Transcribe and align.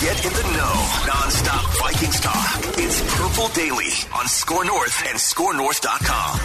Get 0.00 0.24
in 0.26 0.32
the 0.34 0.42
know. 0.42 0.74
Non-stop 1.06 1.64
Vikings 1.78 2.20
talk. 2.20 2.58
It's 2.76 3.00
Purple 3.16 3.48
Daily 3.54 3.88
on 4.12 4.28
Score 4.28 4.62
North 4.62 5.02
and 5.08 5.16
ScoreNorth.com. 5.18 6.40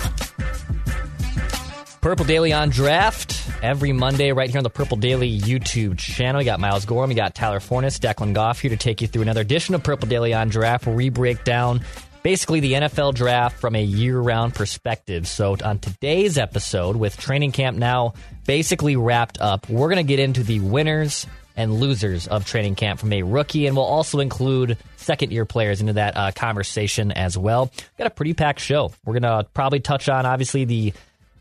Purple 1.99 2.23
Daily 2.23 2.53
on 2.53 2.69
draft 2.69 3.45
every 3.61 3.91
Monday 3.91 4.31
right 4.31 4.49
here 4.49 4.59
on 4.59 4.63
the 4.63 4.69
Purple 4.69 4.95
Daily 4.95 5.37
YouTube 5.37 5.97
channel. 5.97 6.39
We 6.39 6.45
got 6.45 6.61
Miles 6.61 6.85
Gorham, 6.85 7.09
we 7.09 7.15
got 7.15 7.35
Tyler 7.35 7.59
Forness, 7.59 7.99
Declan 7.99 8.33
Goff 8.33 8.61
here 8.61 8.69
to 8.69 8.77
take 8.77 9.01
you 9.01 9.07
through 9.07 9.23
another 9.23 9.41
edition 9.41 9.75
of 9.75 9.83
Purple 9.83 10.07
Daily 10.07 10.33
on 10.33 10.47
draft 10.47 10.85
where 10.85 10.95
we 10.95 11.09
break 11.09 11.43
down 11.43 11.81
basically 12.23 12.61
the 12.61 12.71
NFL 12.73 13.15
draft 13.15 13.59
from 13.59 13.75
a 13.75 13.83
year-round 13.83 14.55
perspective. 14.55 15.27
So 15.27 15.57
on 15.61 15.79
today's 15.79 16.37
episode 16.37 16.95
with 16.95 17.17
training 17.17 17.51
camp 17.51 17.77
now 17.77 18.13
basically 18.45 18.95
wrapped 18.95 19.41
up, 19.41 19.67
we're 19.67 19.89
going 19.89 19.97
to 19.97 20.03
get 20.03 20.19
into 20.19 20.41
the 20.41 20.61
winners 20.61 21.27
and 21.55 21.73
losers 21.73 22.27
of 22.27 22.45
training 22.45 22.75
camp 22.75 22.99
from 22.99 23.13
a 23.13 23.23
rookie, 23.23 23.67
and 23.67 23.75
we'll 23.75 23.85
also 23.85 24.19
include 24.19 24.77
second 24.97 25.31
year 25.31 25.45
players 25.45 25.81
into 25.81 25.93
that 25.93 26.15
uh, 26.15 26.31
conversation 26.31 27.11
as 27.11 27.37
well. 27.37 27.71
Got 27.97 28.07
a 28.07 28.11
pretty 28.11 28.33
packed 28.33 28.59
show. 28.59 28.91
We're 29.05 29.19
going 29.19 29.23
to 29.23 29.47
probably 29.53 29.79
touch 29.79 30.09
on, 30.09 30.25
obviously, 30.25 30.65
the 30.65 30.93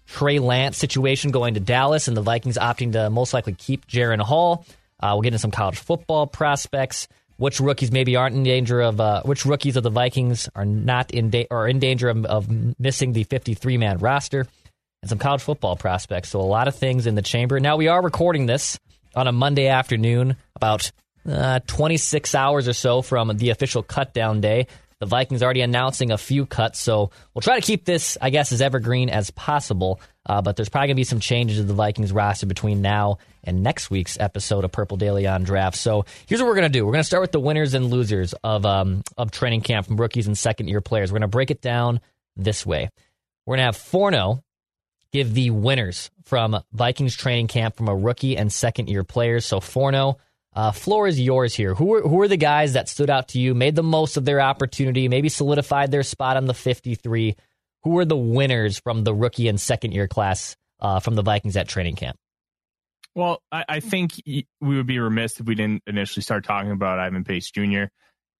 Trey 0.07 0.39
Lance 0.39 0.77
situation 0.77 1.31
going 1.31 1.55
to 1.55 1.61
Dallas 1.61 2.09
and 2.09 2.17
the 2.17 2.23
Vikings 2.23 2.59
opting 2.59 2.93
to 2.93 3.11
most 3.11 3.33
likely 3.33 3.55
keep 3.55 3.87
Jaren 3.87 4.21
Hall. 4.21 4.65
Uh, 4.99 5.11
we'll 5.13 5.23
get 5.23 5.29
into 5.29 5.39
some 5.39 5.51
college 5.51 5.79
football 5.79 6.27
prospects. 6.27 7.09
Which 7.37 7.59
rookies 7.59 7.91
maybe 7.91 8.17
aren't 8.17 8.37
in 8.37 8.43
danger 8.43 8.83
of? 8.83 9.01
Uh, 9.01 9.23
which 9.23 9.47
rookies 9.47 9.77
of 9.77 9.83
the 9.83 9.89
Vikings 9.89 10.51
are 10.55 10.67
not 10.67 11.11
in 11.11 11.31
da- 11.31 11.47
or 11.51 11.67
in 11.69 11.79
danger 11.79 12.11
of, 12.11 12.27
of 12.27 12.79
missing 12.79 13.15
the 13.15 13.25
53 13.25 13.79
man 13.79 13.97
roster? 13.97 14.47
And 15.01 15.09
some 15.09 15.19
college 15.19 15.41
football 15.41 15.77
prospects. 15.77 16.29
So 16.29 16.41
a 16.41 16.43
lot 16.43 16.69
of 16.69 16.75
things 16.75 17.07
in 17.07 17.15
the 17.15 17.23
chamber. 17.23 17.59
Now 17.59 17.77
we 17.77 17.89
are 17.89 18.03
recording 18.03 18.45
this 18.45 18.79
on 19.15 19.27
a 19.27 19.33
Monday 19.33 19.69
afternoon, 19.69 20.37
about 20.57 20.91
uh, 21.29 21.61
26 21.67 22.35
hours 22.35 22.69
or 22.69 22.73
so 22.73 23.03
from 23.03 23.37
the 23.37 23.51
official 23.51 23.83
cutdown 23.83 24.41
day. 24.41 24.67
The 25.01 25.07
Vikings 25.07 25.43
are 25.43 25.47
already 25.47 25.63
announcing 25.63 26.11
a 26.11 26.19
few 26.19 26.45
cuts, 26.45 26.79
so 26.79 27.11
we'll 27.33 27.41
try 27.41 27.59
to 27.59 27.65
keep 27.65 27.87
this, 27.87 28.19
I 28.21 28.29
guess, 28.29 28.53
as 28.53 28.61
evergreen 28.61 29.09
as 29.09 29.31
possible. 29.31 29.99
Uh, 30.27 30.43
but 30.43 30.57
there's 30.57 30.69
probably 30.69 30.89
going 30.89 30.97
to 30.97 31.01
be 31.01 31.05
some 31.05 31.21
changes 31.21 31.57
to 31.57 31.63
the 31.63 31.73
Vikings 31.73 32.13
roster 32.13 32.45
between 32.45 32.83
now 32.83 33.17
and 33.43 33.63
next 33.63 33.91
week's 33.91 34.21
episode 34.21 34.63
of 34.63 34.73
Purple 34.73 34.99
Daily 34.99 35.27
on 35.27 35.43
Draft. 35.43 35.79
So 35.79 36.05
here's 36.27 36.43
what 36.43 36.49
we're 36.49 36.55
going 36.55 36.71
to 36.71 36.79
do: 36.79 36.85
we're 36.85 36.93
going 36.93 37.01
to 37.01 37.07
start 37.07 37.23
with 37.23 37.33
the 37.33 37.41
winners 37.41 37.73
and 37.73 37.87
losers 37.87 38.35
of 38.45 38.67
um, 38.67 39.03
of 39.17 39.31
training 39.31 39.63
camp 39.63 39.87
from 39.87 39.97
rookies 39.97 40.27
and 40.27 40.37
second 40.37 40.69
year 40.69 40.83
players. 40.83 41.11
We're 41.11 41.21
going 41.21 41.23
to 41.23 41.29
break 41.29 41.51
it 41.51 41.63
down 41.63 42.01
this 42.37 42.67
way. 42.67 42.91
We're 43.47 43.53
going 43.53 43.61
to 43.61 43.65
have 43.65 43.77
Forno 43.77 44.43
give 45.13 45.35
the 45.35 45.51
winners 45.51 46.11
from 46.25 46.63
Vikings 46.73 47.17
training 47.17 47.49
camp 47.49 47.77
from 47.77 47.89
a 47.89 47.97
rookie 47.97 48.37
and 48.37 48.53
second 48.53 48.89
year 48.89 49.05
players. 49.05 49.45
So 49.45 49.61
Forno, 49.61 50.19
uh, 50.55 50.73
floor 50.73 51.07
is 51.07 51.21
yours 51.21 51.55
here. 51.55 51.75
Who 51.75 51.95
are, 51.95 52.03
who 52.03 52.21
are 52.21 52.29
the 52.29 52.37
guys 52.37 52.73
that 52.73 52.89
stood 52.89 53.11
out 53.11 53.29
to 53.29 53.41
you, 53.41 53.55
made 53.55 53.77
the 53.77 53.83
most 53.83 54.17
of 54.17 54.25
their 54.25 54.41
opportunity, 54.41 55.09
maybe 55.09 55.29
solidified 55.29 55.91
their 55.91 56.03
spot 56.03 56.37
on 56.37 56.47
the 56.47 56.55
53? 56.55 57.37
Who 57.85 57.99
are 57.99 58.05
the 58.05 58.17
winners 58.17 58.79
from 58.79 59.05
the 59.05 59.15
rookie 59.15 59.49
and 59.49 59.61
second 59.61 59.93
year 59.93 60.09
class 60.09 60.57
uh, 60.81 61.01
from 61.01 61.15
the 61.15 61.23
Vikings 61.23 61.57
at 61.57 61.69
training 61.69 61.97
camp? 61.97 62.17
Well, 63.15 63.43
I, 63.51 63.65
I 63.69 63.81
think 63.81 64.13
we 64.25 64.47
would 64.61 64.87
be 64.87 64.99
remiss 64.99 65.41
if 65.41 65.47
we 65.47 65.55
didn't 65.55 65.83
initially 65.87 66.23
start 66.23 66.45
talking 66.45 66.71
about 66.71 66.99
Ivan 66.99 67.25
Pace 67.25 67.51
Jr. 67.51 67.85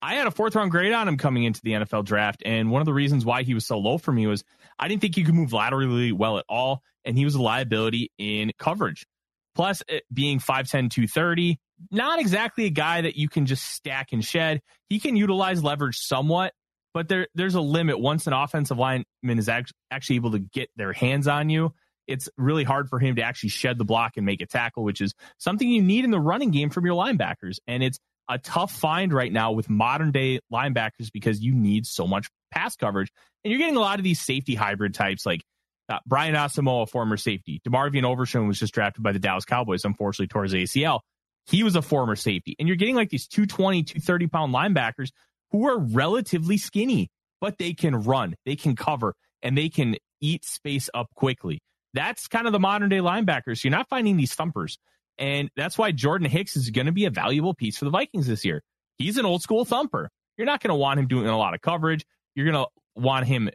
I 0.03 0.15
had 0.15 0.27
a 0.27 0.31
fourth 0.31 0.55
round 0.55 0.71
grade 0.71 0.93
on 0.93 1.09
him 1.09 1.17
coming 1.17 1.45
into 1.45 1.61
the 1.63 1.73
NFL 1.73 2.05
draft. 2.05 2.43
And 2.45 2.71
one 2.71 2.81
of 2.81 2.87
the 2.87 2.95
reasons 2.95 3.25
why 3.25 3.43
he 3.43 3.55
was 3.55 3.67
so 3.67 3.79
low 3.79 3.99
for 3.99 4.13
me 4.13 4.27
was 4.27 4.45
I 4.79 4.89
didn't 4.89 5.03
think 5.03 5.15
he 5.15 5.25
could 5.25 5.35
move 5.35 5.53
laterally 5.53 6.13
well 6.13 6.39
at 6.39 6.45
all. 6.49 6.83
And 7.05 7.17
he 7.17 7.25
was 7.25 7.35
a 7.35 7.43
liability 7.43 8.11
in 8.19 8.53
coverage. 8.59 9.07
Plus, 9.55 9.83
eh, 9.89 10.01
being 10.13 10.39
5'10, 10.39 10.91
230, 10.91 11.59
not 11.91 12.19
exactly 12.19 12.67
a 12.67 12.71
guy 12.71 13.03
that 13.03 13.17
you 13.17 13.29
can 13.29 13.47
just 13.47 13.65
stack 13.65 14.13
and 14.13 14.25
shed. 14.25 14.61
He 14.89 15.01
can 15.01 15.17
utilize 15.17 15.63
leverage 15.63 15.99
somewhat, 15.99 16.53
but 16.95 17.09
there, 17.09 17.27
there's 17.35 17.55
a 17.55 17.61
limit. 17.61 17.99
Once 17.99 18.27
an 18.27 18.33
offensive 18.33 18.79
lineman 18.79 19.05
is 19.39 19.49
actually 19.49 20.17
able 20.17 20.33
to 20.33 20.39
get 20.39 20.71
their 20.77 20.93
hands 20.93 21.27
on 21.27 21.51
you, 21.51 21.75
it's 22.07 22.29
really 22.37 22.65
hard 22.65 22.89
for 22.89 22.99
him 22.99 23.17
to 23.17 23.23
actually 23.23 23.51
shed 23.51 23.79
the 23.79 23.85
block 23.85 24.17
and 24.17 24.27
make 24.27 24.41
a 24.41 24.47
tackle, 24.47 24.83
which 24.83 25.01
is 25.01 25.15
something 25.39 25.69
you 25.69 25.83
need 25.83 26.05
in 26.05 26.11
the 26.11 26.21
running 26.21 26.51
game 26.51 26.71
from 26.71 26.85
your 26.85 26.95
linebackers. 26.95 27.59
And 27.67 27.83
it's 27.83 27.99
a 28.31 28.39
tough 28.39 28.73
find 28.73 29.13
right 29.13 29.33
now 29.33 29.53
with 29.53 29.69
modern 29.69 30.13
day 30.13 30.39
linebackers 30.53 31.11
because 31.13 31.41
you 31.41 31.53
need 31.53 31.85
so 31.85 32.07
much 32.07 32.29
pass 32.53 32.77
coverage. 32.77 33.13
And 33.45 33.51
you're 33.51 33.59
getting 33.59 33.77
a 33.77 33.81
lot 33.81 33.99
of 33.99 34.05
these 34.05 34.21
safety 34.21 34.55
hybrid 34.55 34.95
types 34.95 35.27
like 35.27 35.43
uh, 35.89 35.99
Brian 36.07 36.37
Asamoah, 36.37 36.89
former 36.89 37.17
safety. 37.17 37.61
DeMarvion 37.67 38.05
Overshown 38.05 38.47
was 38.47 38.61
just 38.61 38.73
drafted 38.73 39.03
by 39.03 39.11
the 39.11 39.19
Dallas 39.19 39.45
Cowboys, 39.45 39.85
unfortunately, 39.85 40.29
towards 40.29 40.55
ACL. 40.55 41.01
He 41.47 41.65
was 41.65 41.75
a 41.75 41.83
former 41.83 42.15
safety. 42.15 42.55
And 42.59 42.69
you're 42.69 42.77
getting 42.77 42.95
like 42.95 43.11
these 43.11 43.27
220, 43.27 43.83
230 43.83 44.27
pound 44.29 44.55
linebackers 44.55 45.11
who 45.51 45.67
are 45.67 45.79
relatively 45.79 46.57
skinny, 46.57 47.11
but 47.41 47.59
they 47.59 47.73
can 47.73 47.97
run, 48.03 48.37
they 48.47 48.55
can 48.55 48.77
cover, 48.77 49.15
and 49.43 49.59
they 49.59 49.69
can 49.69 49.97
eat 50.21 50.45
space 50.45 50.89
up 50.95 51.09
quickly. 51.17 51.59
That's 51.93 52.29
kind 52.29 52.47
of 52.47 52.53
the 52.53 52.61
modern 52.61 52.89
day 52.89 52.99
linebackers. 52.99 53.65
You're 53.65 53.73
not 53.73 53.89
finding 53.89 54.17
these 54.17 54.33
thumpers. 54.33 54.79
And 55.21 55.51
that's 55.55 55.77
why 55.77 55.93
Jordan 55.93 56.29
Hicks 56.29 56.57
is 56.57 56.71
going 56.71 56.87
to 56.87 56.93
be 56.93 57.05
a 57.05 57.11
valuable 57.11 57.55
piece 57.55 57.77
for 57.77 57.85
the 57.85 57.91
Vikings 57.91 58.27
this 58.27 58.45
year. 58.45 58.63
He's 58.97 59.19
an 59.19 59.27
old 59.27 59.43
school 59.43 59.65
thumper. 59.65 60.11
You're 60.37 60.47
not 60.47 60.63
going 60.63 60.71
to 60.71 60.77
want 60.77 60.99
him 60.99 61.07
doing 61.07 61.27
a 61.27 61.39
lot 61.39 61.55
of 61.55 61.61
coverage. 61.61 62.05
You're 62.35 62.51
going 62.51 62.65
to 62.65 63.01
want 63.01 63.27
him 63.27 63.51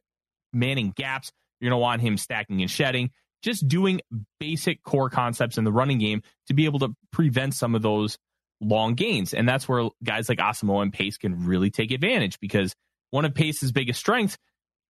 manning 0.54 0.94
gaps. 0.96 1.32
You're 1.60 1.72
going 1.72 1.80
to 1.80 1.82
want 1.82 2.02
him 2.02 2.18
stacking 2.18 2.62
and 2.62 2.70
shedding, 2.70 3.10
just 3.42 3.68
doing 3.68 4.02
basic 4.40 4.84
core 4.84 5.10
concepts 5.10 5.58
in 5.58 5.64
the 5.64 5.72
running 5.72 5.98
game 5.98 6.22
to 6.48 6.54
be 6.54 6.66
able 6.66 6.80
to 6.80 6.96
prevent 7.12 7.56
some 7.56 7.74
of 7.74 7.82
those 7.82 8.18
long 8.62 8.94
gains. 8.94 9.34
And 9.34 9.50
that's 9.50 9.68
where 9.68 9.90
guys 10.04 10.30
like 10.30 10.38
Asamoah 10.38 10.84
and 10.84 10.94
Pace 10.94 11.18
can 11.18 11.46
really 11.46 11.72
take 11.72 11.92
advantage 11.92 12.40
because 12.40 12.76
one 13.10 13.26
of 13.26 13.34
Pace's 13.34 13.72
biggest 13.72 14.00
strengths 14.00 14.38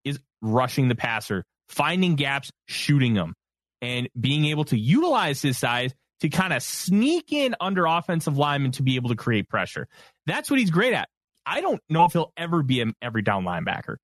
is 0.05 0.19
rushing 0.43 0.89
the 0.89 0.95
passer, 0.95 1.45
finding 1.69 2.17
gaps, 2.17 2.51
shooting 2.67 3.15
them, 3.15 3.35
and 3.81 4.09
being 4.19 4.47
able 4.47 4.65
to 4.65 4.79
utilize 4.79 5.41
his 5.41 5.59
size 5.59 5.95
to 6.21 6.29
kind 6.29 6.53
of 6.53 6.63
sneak 6.63 7.33
in 7.33 7.55
under 7.61 7.87
offensive 7.87 8.39
linemen 8.39 8.73
to 8.73 8.83
be 8.83 8.97
able 8.97 9.11
to 9.11 9.17
create 9.17 9.49
pressure. 9.49 9.89
That's 10.27 10.51
what 10.51 10.61
he's 10.61 10.71
great 10.71 10.95
at. 10.95 11.09
I 11.47 11.61
don't 11.61 11.81
know 11.89 12.05
if 12.05 12.13
he'll 12.13 12.33
ever 12.37 12.63
be 12.63 12.81
an 12.81 12.95
every 13.03 13.23
down 13.23 13.45
linebacker, 13.45 13.97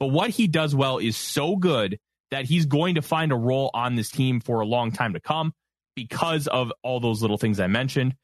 but 0.00 0.08
what 0.08 0.30
he 0.30 0.48
does 0.48 0.74
well 0.74 0.98
is 0.98 1.16
so 1.16 1.56
good 1.56 1.98
that 2.30 2.44
he's 2.44 2.66
going 2.66 2.96
to 2.96 3.02
find 3.02 3.32
a 3.32 3.36
role 3.36 3.70
on 3.74 3.94
this 3.94 4.10
team 4.10 4.40
for 4.40 4.60
a 4.60 4.66
long 4.66 4.90
time 4.92 5.12
to 5.14 5.20
come 5.20 5.52
because 5.94 6.46
of 6.46 6.72
all 6.82 7.00
those 7.00 7.22
little 7.22 7.38
things 7.38 7.60
I 7.60 7.66
mentioned. 7.68 8.14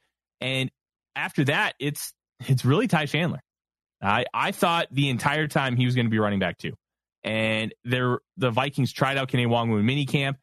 And 0.40 0.70
after 1.16 1.44
that, 1.44 1.74
it's 1.78 2.12
it's 2.48 2.64
really 2.64 2.88
Ty 2.88 3.06
Chandler. 3.06 3.40
I 4.02 4.24
I 4.34 4.50
thought 4.52 4.88
the 4.90 5.08
entire 5.08 5.46
time 5.48 5.76
he 5.76 5.86
was 5.86 5.94
going 5.94 6.06
to 6.06 6.10
be 6.10 6.18
running 6.18 6.40
back 6.40 6.58
too. 6.58 6.74
and 7.22 7.72
they're 7.84 8.20
the 8.36 8.50
Vikings 8.50 8.92
tried 8.92 9.16
out 9.16 9.28
Kene 9.30 9.46
Nwangwu 9.46 9.80
in 9.80 9.86
minicamp. 9.86 10.34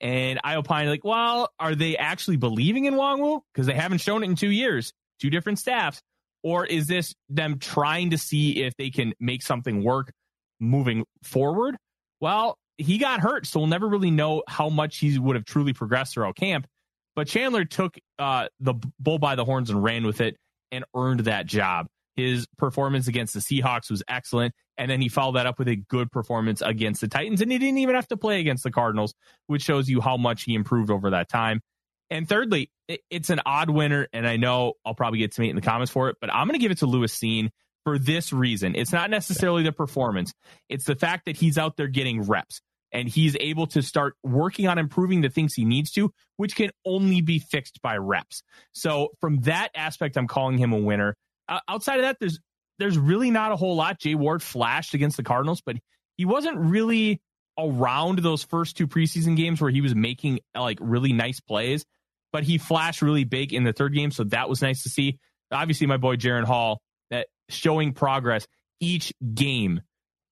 And 0.00 0.40
I 0.42 0.56
opine 0.56 0.88
like, 0.88 1.04
well, 1.04 1.50
are 1.58 1.74
they 1.74 1.96
actually 1.96 2.36
believing 2.36 2.86
in 2.86 2.94
Nwangwu? 2.94 3.42
Because 3.52 3.66
they 3.66 3.74
haven't 3.74 3.98
shown 3.98 4.22
it 4.22 4.26
in 4.26 4.36
two 4.36 4.50
years, 4.50 4.92
two 5.20 5.30
different 5.30 5.58
staffs. 5.58 6.00
Or 6.42 6.64
is 6.64 6.86
this 6.86 7.14
them 7.28 7.58
trying 7.58 8.10
to 8.10 8.18
see 8.18 8.62
if 8.62 8.74
they 8.76 8.90
can 8.90 9.12
make 9.20 9.42
something 9.42 9.84
work 9.84 10.12
moving 10.58 11.04
forward? 11.22 11.76
Well, 12.20 12.56
he 12.78 12.96
got 12.96 13.20
hurt, 13.20 13.46
so 13.46 13.60
we'll 13.60 13.68
never 13.68 13.86
really 13.86 14.10
know 14.10 14.42
how 14.48 14.70
much 14.70 14.98
he 14.98 15.18
would 15.18 15.36
have 15.36 15.44
truly 15.44 15.74
progressed 15.74 16.14
throughout 16.14 16.36
camp. 16.36 16.66
But 17.14 17.28
Chandler 17.28 17.66
took 17.66 17.98
uh, 18.18 18.48
the 18.60 18.74
bull 18.98 19.18
by 19.18 19.34
the 19.34 19.44
horns 19.44 19.68
and 19.68 19.82
ran 19.82 20.06
with 20.06 20.22
it 20.22 20.36
and 20.72 20.84
earned 20.96 21.20
that 21.20 21.44
job. 21.44 21.86
His 22.16 22.46
performance 22.56 23.06
against 23.06 23.34
the 23.34 23.40
Seahawks 23.40 23.90
was 23.90 24.02
excellent. 24.08 24.54
And 24.80 24.90
then 24.90 25.02
he 25.02 25.10
followed 25.10 25.36
that 25.36 25.44
up 25.44 25.58
with 25.58 25.68
a 25.68 25.76
good 25.76 26.10
performance 26.10 26.62
against 26.62 27.02
the 27.02 27.08
Titans. 27.08 27.42
And 27.42 27.52
he 27.52 27.58
didn't 27.58 27.78
even 27.78 27.96
have 27.96 28.08
to 28.08 28.16
play 28.16 28.40
against 28.40 28.64
the 28.64 28.70
Cardinals, 28.70 29.12
which 29.46 29.60
shows 29.60 29.90
you 29.90 30.00
how 30.00 30.16
much 30.16 30.44
he 30.44 30.54
improved 30.54 30.90
over 30.90 31.10
that 31.10 31.28
time. 31.28 31.60
And 32.08 32.26
thirdly, 32.26 32.70
it's 33.10 33.28
an 33.28 33.42
odd 33.44 33.68
winner. 33.68 34.08
And 34.14 34.26
I 34.26 34.38
know 34.38 34.72
I'll 34.86 34.94
probably 34.94 35.18
get 35.18 35.32
to 35.32 35.42
hate 35.42 35.50
in 35.50 35.56
the 35.56 35.60
comments 35.60 35.92
for 35.92 36.08
it, 36.08 36.16
but 36.18 36.32
I'm 36.32 36.46
going 36.46 36.58
to 36.58 36.62
give 36.62 36.72
it 36.72 36.78
to 36.78 36.86
Lewis 36.86 37.14
Cine 37.14 37.50
for 37.84 37.98
this 37.98 38.32
reason. 38.32 38.74
It's 38.74 38.90
not 38.90 39.10
necessarily 39.10 39.62
the 39.64 39.72
performance, 39.72 40.32
it's 40.70 40.86
the 40.86 40.96
fact 40.96 41.26
that 41.26 41.36
he's 41.36 41.58
out 41.58 41.76
there 41.76 41.86
getting 41.86 42.22
reps 42.22 42.62
and 42.90 43.06
he's 43.06 43.36
able 43.38 43.66
to 43.68 43.82
start 43.82 44.14
working 44.24 44.66
on 44.66 44.78
improving 44.78 45.20
the 45.20 45.28
things 45.28 45.52
he 45.52 45.66
needs 45.66 45.90
to, 45.92 46.10
which 46.38 46.56
can 46.56 46.70
only 46.86 47.20
be 47.20 47.38
fixed 47.38 47.82
by 47.82 47.98
reps. 47.98 48.42
So 48.72 49.10
from 49.20 49.40
that 49.40 49.68
aspect, 49.74 50.16
I'm 50.16 50.26
calling 50.26 50.56
him 50.56 50.72
a 50.72 50.78
winner. 50.78 51.16
Uh, 51.48 51.60
outside 51.68 51.96
of 51.96 52.02
that, 52.02 52.16
there's 52.18 52.40
there's 52.80 52.98
really 52.98 53.30
not 53.30 53.52
a 53.52 53.56
whole 53.56 53.76
lot. 53.76 54.00
Jay 54.00 54.14
Ward 54.14 54.42
flashed 54.42 54.94
against 54.94 55.16
the 55.16 55.22
Cardinals, 55.22 55.60
but 55.60 55.76
he 56.16 56.24
wasn't 56.24 56.58
really 56.58 57.20
around 57.58 58.20
those 58.20 58.42
first 58.42 58.76
two 58.76 58.88
preseason 58.88 59.36
games 59.36 59.60
where 59.60 59.70
he 59.70 59.80
was 59.80 59.94
making 59.94 60.40
like 60.54 60.78
really 60.80 61.12
nice 61.12 61.40
plays. 61.40 61.84
But 62.32 62.44
he 62.44 62.58
flashed 62.58 63.02
really 63.02 63.24
big 63.24 63.52
in 63.52 63.64
the 63.64 63.72
third 63.72 63.92
game, 63.92 64.10
so 64.10 64.24
that 64.24 64.48
was 64.48 64.62
nice 64.62 64.84
to 64.84 64.88
see. 64.88 65.18
Obviously, 65.50 65.86
my 65.86 65.96
boy 65.96 66.16
Jaren 66.16 66.44
Hall 66.44 66.80
that 67.10 67.26
showing 67.48 67.92
progress 67.92 68.46
each 68.80 69.12
game. 69.34 69.82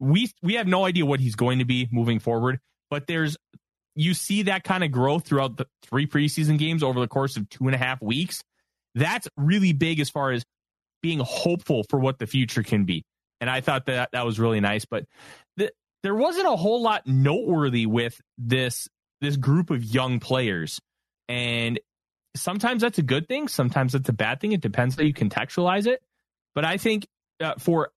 We 0.01 0.31
we 0.43 0.55
have 0.55 0.67
no 0.67 0.85
idea 0.85 1.05
what 1.05 1.21
he's 1.21 1.35
going 1.35 1.59
to 1.59 1.65
be 1.65 1.89
moving 1.91 2.21
forward, 2.21 2.61
but 2.89 3.07
there's 3.09 3.37
you 3.97 4.15
see 4.15 4.43
that 4.43 4.63
kind 4.63 4.85
of 4.85 4.93
growth 4.93 5.27
throughout 5.27 5.57
the 5.57 5.67
three 5.83 6.07
preseason 6.07 6.57
games 6.57 6.85
over 6.85 7.01
the 7.01 7.09
course 7.09 7.37
of 7.37 7.49
two 7.49 7.67
and 7.67 7.75
a 7.75 7.79
half 7.79 8.01
weeks. 8.01 8.43
That's 8.95 9.29
really 9.37 9.73
big 9.73 9.99
as 9.99 10.09
far 10.09 10.31
as 10.31 10.45
being 11.03 11.21
hopeful 11.21 11.85
for 11.89 11.99
what 11.99 12.19
the 12.19 12.27
future 12.27 12.63
can 12.63 12.85
be. 12.85 13.05
And 13.41 13.49
I 13.49 13.61
thought 13.61 13.87
that 13.87 14.11
that 14.13 14.27
was 14.27 14.39
really 14.39 14.61
nice. 14.61 14.85
But 14.85 15.05
the, 15.57 15.73
there 16.03 16.15
wasn't 16.15 16.47
a 16.47 16.57
whole 16.57 16.83
lot 16.83 17.07
noteworthy 17.07 17.87
with 17.87 18.21
this 18.37 18.89
this 19.21 19.37
group 19.37 19.71
of 19.71 19.85
young 19.85 20.21
players. 20.21 20.81
And 21.29 21.81
sometimes 22.37 22.83
that's 22.83 22.99
a 22.99 23.03
good 23.03 23.29
thing. 23.29 23.49
Sometimes 23.49 23.93
that's 23.93 24.09
a 24.09 24.13
bad 24.13 24.41
thing. 24.41 24.53
It 24.53 24.61
depends 24.61 24.97
how 24.97 25.03
you 25.03 25.15
contextualize 25.15 25.87
it. 25.87 26.01
But 26.55 26.65
I 26.65 26.77
think 26.77 27.07
uh, 27.41 27.55
for 27.59 27.91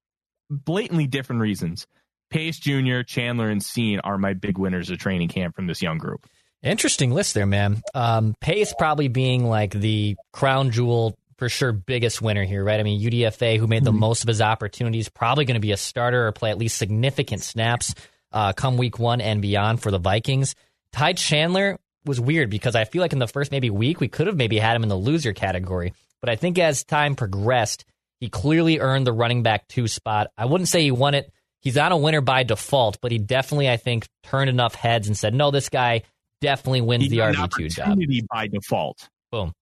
blatantly 0.50 1.08
different 1.08 1.42
reasons, 1.42 1.86
Pace 2.30 2.60
Jr., 2.60 3.02
Chandler, 3.06 3.50
and 3.50 3.62
Cine 3.62 4.00
are 4.04 4.18
my 4.18 4.34
big 4.34 4.58
winners 4.58 4.90
of 4.90 4.98
training 4.98 5.30
camp 5.30 5.56
from 5.56 5.68
this 5.68 5.82
young 5.82 5.98
group. 5.98 6.26
Interesting 6.64 7.12
list 7.12 7.34
there, 7.34 7.46
man. 7.46 7.82
Um, 7.94 8.36
Pace 8.40 8.74
probably 8.78 9.08
being 9.08 9.46
like 9.46 9.72
the 9.72 10.16
crown 10.32 10.72
jewel 10.72 11.18
for 11.42 11.50
sure 11.50 11.72
biggest 11.72 12.22
winner 12.22 12.44
here, 12.44 12.64
right? 12.64 12.80
I 12.80 12.84
mean, 12.84 13.02
UDFA, 13.02 13.58
who 13.58 13.66
made 13.66 13.84
the 13.84 13.90
mm-hmm. 13.90 14.00
most 14.00 14.22
of 14.22 14.28
his 14.28 14.44
opportunities, 14.44 15.10
probably 15.10 15.44
going 15.44 15.56
to 15.56 15.60
be 15.60 15.72
a 15.72 15.78
starter 15.78 16.28
or 16.28 16.32
play 16.32 16.52
at 16.52 16.60
least 16.60 16.78
significant 16.78 17.42
snaps 17.42 17.96
uh, 18.32 18.54
come 18.54 18.78
week 18.78 19.00
one 19.00 19.22
and 19.22 19.42
beyond 19.42 19.82
for 19.82 19.90
the 19.90 19.98
Vikings. 19.98 20.54
Ty 20.94 21.14
Chandler 21.14 21.80
was 22.06 22.20
weird 22.20 22.52
because 22.52 22.76
I 22.76 22.86
feel 22.86 23.02
like 23.02 23.14
in 23.14 23.18
the 23.18 23.28
first 23.28 23.52
maybe 23.52 23.72
week, 23.72 24.00
we 24.00 24.08
could 24.08 24.28
have 24.28 24.36
maybe 24.36 24.60
had 24.60 24.76
him 24.76 24.84
in 24.84 24.90
the 24.90 24.96
loser 24.96 25.34
category. 25.34 25.96
But 26.20 26.30
I 26.30 26.36
think 26.36 26.60
as 26.60 26.84
time 26.84 27.16
progressed, 27.16 27.86
he 28.20 28.30
clearly 28.30 28.78
earned 28.78 29.08
the 29.08 29.12
running 29.12 29.42
back 29.42 29.68
two 29.68 29.88
spot. 29.88 30.28
I 30.38 30.46
wouldn't 30.46 30.68
say 30.68 30.84
he 30.84 30.92
won 30.92 31.16
it. 31.16 31.34
He's 31.60 31.76
not 31.76 31.92
a 31.92 31.98
winner 31.98 32.22
by 32.22 32.44
default, 32.44 33.02
but 33.02 33.12
he 33.12 33.18
definitely, 33.18 33.68
I 33.68 33.78
think, 33.78 34.08
turned 34.22 34.52
enough 34.52 34.76
heads 34.76 35.08
and 35.08 35.18
said, 35.18 35.34
no, 35.34 35.50
this 35.50 35.70
guy 35.70 36.04
definitely 36.40 36.82
wins 36.82 37.06
he 37.06 37.10
the 37.10 37.18
RB2 37.18 37.70
job. 37.70 38.28
by 38.32 38.46
default. 38.46 39.10
Boom. 39.32 39.54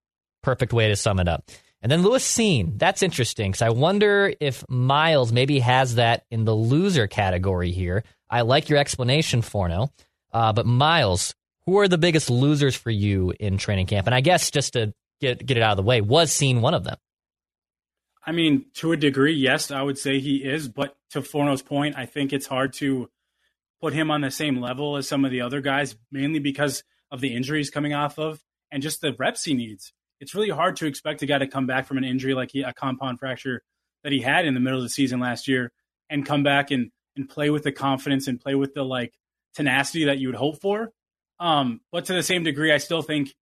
Perfect 0.43 0.73
way 0.73 0.89
to 0.89 0.97
sum 0.97 1.21
it 1.21 1.29
up. 1.29 1.49
And 1.81 1.91
then 1.91 2.01
Lewis 2.03 2.27
Cine. 2.27 2.77
That's 2.77 3.01
interesting 3.01 3.51
because 3.51 3.61
I 3.61 3.69
wonder 3.69 4.33
if 4.39 4.67
Miles 4.69 5.31
maybe 5.31 5.59
has 5.59 5.95
that 5.95 6.25
in 6.29 6.43
the 6.45 6.55
loser 6.55 7.07
category 7.07 7.71
here. 7.71 8.03
I 8.29 8.41
like 8.41 8.69
your 8.69 8.79
explanation, 8.79 9.41
Forno. 9.41 9.91
Uh, 10.31 10.53
but 10.53 10.65
Miles, 10.65 11.33
who 11.65 11.79
are 11.79 11.87
the 11.87 11.97
biggest 11.97 12.29
losers 12.29 12.75
for 12.75 12.91
you 12.91 13.33
in 13.39 13.57
training 13.57 13.87
camp? 13.87 14.07
And 14.07 14.15
I 14.15 14.21
guess 14.21 14.51
just 14.51 14.73
to 14.73 14.93
get 15.21 15.45
get 15.45 15.57
it 15.57 15.63
out 15.63 15.71
of 15.71 15.77
the 15.77 15.83
way, 15.83 16.01
was 16.01 16.31
Cine 16.31 16.59
one 16.59 16.73
of 16.73 16.83
them? 16.83 16.97
I 18.25 18.33
mean, 18.33 18.65
to 18.75 18.91
a 18.91 18.97
degree, 18.97 19.33
yes, 19.33 19.71
I 19.71 19.81
would 19.81 19.97
say 19.97 20.19
he 20.19 20.43
is. 20.43 20.67
But 20.67 20.97
to 21.11 21.21
Forno's 21.21 21.61
point, 21.61 21.95
I 21.97 22.05
think 22.05 22.33
it's 22.33 22.45
hard 22.45 22.73
to 22.73 23.09
put 23.81 23.93
him 23.93 24.11
on 24.11 24.21
the 24.21 24.31
same 24.31 24.59
level 24.59 24.97
as 24.97 25.07
some 25.07 25.23
of 25.23 25.31
the 25.31 25.41
other 25.41 25.61
guys, 25.61 25.95
mainly 26.11 26.39
because 26.39 26.83
of 27.09 27.21
the 27.21 27.33
injuries 27.33 27.69
coming 27.69 27.93
off 27.93 28.19
of 28.19 28.41
and 28.69 28.83
just 28.83 28.99
the 29.01 29.13
reps 29.13 29.45
he 29.45 29.53
needs 29.53 29.93
it's 30.19 30.35
really 30.35 30.49
hard 30.49 30.75
to 30.77 30.85
expect 30.85 31.21
a 31.21 31.25
guy 31.25 31.37
to 31.37 31.47
come 31.47 31.65
back 31.65 31.87
from 31.87 31.97
an 31.97 32.03
injury 32.03 32.33
like 32.33 32.51
he, 32.51 32.61
a 32.61 32.73
compound 32.73 33.19
fracture 33.19 33.61
that 34.03 34.11
he 34.11 34.21
had 34.21 34.45
in 34.45 34.53
the 34.53 34.59
middle 34.59 34.79
of 34.79 34.83
the 34.83 34.89
season 34.89 35.19
last 35.19 35.47
year 35.47 35.71
and 36.09 36.25
come 36.25 36.43
back 36.43 36.71
and 36.71 36.91
and 37.15 37.27
play 37.27 37.49
with 37.49 37.63
the 37.63 37.71
confidence 37.71 38.27
and 38.27 38.39
play 38.39 38.55
with 38.55 38.73
the 38.73 38.83
like 38.83 39.13
tenacity 39.53 40.05
that 40.05 40.19
you 40.19 40.27
would 40.27 40.35
hope 40.35 40.61
for. 40.61 40.91
Um, 41.39 41.81
but 41.91 42.05
to 42.05 42.13
the 42.13 42.23
same 42.23 42.43
degree, 42.43 42.71
I 42.71 42.77
still 42.77 43.01
think 43.01 43.33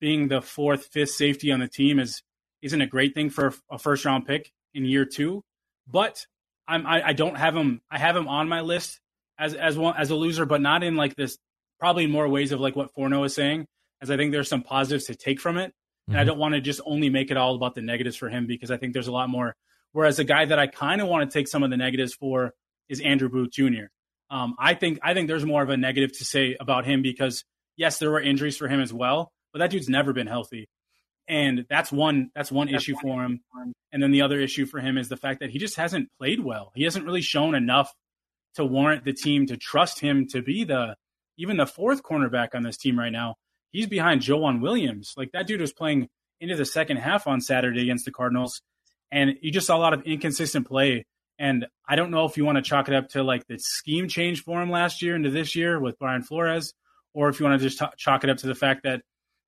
being 0.00 0.28
the 0.28 0.42
fourth, 0.42 0.86
fifth 0.92 1.10
safety 1.10 1.50
on 1.50 1.60
the 1.60 1.68
team 1.68 1.98
is 1.98 2.22
isn't 2.62 2.80
a 2.80 2.86
great 2.86 3.14
thing 3.14 3.30
for 3.30 3.52
a 3.70 3.78
first 3.78 4.04
round 4.04 4.26
pick 4.26 4.50
in 4.72 4.84
year 4.84 5.04
two. 5.04 5.42
But 5.86 6.26
I'm 6.66 6.86
I, 6.86 7.08
I 7.08 7.12
don't 7.12 7.36
have 7.36 7.56
him. 7.56 7.80
I 7.90 7.98
have 7.98 8.16
him 8.16 8.28
on 8.28 8.48
my 8.48 8.60
list 8.60 9.00
as 9.38 9.54
as 9.54 9.76
one 9.76 9.96
as 9.96 10.10
a 10.10 10.14
loser, 10.14 10.46
but 10.46 10.60
not 10.60 10.82
in 10.82 10.96
like 10.96 11.14
this. 11.16 11.38
Probably 11.80 12.04
in 12.04 12.10
more 12.10 12.28
ways 12.28 12.52
of 12.52 12.60
like 12.60 12.76
what 12.76 12.94
Forno 12.94 13.24
is 13.24 13.34
saying, 13.34 13.66
as 14.00 14.10
I 14.10 14.16
think 14.16 14.32
there's 14.32 14.48
some 14.48 14.62
positives 14.62 15.06
to 15.06 15.14
take 15.14 15.40
from 15.40 15.58
it. 15.58 15.72
And 16.06 16.14
mm-hmm. 16.14 16.20
I 16.20 16.24
don't 16.24 16.38
want 16.38 16.54
to 16.54 16.60
just 16.60 16.80
only 16.84 17.08
make 17.08 17.30
it 17.30 17.36
all 17.36 17.54
about 17.54 17.74
the 17.74 17.82
negatives 17.82 18.16
for 18.16 18.28
him 18.28 18.46
because 18.46 18.70
I 18.70 18.76
think 18.76 18.92
there's 18.92 19.08
a 19.08 19.12
lot 19.12 19.28
more. 19.28 19.56
Whereas 19.92 20.18
a 20.18 20.24
guy 20.24 20.44
that 20.44 20.58
I 20.58 20.66
kind 20.66 21.00
of 21.00 21.08
want 21.08 21.30
to 21.30 21.32
take 21.32 21.48
some 21.48 21.62
of 21.62 21.70
the 21.70 21.76
negatives 21.76 22.14
for 22.14 22.52
is 22.88 23.00
Andrew 23.00 23.28
Booth 23.28 23.52
Jr. 23.52 23.86
Um, 24.30 24.54
I 24.58 24.74
think 24.74 24.98
I 25.02 25.14
think 25.14 25.28
there's 25.28 25.44
more 25.44 25.62
of 25.62 25.70
a 25.70 25.76
negative 25.76 26.16
to 26.18 26.24
say 26.24 26.56
about 26.58 26.84
him 26.84 27.02
because 27.02 27.44
yes, 27.76 27.98
there 27.98 28.10
were 28.10 28.20
injuries 28.20 28.56
for 28.56 28.68
him 28.68 28.80
as 28.80 28.92
well, 28.92 29.30
but 29.52 29.60
that 29.60 29.70
dude's 29.70 29.88
never 29.88 30.12
been 30.12 30.26
healthy, 30.26 30.68
and 31.28 31.64
that's 31.68 31.92
one 31.92 32.30
that's 32.34 32.50
one 32.50 32.70
that's 32.70 32.82
issue 32.82 32.94
one 32.94 33.02
for 33.02 33.22
him. 33.22 33.72
And 33.92 34.02
then 34.02 34.10
the 34.10 34.22
other 34.22 34.40
issue 34.40 34.66
for 34.66 34.80
him 34.80 34.98
is 34.98 35.08
the 35.08 35.16
fact 35.16 35.40
that 35.40 35.50
he 35.50 35.58
just 35.58 35.76
hasn't 35.76 36.08
played 36.18 36.40
well. 36.40 36.72
He 36.74 36.82
hasn't 36.82 37.04
really 37.04 37.22
shown 37.22 37.54
enough 37.54 37.92
to 38.56 38.64
warrant 38.64 39.04
the 39.04 39.12
team 39.12 39.46
to 39.46 39.56
trust 39.56 40.00
him 40.00 40.26
to 40.32 40.42
be 40.42 40.64
the 40.64 40.96
even 41.38 41.56
the 41.56 41.66
fourth 41.66 42.02
cornerback 42.02 42.48
on 42.54 42.62
this 42.62 42.76
team 42.76 42.98
right 42.98 43.12
now 43.12 43.36
he's 43.74 43.88
behind 43.88 44.22
Joejuan 44.22 44.60
Williams. 44.60 45.12
Like 45.16 45.32
that 45.32 45.46
dude 45.46 45.60
was 45.60 45.72
playing 45.72 46.08
into 46.40 46.56
the 46.56 46.64
second 46.64 46.98
half 46.98 47.26
on 47.26 47.40
Saturday 47.40 47.82
against 47.82 48.04
the 48.06 48.12
Cardinals, 48.12 48.62
and 49.12 49.32
you 49.42 49.50
just 49.50 49.66
saw 49.66 49.76
a 49.76 49.78
lot 49.78 49.92
of 49.92 50.02
inconsistent 50.02 50.66
play. 50.66 51.04
And 51.38 51.66
I 51.86 51.96
don't 51.96 52.12
know 52.12 52.24
if 52.24 52.36
you 52.36 52.44
want 52.44 52.56
to 52.56 52.62
chalk 52.62 52.88
it 52.88 52.94
up 52.94 53.08
to 53.10 53.24
like 53.24 53.46
the 53.48 53.58
scheme 53.58 54.08
change 54.08 54.44
for 54.44 54.62
him 54.62 54.70
last 54.70 55.02
year 55.02 55.16
into 55.16 55.30
this 55.30 55.56
year 55.56 55.80
with 55.80 55.98
Brian 55.98 56.22
Flores, 56.22 56.72
or 57.12 57.28
if 57.28 57.40
you 57.40 57.46
want 57.46 57.60
to 57.60 57.68
just 57.68 57.80
t- 57.80 57.86
chalk 57.98 58.22
it 58.22 58.30
up 58.30 58.38
to 58.38 58.46
the 58.46 58.54
fact 58.54 58.84
that 58.84 59.02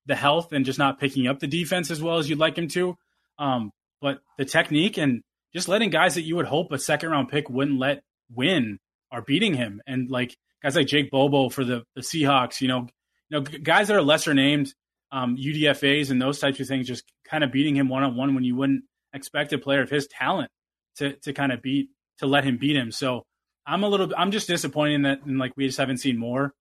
the 0.06 0.16
health 0.16 0.52
and 0.52 0.64
just 0.64 0.78
not 0.78 0.98
picking 0.98 1.28
up 1.28 1.38
the 1.38 1.46
defense 1.46 1.90
as 1.90 2.02
well 2.02 2.18
as 2.18 2.28
you'd 2.28 2.38
like 2.38 2.58
him 2.58 2.68
to. 2.68 2.96
Um, 3.38 3.70
but 4.00 4.18
the 4.36 4.44
technique 4.44 4.98
and 4.98 5.22
just 5.54 5.68
letting 5.68 5.90
guys 5.90 6.16
that 6.16 6.22
you 6.22 6.36
would 6.36 6.46
hope 6.46 6.72
a 6.72 6.78
second 6.78 7.10
round 7.10 7.28
pick 7.28 7.48
wouldn't 7.48 7.78
let 7.78 8.02
win 8.34 8.78
are 9.10 9.22
beating 9.22 9.54
him. 9.54 9.80
And 9.86 10.10
like 10.10 10.36
guys 10.62 10.76
like 10.76 10.86
Jake 10.86 11.10
Bobo 11.10 11.48
for 11.48 11.64
the, 11.64 11.84
the 11.94 12.02
Seahawks, 12.02 12.60
you 12.60 12.68
know, 12.68 12.88
you 13.28 13.38
know, 13.38 13.40
guys 13.40 13.88
that 13.88 13.96
are 13.96 14.02
lesser 14.02 14.34
named, 14.34 14.72
um, 15.12 15.36
UDFA's 15.36 16.10
and 16.10 16.20
those 16.20 16.38
types 16.38 16.60
of 16.60 16.66
things, 16.66 16.86
just 16.86 17.04
kind 17.28 17.44
of 17.44 17.52
beating 17.52 17.76
him 17.76 17.88
one 17.88 18.02
on 18.02 18.16
one 18.16 18.34
when 18.34 18.44
you 18.44 18.56
wouldn't 18.56 18.84
expect 19.12 19.52
a 19.52 19.58
player 19.58 19.82
of 19.82 19.90
his 19.90 20.06
talent 20.06 20.50
to 20.96 21.16
to 21.16 21.32
kind 21.32 21.52
of 21.52 21.62
beat 21.62 21.90
to 22.18 22.26
let 22.26 22.44
him 22.44 22.58
beat 22.58 22.76
him. 22.76 22.90
So 22.90 23.24
I'm 23.66 23.82
a 23.82 23.88
little, 23.88 24.12
I'm 24.16 24.30
just 24.30 24.46
disappointed 24.46 24.94
in 24.94 25.02
that, 25.02 25.24
and 25.24 25.38
like 25.38 25.52
we 25.56 25.66
just 25.66 25.78
haven't 25.78 25.98
seen 25.98 26.18
more. 26.18 26.52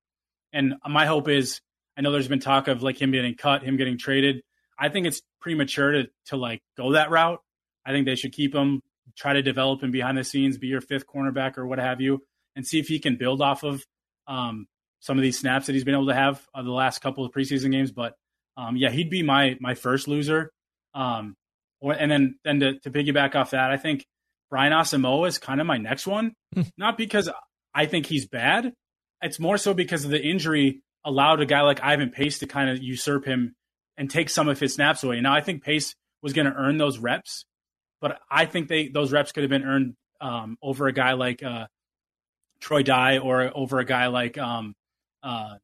And 0.54 0.76
my 0.88 1.06
hope 1.06 1.28
is, 1.28 1.60
I 1.98 2.02
know 2.02 2.12
there's 2.12 2.28
been 2.28 2.40
talk 2.40 2.68
of 2.68 2.82
like 2.82 3.02
him 3.02 3.12
getting 3.12 3.36
cut, 3.36 3.64
him 3.64 3.78
getting 3.78 3.98
traded. 3.98 4.42
I 4.78 4.90
think 4.90 5.08
it's 5.08 5.22
premature 5.40 5.92
to 5.92 6.04
to 6.28 6.38
like 6.38 6.62
go 6.78 6.94
that 6.94 7.12
route. 7.12 7.40
I 7.86 7.92
think 7.92 8.06
they 8.06 8.16
should 8.16 8.34
keep 8.34 8.54
him, 8.54 8.82
try 9.16 9.34
to 9.34 9.42
develop 9.42 9.84
him 9.84 9.92
behind 9.92 10.18
the 10.18 10.24
scenes, 10.24 10.58
be 10.58 10.68
your 10.68 10.82
fifth 10.82 11.06
cornerback 11.08 11.58
or 11.58 11.68
what 11.68 11.80
have 11.80 12.02
you, 12.02 12.24
and 12.56 12.66
see 12.66 12.80
if 12.80 12.88
he 12.88 13.00
can 13.00 13.18
build 13.18 13.42
off 13.42 13.64
of 13.64 13.86
um, 14.28 14.66
some 15.00 15.18
of 15.18 15.22
these 15.22 15.40
snaps 15.40 15.68
that 15.68 15.74
he's 15.74 15.84
been 15.84 15.94
able 15.94 16.08
to 16.08 16.16
have 16.16 16.46
the 16.56 16.72
last 16.72 17.00
couple 17.00 17.26
of 17.26 17.32
preseason 17.32 17.72
games. 17.72 17.92
But 17.92 18.14
um, 18.58 18.78
yeah, 18.78 18.90
he'd 18.90 19.10
be 19.10 19.24
my 19.24 19.58
my 19.60 19.76
first 19.76 20.08
loser. 20.08 20.52
Um, 20.94 21.36
or, 21.82 21.94
and 21.94 22.10
then 22.10 22.40
then 22.44 22.60
to, 22.60 22.80
to 22.80 22.92
piggyback 22.92 23.36
off 23.36 23.52
that, 23.52 23.72
I 23.72 23.78
think 23.78 24.06
Brian 24.50 24.74
Asamoah 24.74 25.28
is 25.28 25.38
kind 25.38 25.60
of 25.60 25.68
my 25.68 25.78
next 25.78 26.08
one. 26.08 26.34
Hmm. 26.54 26.62
Not 26.78 26.98
because 26.98 27.30
I 27.74 27.86
think 27.86 28.06
he's 28.06 28.28
bad. 28.28 28.74
It's 29.22 29.40
more 29.40 29.58
so 29.58 29.74
because 29.74 30.06
of 30.06 30.12
the 30.12 30.22
injury 30.22 30.82
allowed 31.04 31.42
a 31.42 31.46
guy 31.46 31.62
like 31.62 31.84
Ivan 31.84 32.10
Pace 32.10 32.40
to 32.40 32.48
kind 32.48 32.70
of 32.70 32.82
usurp 32.82 33.26
him 33.26 33.54
and 33.98 34.10
take 34.10 34.30
some 34.30 34.48
of 34.48 34.60
his 34.60 34.74
snaps 34.74 35.04
away. 35.04 35.22
Now 35.22 35.34
I 35.34 35.42
think 35.42 35.64
Pace 35.64 35.96
was 36.22 36.34
going 36.34 36.48
to 36.48 36.54
earn 36.54 36.78
those 36.78 36.98
reps, 36.98 37.46
but 38.02 38.20
I 38.30 38.46
think 38.46 38.68
they 38.68 38.88
those 38.88 39.12
reps 39.12 39.32
could 39.32 39.44
have 39.44 39.50
been 39.50 39.64
earned 39.64 39.94
um, 40.22 40.58
over 40.62 40.88
a 40.88 40.94
guy 40.94 41.14
like 41.14 41.44
uh, 41.44 41.68
Troy 42.60 42.84
Dye 42.84 43.20
or 43.20 43.52
over 43.56 43.80
a 43.80 43.86
guy 43.86 44.08
like 44.08 44.38
um, 44.38 44.74
uh, 45.26 45.56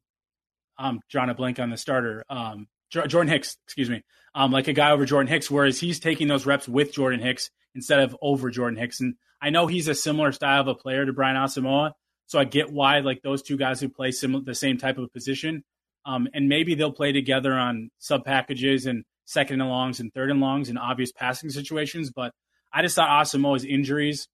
I'm 0.76 1.00
drawing 1.08 1.30
a 1.30 1.34
blank 1.34 1.60
on 1.60 1.70
the 1.70 1.76
starter, 1.76 2.24
um, 2.28 2.66
Jordan 2.90 3.28
Hicks, 3.28 3.56
excuse 3.64 3.88
me, 3.88 4.02
um, 4.34 4.50
like 4.50 4.68
a 4.68 4.72
guy 4.72 4.90
over 4.90 5.06
Jordan 5.06 5.32
Hicks, 5.32 5.50
whereas 5.50 5.80
he's 5.80 6.00
taking 6.00 6.28
those 6.28 6.44
reps 6.44 6.68
with 6.68 6.92
Jordan 6.92 7.20
Hicks 7.20 7.50
instead 7.74 8.00
of 8.00 8.16
over 8.20 8.50
Jordan 8.50 8.78
Hicks. 8.78 9.00
And 9.00 9.14
I 9.40 9.50
know 9.50 9.66
he's 9.66 9.88
a 9.88 9.94
similar 9.94 10.32
style 10.32 10.60
of 10.60 10.68
a 10.68 10.74
player 10.74 11.06
to 11.06 11.12
Brian 11.12 11.36
Asamoah, 11.36 11.92
so 12.26 12.38
I 12.38 12.44
get 12.44 12.70
why 12.70 12.98
like 12.98 13.22
those 13.22 13.42
two 13.42 13.56
guys 13.56 13.80
who 13.80 13.88
play 13.88 14.10
sim- 14.10 14.44
the 14.44 14.54
same 14.54 14.76
type 14.76 14.98
of 14.98 15.12
position, 15.12 15.64
um, 16.04 16.28
and 16.34 16.48
maybe 16.48 16.74
they'll 16.74 16.92
play 16.92 17.12
together 17.12 17.54
on 17.54 17.90
sub 17.98 18.24
packages 18.24 18.86
and 18.86 19.04
second 19.24 19.60
and 19.60 19.70
longs 19.70 20.00
and 20.00 20.12
third 20.12 20.30
and 20.30 20.40
longs 20.40 20.68
in 20.68 20.76
obvious 20.76 21.12
passing 21.12 21.50
situations. 21.50 22.10
But 22.10 22.32
I 22.72 22.82
just 22.82 22.96
thought 22.96 23.24
Asamoah's 23.24 23.64
injuries 23.64 24.28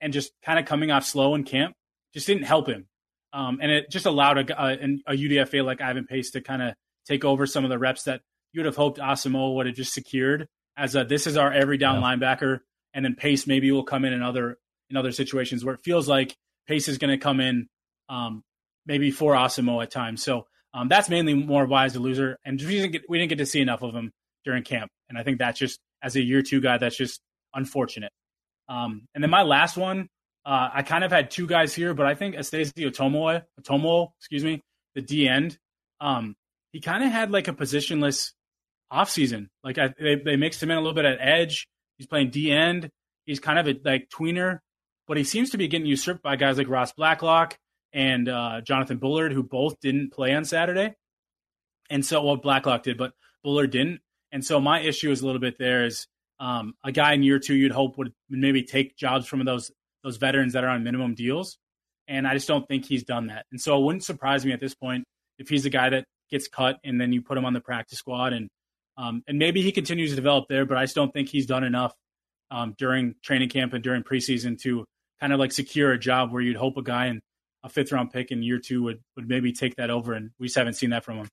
and 0.00 0.12
just 0.12 0.32
kind 0.44 0.58
of 0.58 0.66
coming 0.66 0.90
off 0.90 1.04
slow 1.04 1.34
in 1.34 1.44
camp 1.44 1.74
just 2.12 2.26
didn't 2.26 2.44
help 2.44 2.68
him. 2.68 2.86
Um, 3.34 3.58
and 3.60 3.70
it 3.70 3.90
just 3.90 4.06
allowed 4.06 4.48
a, 4.48 4.62
a, 4.62 4.72
a 5.08 5.12
UDFA 5.12 5.64
like 5.64 5.80
Ivan 5.80 6.06
Pace 6.06 6.30
to 6.30 6.40
kind 6.40 6.62
of 6.62 6.74
take 7.06 7.24
over 7.24 7.46
some 7.46 7.64
of 7.64 7.70
the 7.70 7.78
reps 7.78 8.04
that 8.04 8.20
you 8.52 8.60
would 8.60 8.66
have 8.66 8.76
hoped 8.76 8.98
Asamoah 8.98 9.56
would 9.56 9.66
have 9.66 9.74
just 9.74 9.92
secured 9.92 10.46
as 10.76 10.94
a, 10.94 11.04
this 11.04 11.26
is 11.26 11.36
our 11.36 11.52
every 11.52 11.76
down 11.76 12.00
yeah. 12.00 12.14
linebacker. 12.14 12.60
And 12.94 13.04
then 13.04 13.16
Pace 13.16 13.48
maybe 13.48 13.72
will 13.72 13.82
come 13.82 14.04
in 14.04 14.12
in 14.12 14.22
other, 14.22 14.56
in 14.88 14.96
other 14.96 15.10
situations 15.10 15.64
where 15.64 15.74
it 15.74 15.80
feels 15.82 16.08
like 16.08 16.36
Pace 16.68 16.86
is 16.86 16.98
going 16.98 17.10
to 17.10 17.18
come 17.18 17.40
in 17.40 17.66
um, 18.08 18.44
maybe 18.86 19.10
for 19.10 19.34
Asamoah 19.34 19.82
at 19.82 19.90
times. 19.90 20.22
So 20.22 20.46
um, 20.72 20.86
that's 20.88 21.08
mainly 21.08 21.34
more 21.34 21.66
why 21.66 21.86
as 21.86 21.96
a 21.96 22.00
loser. 22.00 22.38
And 22.44 22.60
we 22.60 22.68
didn't, 22.68 22.92
get, 22.92 23.02
we 23.08 23.18
didn't 23.18 23.30
get 23.30 23.38
to 23.38 23.46
see 23.46 23.60
enough 23.60 23.82
of 23.82 23.94
him 23.94 24.12
during 24.44 24.62
camp. 24.62 24.92
And 25.08 25.18
I 25.18 25.24
think 25.24 25.38
that's 25.38 25.58
just, 25.58 25.80
as 26.02 26.14
a 26.14 26.22
year 26.22 26.42
two 26.42 26.60
guy, 26.60 26.78
that's 26.78 26.96
just 26.96 27.20
unfortunate. 27.52 28.12
Um, 28.68 29.08
and 29.14 29.24
then 29.24 29.30
my 29.30 29.42
last 29.42 29.76
one, 29.76 30.08
uh, 30.46 30.68
I 30.74 30.82
kind 30.82 31.04
of 31.04 31.10
had 31.10 31.30
two 31.30 31.46
guys 31.46 31.74
here, 31.74 31.94
but 31.94 32.06
I 32.06 32.14
think 32.14 32.36
Esezi 32.36 32.72
Otomo, 32.86 33.42
Otomo, 33.60 34.10
excuse 34.18 34.44
me, 34.44 34.62
the 34.94 35.00
D 35.00 35.26
end, 35.28 35.58
um, 36.00 36.36
he 36.72 36.80
kind 36.80 37.02
of 37.02 37.10
had 37.10 37.30
like 37.30 37.48
a 37.48 37.52
positionless 37.52 38.32
offseason. 38.92 39.48
Like 39.62 39.78
I, 39.78 39.94
they, 39.98 40.16
they 40.16 40.36
mixed 40.36 40.62
him 40.62 40.70
in 40.70 40.76
a 40.76 40.80
little 40.80 40.94
bit 40.94 41.06
at 41.06 41.18
edge. 41.20 41.66
He's 41.96 42.06
playing 42.06 42.30
D 42.30 42.50
end. 42.52 42.90
He's 43.24 43.40
kind 43.40 43.58
of 43.58 43.68
a 43.68 43.80
like 43.84 44.10
tweener, 44.10 44.58
but 45.06 45.16
he 45.16 45.24
seems 45.24 45.50
to 45.50 45.58
be 45.58 45.68
getting 45.68 45.86
usurped 45.86 46.22
by 46.22 46.36
guys 46.36 46.58
like 46.58 46.68
Ross 46.68 46.92
Blacklock 46.92 47.56
and 47.92 48.28
uh, 48.28 48.60
Jonathan 48.60 48.98
Bullard, 48.98 49.32
who 49.32 49.42
both 49.42 49.80
didn't 49.80 50.12
play 50.12 50.34
on 50.34 50.44
Saturday. 50.44 50.94
And 51.88 52.04
so, 52.04 52.22
well, 52.22 52.36
Blacklock 52.36 52.82
did, 52.82 52.98
but 52.98 53.12
Bullard 53.42 53.70
didn't. 53.70 54.00
And 54.32 54.44
so 54.44 54.60
my 54.60 54.80
issue 54.80 55.10
is 55.10 55.22
a 55.22 55.26
little 55.26 55.40
bit 55.40 55.58
there 55.58 55.84
is 55.84 56.06
um, 56.40 56.74
a 56.82 56.92
guy 56.92 57.14
in 57.14 57.22
year 57.22 57.38
two 57.38 57.54
you'd 57.54 57.72
hope 57.72 57.96
would 57.96 58.12
maybe 58.28 58.64
take 58.64 58.96
jobs 58.96 59.26
from 59.26 59.44
those 59.44 59.70
those 60.04 60.18
veterans 60.18 60.52
that 60.52 60.62
are 60.62 60.68
on 60.68 60.84
minimum 60.84 61.14
deals. 61.14 61.58
And 62.06 62.28
I 62.28 62.34
just 62.34 62.46
don't 62.46 62.68
think 62.68 62.84
he's 62.84 63.02
done 63.02 63.28
that. 63.28 63.46
And 63.50 63.60
so 63.60 63.76
it 63.78 63.82
wouldn't 63.82 64.04
surprise 64.04 64.44
me 64.44 64.52
at 64.52 64.60
this 64.60 64.74
point 64.74 65.04
if 65.38 65.48
he's 65.48 65.64
a 65.64 65.70
guy 65.70 65.88
that 65.88 66.04
gets 66.30 66.46
cut 66.46 66.76
and 66.84 67.00
then 67.00 67.12
you 67.12 67.22
put 67.22 67.36
him 67.38 67.44
on 67.44 67.54
the 67.54 67.60
practice 67.60 67.98
squad 67.98 68.32
and 68.32 68.48
um, 68.96 69.22
and 69.26 69.40
maybe 69.40 69.60
he 69.60 69.72
continues 69.72 70.10
to 70.10 70.16
develop 70.16 70.44
there, 70.48 70.64
but 70.64 70.76
I 70.76 70.84
just 70.84 70.94
don't 70.94 71.12
think 71.12 71.28
he's 71.28 71.46
done 71.46 71.64
enough 71.64 71.92
um, 72.52 72.74
during 72.78 73.16
training 73.24 73.48
camp 73.48 73.72
and 73.72 73.82
during 73.82 74.04
preseason 74.04 74.56
to 74.60 74.84
kind 75.20 75.32
of 75.32 75.40
like 75.40 75.50
secure 75.50 75.92
a 75.92 75.98
job 75.98 76.32
where 76.32 76.40
you'd 76.40 76.56
hope 76.56 76.76
a 76.76 76.82
guy 76.82 77.06
in 77.06 77.20
a 77.64 77.68
fifth 77.68 77.90
round 77.90 78.12
pick 78.12 78.30
in 78.30 78.42
year 78.42 78.58
two 78.58 78.82
would 78.84 79.00
would 79.16 79.28
maybe 79.28 79.52
take 79.52 79.74
that 79.76 79.90
over, 79.90 80.12
and 80.12 80.30
we 80.38 80.46
just 80.46 80.56
haven't 80.56 80.74
seen 80.74 80.90
that 80.90 81.04
from 81.04 81.16
him. 81.16 81.28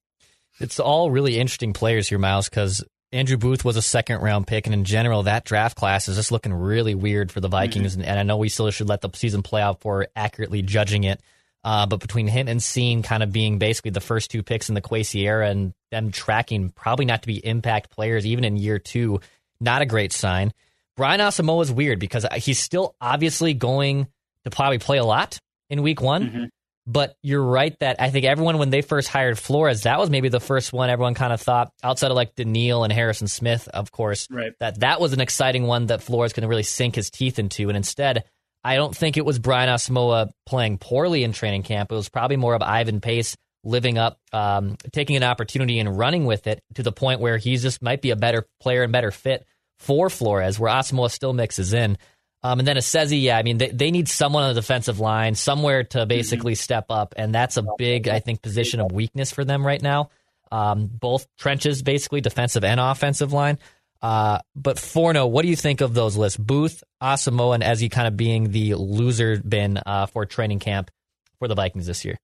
It's 0.58 0.80
all 0.80 1.10
really 1.10 1.38
interesting 1.38 1.72
players 1.72 2.08
here, 2.08 2.18
Miles, 2.18 2.48
because 2.48 2.84
Andrew 3.12 3.36
Booth 3.36 3.64
was 3.64 3.76
a 3.76 3.82
second 3.82 4.20
round 4.20 4.46
pick, 4.46 4.66
and 4.66 4.74
in 4.74 4.84
general, 4.84 5.24
that 5.24 5.44
draft 5.44 5.76
class 5.76 6.08
is 6.08 6.16
just 6.16 6.32
looking 6.32 6.52
really 6.54 6.94
weird 6.94 7.30
for 7.30 7.40
the 7.40 7.48
Vikings. 7.48 7.92
Mm-hmm. 7.92 8.00
And, 8.00 8.10
and, 8.10 8.18
I 8.18 8.22
know 8.22 8.38
we 8.38 8.48
still 8.48 8.70
should 8.70 8.88
let 8.88 9.02
the 9.02 9.10
season 9.14 9.42
play 9.42 9.60
out 9.60 9.80
for 9.80 10.06
accurately 10.16 10.62
judging 10.62 11.04
it. 11.04 11.20
Uh, 11.64 11.86
but 11.86 12.00
between 12.00 12.26
him 12.26 12.48
and 12.48 12.58
Cine 12.58 13.04
kind 13.04 13.22
of 13.22 13.30
being 13.30 13.58
basically 13.58 13.92
the 13.92 14.00
first 14.00 14.30
two 14.30 14.42
picks 14.42 14.68
in 14.68 14.74
the 14.74 14.80
Kwesi 14.80 15.22
era 15.22 15.48
and 15.48 15.72
them 15.92 16.10
tracking 16.10 16.70
probably 16.70 17.04
not 17.04 17.22
to 17.22 17.28
be 17.28 17.44
impact 17.46 17.90
players 17.90 18.26
even 18.26 18.44
in 18.44 18.56
year 18.56 18.80
two, 18.80 19.20
not 19.60 19.80
a 19.80 19.86
great 19.86 20.12
sign. 20.12 20.52
Brian 20.96 21.20
Asamoah 21.20 21.62
is 21.62 21.70
weird 21.70 22.00
because 22.00 22.26
he's 22.36 22.58
still 22.58 22.96
obviously 23.00 23.54
going 23.54 24.08
to 24.44 24.50
probably 24.50 24.78
play 24.78 24.98
a 24.98 25.04
lot 25.04 25.38
in 25.70 25.82
week 25.82 26.00
one. 26.00 26.24
Mm-hmm. 26.24 26.44
But 26.84 27.16
you're 27.22 27.44
right 27.44 27.78
that 27.78 28.00
I 28.00 28.10
think 28.10 28.24
everyone, 28.24 28.58
when 28.58 28.70
they 28.70 28.82
first 28.82 29.06
hired 29.06 29.38
Flores, 29.38 29.82
that 29.82 30.00
was 30.00 30.10
maybe 30.10 30.28
the 30.28 30.40
first 30.40 30.72
one 30.72 30.90
everyone 30.90 31.14
kind 31.14 31.32
of 31.32 31.40
thought, 31.40 31.72
outside 31.82 32.10
of 32.10 32.16
like 32.16 32.34
Danielle 32.34 32.82
and 32.82 32.92
Harrison 32.92 33.28
Smith, 33.28 33.68
of 33.68 33.92
course, 33.92 34.26
right. 34.30 34.52
that 34.58 34.80
that 34.80 35.00
was 35.00 35.12
an 35.12 35.20
exciting 35.20 35.64
one 35.64 35.86
that 35.86 36.02
Flores 36.02 36.32
can 36.32 36.46
really 36.46 36.64
sink 36.64 36.96
his 36.96 37.08
teeth 37.08 37.38
into. 37.38 37.68
And 37.68 37.76
instead, 37.76 38.24
I 38.64 38.76
don't 38.76 38.96
think 38.96 39.16
it 39.16 39.24
was 39.24 39.38
Brian 39.38 39.68
Asamoah 39.68 40.30
playing 40.44 40.78
poorly 40.78 41.22
in 41.22 41.32
training 41.32 41.62
camp. 41.62 41.92
It 41.92 41.94
was 41.94 42.08
probably 42.08 42.36
more 42.36 42.54
of 42.54 42.62
Ivan 42.62 43.00
Pace 43.00 43.36
living 43.64 43.96
up, 43.96 44.18
um, 44.32 44.76
taking 44.92 45.16
an 45.16 45.22
opportunity 45.22 45.78
and 45.78 45.96
running 45.96 46.24
with 46.24 46.46
it 46.46 46.62
to 46.74 46.82
the 46.82 46.92
point 46.92 47.20
where 47.20 47.38
he 47.38 47.56
just 47.56 47.80
might 47.80 48.02
be 48.02 48.10
a 48.10 48.16
better 48.16 48.46
player 48.60 48.82
and 48.82 48.92
better 48.92 49.10
fit 49.10 49.46
for 49.78 50.10
Flores, 50.10 50.58
where 50.58 50.72
Asamoah 50.72 51.10
still 51.10 51.32
mixes 51.32 51.72
in. 51.72 51.98
Um, 52.44 52.58
and 52.58 52.66
then 52.66 52.76
Esezi, 52.76 53.22
yeah, 53.22 53.38
I 53.38 53.42
mean, 53.42 53.58
they, 53.58 53.68
they 53.68 53.90
need 53.90 54.08
someone 54.08 54.42
on 54.42 54.54
the 54.54 54.60
defensive 54.60 54.98
line, 54.98 55.34
somewhere 55.34 55.84
to 55.84 56.06
basically 56.06 56.54
mm-hmm. 56.54 56.62
step 56.62 56.86
up. 56.90 57.14
And 57.16 57.32
that's 57.32 57.56
a 57.56 57.64
big, 57.78 58.08
I 58.08 58.18
think, 58.18 58.42
position 58.42 58.80
of 58.80 58.90
weakness 58.90 59.30
for 59.30 59.44
them 59.44 59.64
right 59.64 59.80
now. 59.80 60.10
Um, 60.50 60.86
both 60.86 61.26
trenches, 61.38 61.82
basically, 61.82 62.20
defensive 62.20 62.64
and 62.64 62.80
offensive 62.80 63.32
line. 63.32 63.58
Uh, 64.02 64.40
but 64.56 64.78
Forno, 64.78 65.26
what 65.26 65.42
do 65.42 65.48
you 65.48 65.56
think 65.56 65.80
of 65.80 65.94
those 65.94 66.16
lists? 66.16 66.36
Booth, 66.36 66.82
Asamoah, 67.00 67.54
and 67.54 67.62
Ezzy 67.62 67.88
kind 67.88 68.08
of 68.08 68.16
being 68.16 68.50
the 68.50 68.74
loser 68.74 69.40
bin 69.40 69.78
uh, 69.86 70.06
for 70.06 70.26
training 70.26 70.58
camp 70.58 70.90
for 71.38 71.46
the 71.46 71.54
Vikings 71.54 71.86
this 71.86 72.04
year. 72.04 72.18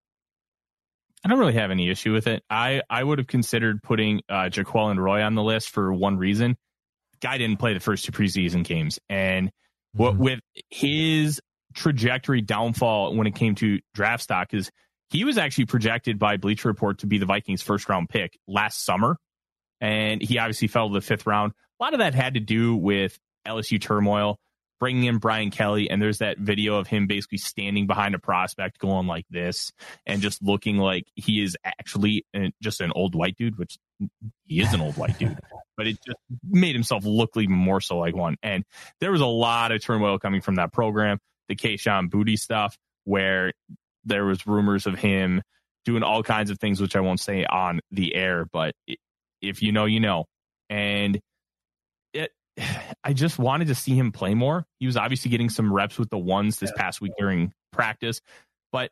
I 1.25 1.28
don't 1.28 1.38
really 1.38 1.54
have 1.54 1.70
any 1.70 1.90
issue 1.90 2.12
with 2.12 2.26
it. 2.26 2.42
I, 2.50 2.82
I 2.90 3.04
would 3.04 3.18
have 3.18 3.28
considered 3.28 3.82
putting 3.82 4.22
uh, 4.28 4.50
and 4.52 5.02
Roy 5.02 5.22
on 5.22 5.37
the 5.37 5.42
list 5.42 5.70
for 5.70 5.92
one 5.92 6.16
reason. 6.16 6.56
Guy 7.20 7.38
didn't 7.38 7.58
play 7.58 7.75
the 7.75 7.80
first 7.80 8.04
two 8.04 8.12
preseason 8.12 8.64
games, 8.64 8.98
and– 9.08 9.52
what 9.99 10.14
mm-hmm. 10.14 10.23
with 10.23 10.40
his 10.71 11.40
trajectory 11.75 12.40
downfall 12.40 13.14
when 13.14 13.26
it 13.26 13.35
came 13.35 13.55
to 13.57 13.81
draft 13.95 14.23
stock 14.23 14.55
is 14.55 14.71
he 15.11 15.25
was 15.25 15.38
actually 15.38 15.67
projected 15.67 16.19
by 16.19 16.37
Bleacher 16.37 16.69
Report 16.69 16.99
to 16.99 17.07
be 17.07 17.19
the 17.19 17.26
Vikings' 17.26 17.62
first 17.62 17.88
round 17.88 18.09
pick 18.09 18.38
last 18.47 18.85
summer, 18.85 19.17
and 19.81 20.23
he 20.23 20.38
obviously 20.38 20.69
fell 20.69 20.88
to 20.88 20.95
the 20.95 21.00
fifth 21.00 21.26
round. 21.26 21.52
A 21.81 21.85
lot 21.85 21.95
of 21.95 21.99
that 21.99 22.14
had 22.14 22.35
to 22.35 22.40
do 22.40 22.76
with 22.76 23.19
LSU 23.47 23.81
turmoil, 23.81 24.38
bringing 24.80 25.04
in 25.04 25.18
Brian 25.18 25.50
Kelly, 25.50 25.90
and 25.90 26.00
there's 26.00 26.18
that 26.18 26.38
video 26.38 26.76
of 26.76 26.87
him 26.87 27.06
basically 27.06 27.38
standing 27.38 27.87
behind 27.87 28.14
a 28.14 28.18
prospect, 28.18 28.78
going 28.78 29.06
like 29.06 29.26
this, 29.30 29.73
and 30.06 30.23
just 30.23 30.42
looking 30.42 30.78
like 30.78 31.06
he 31.14 31.42
is 31.42 31.56
actually 31.64 32.25
just 32.62 32.80
an 32.80 32.92
old 32.94 33.14
white 33.14 33.37
dude, 33.37 33.58
which 33.58 33.78
he 34.47 34.61
is 34.61 34.73
an 34.73 34.80
old 34.80 34.97
white 34.97 35.18
dude, 35.18 35.38
but 35.76 35.87
it 35.87 35.99
just 36.04 36.18
made 36.49 36.75
himself 36.75 37.04
look 37.04 37.30
even 37.37 37.54
more 37.54 37.80
so 37.80 37.99
like 37.99 38.14
one. 38.14 38.37
And 38.42 38.64
there 39.00 39.12
was 39.12 39.20
a 39.20 39.26
lot 39.26 39.73
of 39.73 39.82
turmoil 39.82 40.18
coming 40.18 40.40
from 40.40 40.56
that 40.56 40.73
program, 40.73 41.18
the 41.49 41.56
Kayshon 41.56 42.08
Boutte 42.08 42.38
stuff, 42.38 42.76
where 43.04 43.52
there 44.04 44.25
was 44.25 44.47
rumors 44.47 44.87
of 44.87 44.99
him 44.99 45.42
doing 45.85 46.02
all 46.02 46.23
kinds 46.23 46.50
of 46.50 46.58
things, 46.58 46.80
which 46.80 46.97
I 46.97 47.00
won't 47.00 47.20
say 47.20 47.44
on 47.44 47.80
the 47.90 48.14
air, 48.14 48.47
but 48.52 48.75
if 49.40 49.62
you 49.62 49.73
know, 49.73 49.87
you 49.87 50.00
know. 50.00 50.26
And 50.70 51.18
I 53.04 53.12
just 53.12 53.38
wanted 53.38 53.68
to 53.68 53.74
see 53.74 53.94
him 53.94 54.12
play 54.12 54.34
more. 54.34 54.64
He 54.80 54.86
was 54.86 54.96
obviously 54.96 55.30
getting 55.30 55.50
some 55.50 55.72
reps 55.72 55.98
with 55.98 56.10
the 56.10 56.18
ones 56.18 56.58
this 56.58 56.72
past 56.76 57.00
week 57.00 57.12
during 57.18 57.52
practice, 57.72 58.20
but 58.72 58.90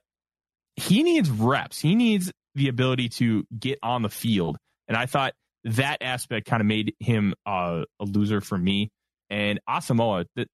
he 0.76 1.02
needs 1.02 1.30
reps. 1.30 1.80
He 1.80 1.94
needs 1.94 2.32
the 2.54 2.68
ability 2.68 3.08
to 3.11 3.44
get 3.58 3.78
on 3.82 4.02
the 4.02 4.08
field 4.08 4.56
and 4.88 4.96
I 4.96 5.06
thought 5.06 5.35
that 5.64 5.99
aspect 6.00 6.46
kind 6.46 6.61
of 6.61 6.66
made 6.66 6.94
him 7.00 7.35
uh, 7.44 7.82
a 8.00 8.04
loser 8.04 8.40
for 8.40 8.56
me. 8.56 8.90
And 9.30 9.61
Asamoah, 9.68 10.26
that 10.37 10.49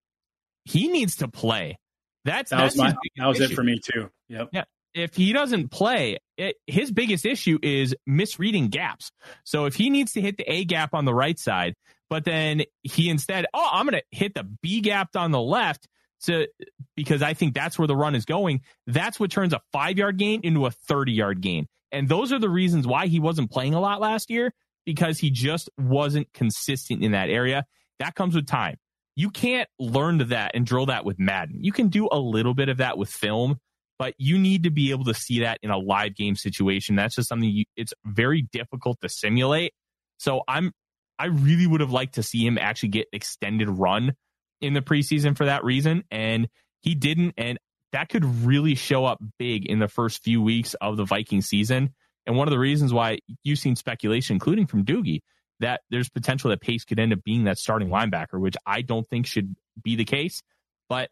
he 0.65 0.89
needs 0.89 1.17
to 1.17 1.29
play. 1.29 1.77
That's 2.25 2.51
that 2.51 2.59
that's 2.59 2.75
was, 2.75 2.79
my, 2.79 2.95
that 3.17 3.27
was 3.27 3.41
it 3.41 3.51
for 3.51 3.63
me 3.63 3.81
too. 3.83 4.09
Yep. 4.29 4.49
Yeah. 4.53 4.65
If 4.95 5.15
he 5.15 5.33
doesn't 5.33 5.71
play, 5.71 6.19
it, 6.37 6.57
his 6.67 6.91
biggest 6.91 7.25
issue 7.25 7.59
is 7.63 7.95
misreading 8.07 8.69
gaps. 8.69 9.11
So 9.45 9.65
if 9.65 9.75
he 9.75 9.91
needs 9.91 10.13
to 10.13 10.21
hit 10.21 10.37
the 10.37 10.51
A 10.51 10.65
gap 10.65 10.95
on 10.95 11.05
the 11.05 11.15
right 11.15 11.39
side, 11.39 11.75
but 12.13 12.27
then 12.27 12.65
he 12.83 13.09
instead, 13.09 13.47
oh, 13.55 13.69
I'm 13.73 13.87
going 13.87 13.99
to 13.99 14.05
hit 14.11 14.35
the 14.35 14.45
B 14.45 14.83
gap 14.83 15.17
on 15.17 15.31
the 15.31 15.41
left. 15.41 15.89
So, 16.19 16.45
because 16.95 17.23
I 17.23 17.33
think 17.33 17.55
that's 17.55 17.79
where 17.79 17.89
the 17.89 17.97
run 17.97 18.15
is 18.15 18.27
going. 18.27 18.61
That's 18.87 19.19
what 19.19 19.31
turns 19.31 19.55
a 19.55 19.63
five 19.73 19.97
yard 19.97 20.19
gain 20.19 20.43
into 20.43 20.67
a 20.67 20.71
30 20.71 21.13
yard 21.13 21.41
gain. 21.41 21.69
And 21.91 22.11
those 22.11 22.31
are 22.31 22.39
the 22.39 22.51
reasons 22.51 22.87
why 22.87 23.07
he 23.07 23.19
wasn't 23.19 23.51
playing 23.51 23.73
a 23.73 23.81
lot 23.81 23.99
last 24.03 24.29
year 24.29 24.53
because 24.85 25.21
he 25.21 25.31
just 25.31 25.71
wasn't 25.79 26.31
consistent 26.35 27.03
in 27.03 27.13
that 27.13 27.31
area. 27.31 27.65
That 27.99 28.15
comes 28.15 28.35
with 28.35 28.47
time. 28.47 28.77
You 29.17 29.31
can't 29.31 29.71
learn 29.79 30.19
to 30.19 30.27
that 30.27 30.51
and 30.53 30.67
drill 30.67 30.85
that 30.87 31.07
with 31.07 31.19
Madden. 31.19 31.65
You 31.65 31.73
can 31.73 31.89
do 31.89 32.11
a 32.13 32.19
little 32.19 32.53
bit 32.53 32.69
of 32.69 32.77
that 32.77 32.99
with 32.99 33.09
film, 33.09 33.57
but 33.99 34.13
you 34.19 34.39
need 34.39 34.65
to 34.65 34.71
be 34.71 34.91
able 34.91 35.05
to 35.05 35.15
see 35.15 35.41
that 35.41 35.61
in 35.63 35.71
a 35.71 35.79
live 35.79 36.15
game 36.15 36.37
situation. 36.37 36.95
That's 36.95 37.15
just 37.15 37.31
something 37.31 37.49
you, 37.49 37.65
it's 37.75 37.95
very 38.05 38.43
difficult 38.53 39.01
to 39.01 39.09
simulate. 39.09 39.73
So 40.19 40.43
I'm, 40.47 40.73
I 41.23 41.27
really 41.27 41.69
would 41.69 41.81
have 41.81 41.93
liked 41.93 42.17
to 42.17 42.23
see 42.25 42.45
him 42.45 42.59
actually 42.59 42.89
get 42.89 43.07
extended 43.13 43.69
run 43.69 44.17
in 44.61 44.75
the 44.75 44.83
preseason 44.83 45.37
for 45.37 45.45
that 45.45 45.63
reason. 45.63 46.03
And 46.11 46.49
he 46.81 46.97
didn't. 46.97 47.35
And 47.37 47.61
that 47.93 48.09
could 48.09 48.25
really 48.25 48.75
show 48.75 49.05
up 49.05 49.23
big 49.39 49.65
in 49.67 49.79
the 49.79 49.87
first 49.87 50.25
few 50.25 50.43
weeks 50.43 50.75
of 50.81 50.97
the 50.97 51.05
Viking 51.05 51.41
season. 51.41 51.95
And 52.27 52.37
one 52.37 52.49
of 52.49 52.51
the 52.51 52.59
reasons 52.59 52.93
why 52.93 53.21
you've 53.45 53.61
seen 53.61 53.77
speculation, 53.77 54.35
including 54.35 54.67
from 54.67 54.85
Doogie, 54.85 55.21
that 55.61 55.83
there's 55.91 56.09
potential 56.09 56.51
that 56.51 56.61
Pace 56.61 56.85
could 56.85 56.99
end 56.99 57.13
up 57.13 57.23
being 57.23 57.45
that 57.45 57.57
starting 57.57 57.89
linebacker, 57.89 58.41
which 58.41 58.57
I 58.67 58.83
don't 58.83 59.07
think 59.07 59.27
should 59.27 59.55
be 59.81 59.95
the 59.95 60.05
case. 60.05 60.43
But 60.89 61.09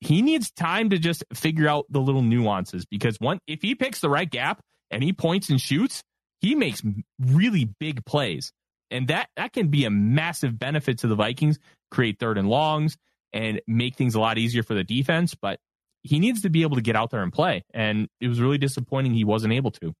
he 0.00 0.22
needs 0.22 0.50
time 0.50 0.88
to 0.90 0.98
just 0.98 1.24
figure 1.34 1.68
out 1.68 1.84
the 1.90 2.00
little 2.00 2.22
nuances 2.22 2.86
because 2.86 3.20
one, 3.20 3.38
if 3.46 3.60
he 3.60 3.74
picks 3.74 4.00
the 4.00 4.08
right 4.08 4.30
gap 4.30 4.62
and 4.90 5.02
he 5.02 5.12
points 5.12 5.50
and 5.50 5.60
shoots, 5.60 6.02
he 6.40 6.54
makes 6.54 6.82
really 7.20 7.66
big 7.78 8.06
plays. 8.06 8.50
And 8.90 9.08
that, 9.08 9.28
that 9.36 9.52
can 9.52 9.68
be 9.68 9.84
a 9.84 9.90
massive 9.90 10.58
benefit 10.58 10.98
to 10.98 11.06
the 11.06 11.14
Vikings, 11.14 11.58
create 11.90 12.18
third 12.18 12.38
and 12.38 12.48
longs 12.48 12.96
and 13.32 13.60
make 13.66 13.96
things 13.96 14.14
a 14.14 14.20
lot 14.20 14.38
easier 14.38 14.62
for 14.62 14.74
the 14.74 14.84
defense. 14.84 15.34
But 15.34 15.60
he 16.02 16.18
needs 16.18 16.42
to 16.42 16.50
be 16.50 16.62
able 16.62 16.76
to 16.76 16.82
get 16.82 16.96
out 16.96 17.10
there 17.10 17.22
and 17.22 17.32
play. 17.32 17.64
And 17.72 18.08
it 18.20 18.28
was 18.28 18.40
really 18.40 18.58
disappointing 18.58 19.14
he 19.14 19.24
wasn't 19.24 19.52
able 19.52 19.70
to. 19.72 19.94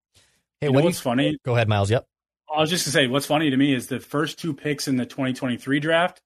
Hey, 0.60 0.66
you 0.66 0.72
know 0.72 0.80
what's 0.80 1.00
funny? 1.00 1.38
Go 1.44 1.54
ahead, 1.54 1.68
Miles. 1.68 1.90
Yep. 1.90 2.06
I 2.54 2.60
was 2.60 2.70
just 2.70 2.84
to 2.84 2.90
say, 2.90 3.06
what's 3.06 3.26
funny 3.26 3.50
to 3.50 3.56
me 3.56 3.72
is 3.72 3.86
the 3.86 4.00
first 4.00 4.38
two 4.38 4.54
picks 4.54 4.88
in 4.88 4.96
the 4.96 5.06
2023 5.06 5.80
draft 5.80 6.20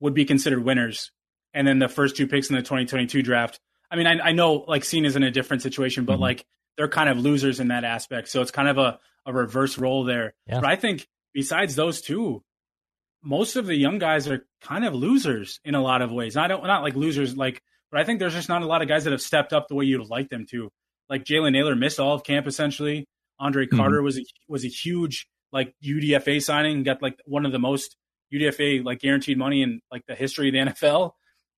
would 0.00 0.12
be 0.12 0.24
considered 0.24 0.62
winners, 0.62 1.10
and 1.54 1.66
then 1.66 1.78
the 1.78 1.88
first 1.88 2.16
two 2.16 2.26
picks 2.26 2.50
in 2.50 2.56
the 2.56 2.62
2022 2.62 3.22
draft. 3.22 3.58
I 3.90 3.96
mean, 3.96 4.06
I, 4.06 4.18
I 4.28 4.32
know 4.32 4.64
like 4.68 4.82
is 4.82 5.16
in 5.16 5.22
a 5.22 5.30
different 5.30 5.62
situation, 5.62 6.04
but 6.04 6.14
mm-hmm. 6.14 6.22
like 6.22 6.44
they're 6.76 6.88
kind 6.88 7.08
of 7.08 7.18
losers 7.18 7.60
in 7.60 7.68
that 7.68 7.84
aspect. 7.84 8.28
So 8.28 8.42
it's 8.42 8.50
kind 8.50 8.68
of 8.68 8.76
a, 8.76 8.98
a 9.24 9.32
reverse 9.32 9.78
role 9.78 10.04
there. 10.04 10.34
Yeah. 10.46 10.60
But 10.60 10.68
I 10.68 10.76
think 10.76 11.08
besides 11.36 11.76
those 11.76 12.00
two, 12.00 12.42
most 13.22 13.56
of 13.56 13.66
the 13.66 13.74
young 13.74 13.98
guys 13.98 14.26
are 14.26 14.46
kind 14.62 14.86
of 14.86 14.94
losers 14.94 15.60
in 15.66 15.74
a 15.74 15.82
lot 15.82 16.00
of 16.00 16.10
ways. 16.10 16.34
I 16.34 16.48
don't 16.48 16.66
not 16.66 16.82
like 16.82 16.94
losers 16.94 17.36
like 17.36 17.60
but 17.92 18.00
I 18.00 18.04
think 18.04 18.20
there's 18.20 18.32
just 18.32 18.48
not 18.48 18.62
a 18.62 18.66
lot 18.66 18.80
of 18.80 18.88
guys 18.88 19.04
that 19.04 19.10
have 19.10 19.20
stepped 19.20 19.52
up 19.52 19.68
the 19.68 19.74
way 19.74 19.84
you'd 19.84 20.08
like 20.08 20.30
them 20.30 20.46
to. 20.50 20.70
Like 21.10 21.24
Jalen 21.24 21.52
Nailor 21.52 21.76
missed 21.76 22.00
all 22.00 22.14
of 22.14 22.24
camp 22.24 22.46
essentially. 22.46 23.06
Andre 23.38 23.66
mm-hmm. 23.66 23.76
Carter 23.76 24.02
was 24.02 24.18
a, 24.18 24.22
was 24.48 24.64
a 24.64 24.68
huge 24.68 25.26
like 25.52 25.74
UDFA 25.84 26.42
signing, 26.42 26.82
got 26.84 27.02
like 27.02 27.20
one 27.26 27.44
of 27.44 27.52
the 27.52 27.58
most 27.58 27.96
UDFA 28.32 28.82
like 28.82 29.00
guaranteed 29.00 29.36
money 29.36 29.60
in 29.62 29.80
like 29.92 30.06
the 30.08 30.14
history 30.14 30.48
of 30.48 30.54
the 30.54 30.72
NFL. 30.72 31.10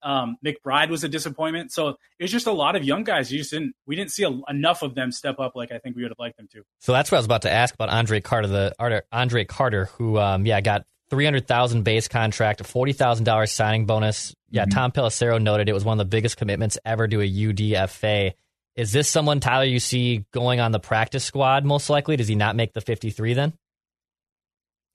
Um, 0.03 0.37
McBride 0.45 0.91
was 0.91 1.05
a 1.05 1.09
disappointment. 1.09 1.73
So 1.73 1.97
it's 2.19 2.33
just 2.33 2.47
a 2.47 2.53
lot 2.53 2.77
of 2.77 2.85
young 2.85 3.05
guys. 3.05 3.33
You 3.33 3.39
just 3.39 3.51
didn't 3.51 3.75
we 3.87 3.97
didn't 3.97 4.13
see 4.13 4.25
a, 4.25 4.31
enough 4.49 4.83
of 4.83 4.95
them 4.95 5.13
step 5.13 5.39
up 5.39 5.57
like 5.57 5.73
I 5.73 5.79
think 5.79 5.97
we 5.97 6.03
would 6.03 6.11
have 6.11 6.19
liked 6.19 6.37
them 6.37 6.49
to. 6.53 6.63
So 6.81 6.93
that's 6.93 7.11
what 7.11 7.17
I 7.17 7.21
was 7.21 7.27
about 7.27 7.43
to 7.43 7.51
ask 7.51 7.75
about 7.75 7.89
Andre 7.89 8.21
Carter, 8.21 8.49
the 8.49 9.05
Andre 9.13 9.45
Carter, 9.45 9.87
who 9.97 10.19
um, 10.19 10.47
yeah 10.47 10.61
got 10.61 10.85
three 11.11 11.25
hundred 11.25 11.47
thousand 11.47 11.83
base 11.83 12.09
contract, 12.09 12.61
a 12.61 12.65
forty 12.65 12.93
thousand 12.93 13.25
dollars 13.25 13.53
signing 13.53 13.87
bonus. 13.87 14.35
Yeah, 14.51 14.63
mm-hmm. 14.63 14.71
Tom 14.71 14.93
Pelissero 14.93 15.41
noted 15.41 15.69
it 15.69 15.75
was 15.75 15.85
one 15.85 15.99
of 16.01 16.07
the 16.07 16.11
biggest 16.11 16.37
commitments 16.37 16.79
ever 16.85 17.07
to 17.07 17.21
a 17.21 17.29
UDFA. 17.29 18.33
Is 18.77 18.93
this 18.93 19.09
someone 19.09 19.41
Tyler 19.41 19.65
you 19.65 19.81
see 19.81 20.25
going 20.33 20.61
on 20.61 20.73
the 20.73 20.79
practice 20.79 21.25
squad 21.25 21.65
most 21.65 21.91
likely? 21.91 22.17
Does 22.17 22.29
he 22.29 22.35
not 22.35 22.57
make 22.57 22.73
the 22.73 22.81
fifty 22.81 23.11
three 23.11 23.35
then? 23.35 23.53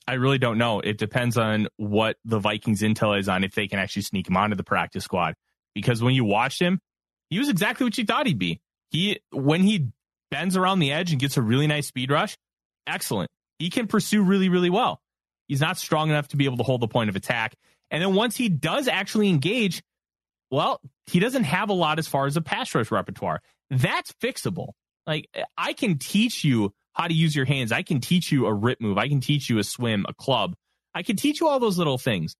I 0.07 0.13
really 0.13 0.37
don't 0.37 0.57
know. 0.57 0.79
It 0.79 0.97
depends 0.97 1.37
on 1.37 1.67
what 1.77 2.17
the 2.25 2.39
Vikings 2.39 2.81
intel 2.81 3.17
is 3.17 3.29
on 3.29 3.43
if 3.43 3.55
they 3.55 3.67
can 3.67 3.79
actually 3.79 4.01
sneak 4.01 4.27
him 4.27 4.35
onto 4.35 4.55
the 4.55 4.63
practice 4.63 5.03
squad. 5.03 5.35
Because 5.73 6.03
when 6.03 6.13
you 6.13 6.25
watched 6.25 6.61
him, 6.61 6.79
he 7.29 7.39
was 7.39 7.49
exactly 7.49 7.85
what 7.85 7.97
you 7.97 8.05
thought 8.05 8.27
he'd 8.27 8.37
be. 8.37 8.61
He 8.89 9.19
when 9.31 9.61
he 9.61 9.87
bends 10.29 10.57
around 10.57 10.79
the 10.79 10.91
edge 10.91 11.11
and 11.11 11.21
gets 11.21 11.37
a 11.37 11.41
really 11.41 11.67
nice 11.67 11.87
speed 11.87 12.11
rush, 12.11 12.37
excellent. 12.85 13.31
He 13.59 13.69
can 13.69 13.87
pursue 13.87 14.23
really, 14.23 14.49
really 14.49 14.69
well. 14.69 14.99
He's 15.47 15.61
not 15.61 15.77
strong 15.77 16.09
enough 16.09 16.27
to 16.29 16.37
be 16.37 16.45
able 16.45 16.57
to 16.57 16.63
hold 16.63 16.81
the 16.81 16.87
point 16.87 17.09
of 17.09 17.15
attack. 17.15 17.55
And 17.89 18.01
then 18.01 18.13
once 18.13 18.35
he 18.35 18.49
does 18.49 18.87
actually 18.87 19.29
engage, 19.29 19.83
well, 20.51 20.81
he 21.05 21.19
doesn't 21.19 21.43
have 21.43 21.69
a 21.69 21.73
lot 21.73 21.99
as 21.99 22.07
far 22.07 22.25
as 22.25 22.37
a 22.37 22.41
pass 22.41 22.73
rush 22.75 22.91
repertoire. 22.91 23.41
That's 23.69 24.11
fixable. 24.13 24.69
Like 25.07 25.29
I 25.57 25.73
can 25.73 25.97
teach 25.97 26.43
you 26.43 26.73
how 26.93 27.07
to 27.07 27.13
use 27.13 27.35
your 27.35 27.45
hands. 27.45 27.71
I 27.71 27.81
can 27.83 27.99
teach 27.99 28.31
you 28.31 28.45
a 28.45 28.53
rip 28.53 28.79
move. 28.79 28.97
I 28.97 29.07
can 29.07 29.19
teach 29.19 29.49
you 29.49 29.57
a 29.59 29.63
swim, 29.63 30.05
a 30.07 30.13
club. 30.13 30.55
I 30.93 31.03
can 31.03 31.15
teach 31.15 31.39
you 31.39 31.47
all 31.47 31.59
those 31.59 31.77
little 31.77 31.97
things. 31.97 32.35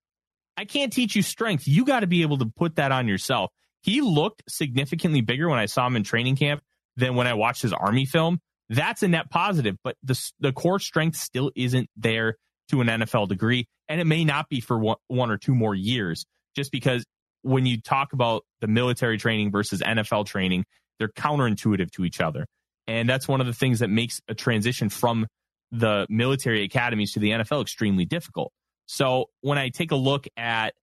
I 0.55 0.65
can't 0.65 0.93
teach 0.93 1.15
you 1.15 1.21
strength. 1.23 1.67
You 1.67 1.85
got 1.85 2.01
to 2.01 2.07
be 2.07 2.21
able 2.21 2.37
to 2.37 2.45
put 2.45 2.75
that 2.75 2.91
on 2.91 3.07
yourself. 3.07 3.51
He 3.81 4.01
looked 4.01 4.43
significantly 4.47 5.21
bigger 5.21 5.49
when 5.49 5.59
I 5.59 5.65
saw 5.65 5.87
him 5.87 5.95
in 5.95 6.03
training 6.03 6.35
camp 6.35 6.61
than 6.95 7.15
when 7.15 7.27
I 7.27 7.33
watched 7.33 7.63
his 7.63 7.73
army 7.73 8.05
film. 8.05 8.39
That's 8.69 9.03
a 9.03 9.07
net 9.07 9.29
positive, 9.29 9.75
but 9.83 9.97
the 10.03 10.19
the 10.39 10.53
core 10.53 10.79
strength 10.79 11.17
still 11.17 11.51
isn't 11.55 11.89
there 11.97 12.37
to 12.69 12.81
an 12.81 12.87
NFL 12.87 13.27
degree. 13.27 13.67
And 13.89 13.99
it 13.99 14.05
may 14.05 14.23
not 14.23 14.47
be 14.47 14.61
for 14.61 14.79
one, 14.79 14.97
one 15.07 15.29
or 15.29 15.37
two 15.37 15.53
more 15.53 15.75
years, 15.75 16.25
just 16.55 16.71
because 16.71 17.03
when 17.41 17.65
you 17.65 17.81
talk 17.81 18.13
about 18.13 18.45
the 18.61 18.67
military 18.67 19.17
training 19.17 19.51
versus 19.51 19.81
NFL 19.81 20.25
training, 20.27 20.65
they're 20.97 21.09
counterintuitive 21.09 21.91
to 21.91 22.05
each 22.05 22.21
other. 22.21 22.45
And 22.87 23.07
that's 23.07 23.27
one 23.27 23.41
of 23.41 23.47
the 23.47 23.53
things 23.53 23.79
that 23.79 23.89
makes 23.89 24.21
a 24.27 24.33
transition 24.33 24.89
from 24.89 25.27
the 25.71 26.05
military 26.09 26.63
academies 26.63 27.13
to 27.13 27.19
the 27.19 27.31
NFL 27.31 27.61
extremely 27.61 28.05
difficult. 28.05 28.51
So 28.85 29.29
when 29.41 29.57
I 29.57 29.69
take 29.69 29.91
a 29.91 29.95
look 29.95 30.27
at 30.37 30.73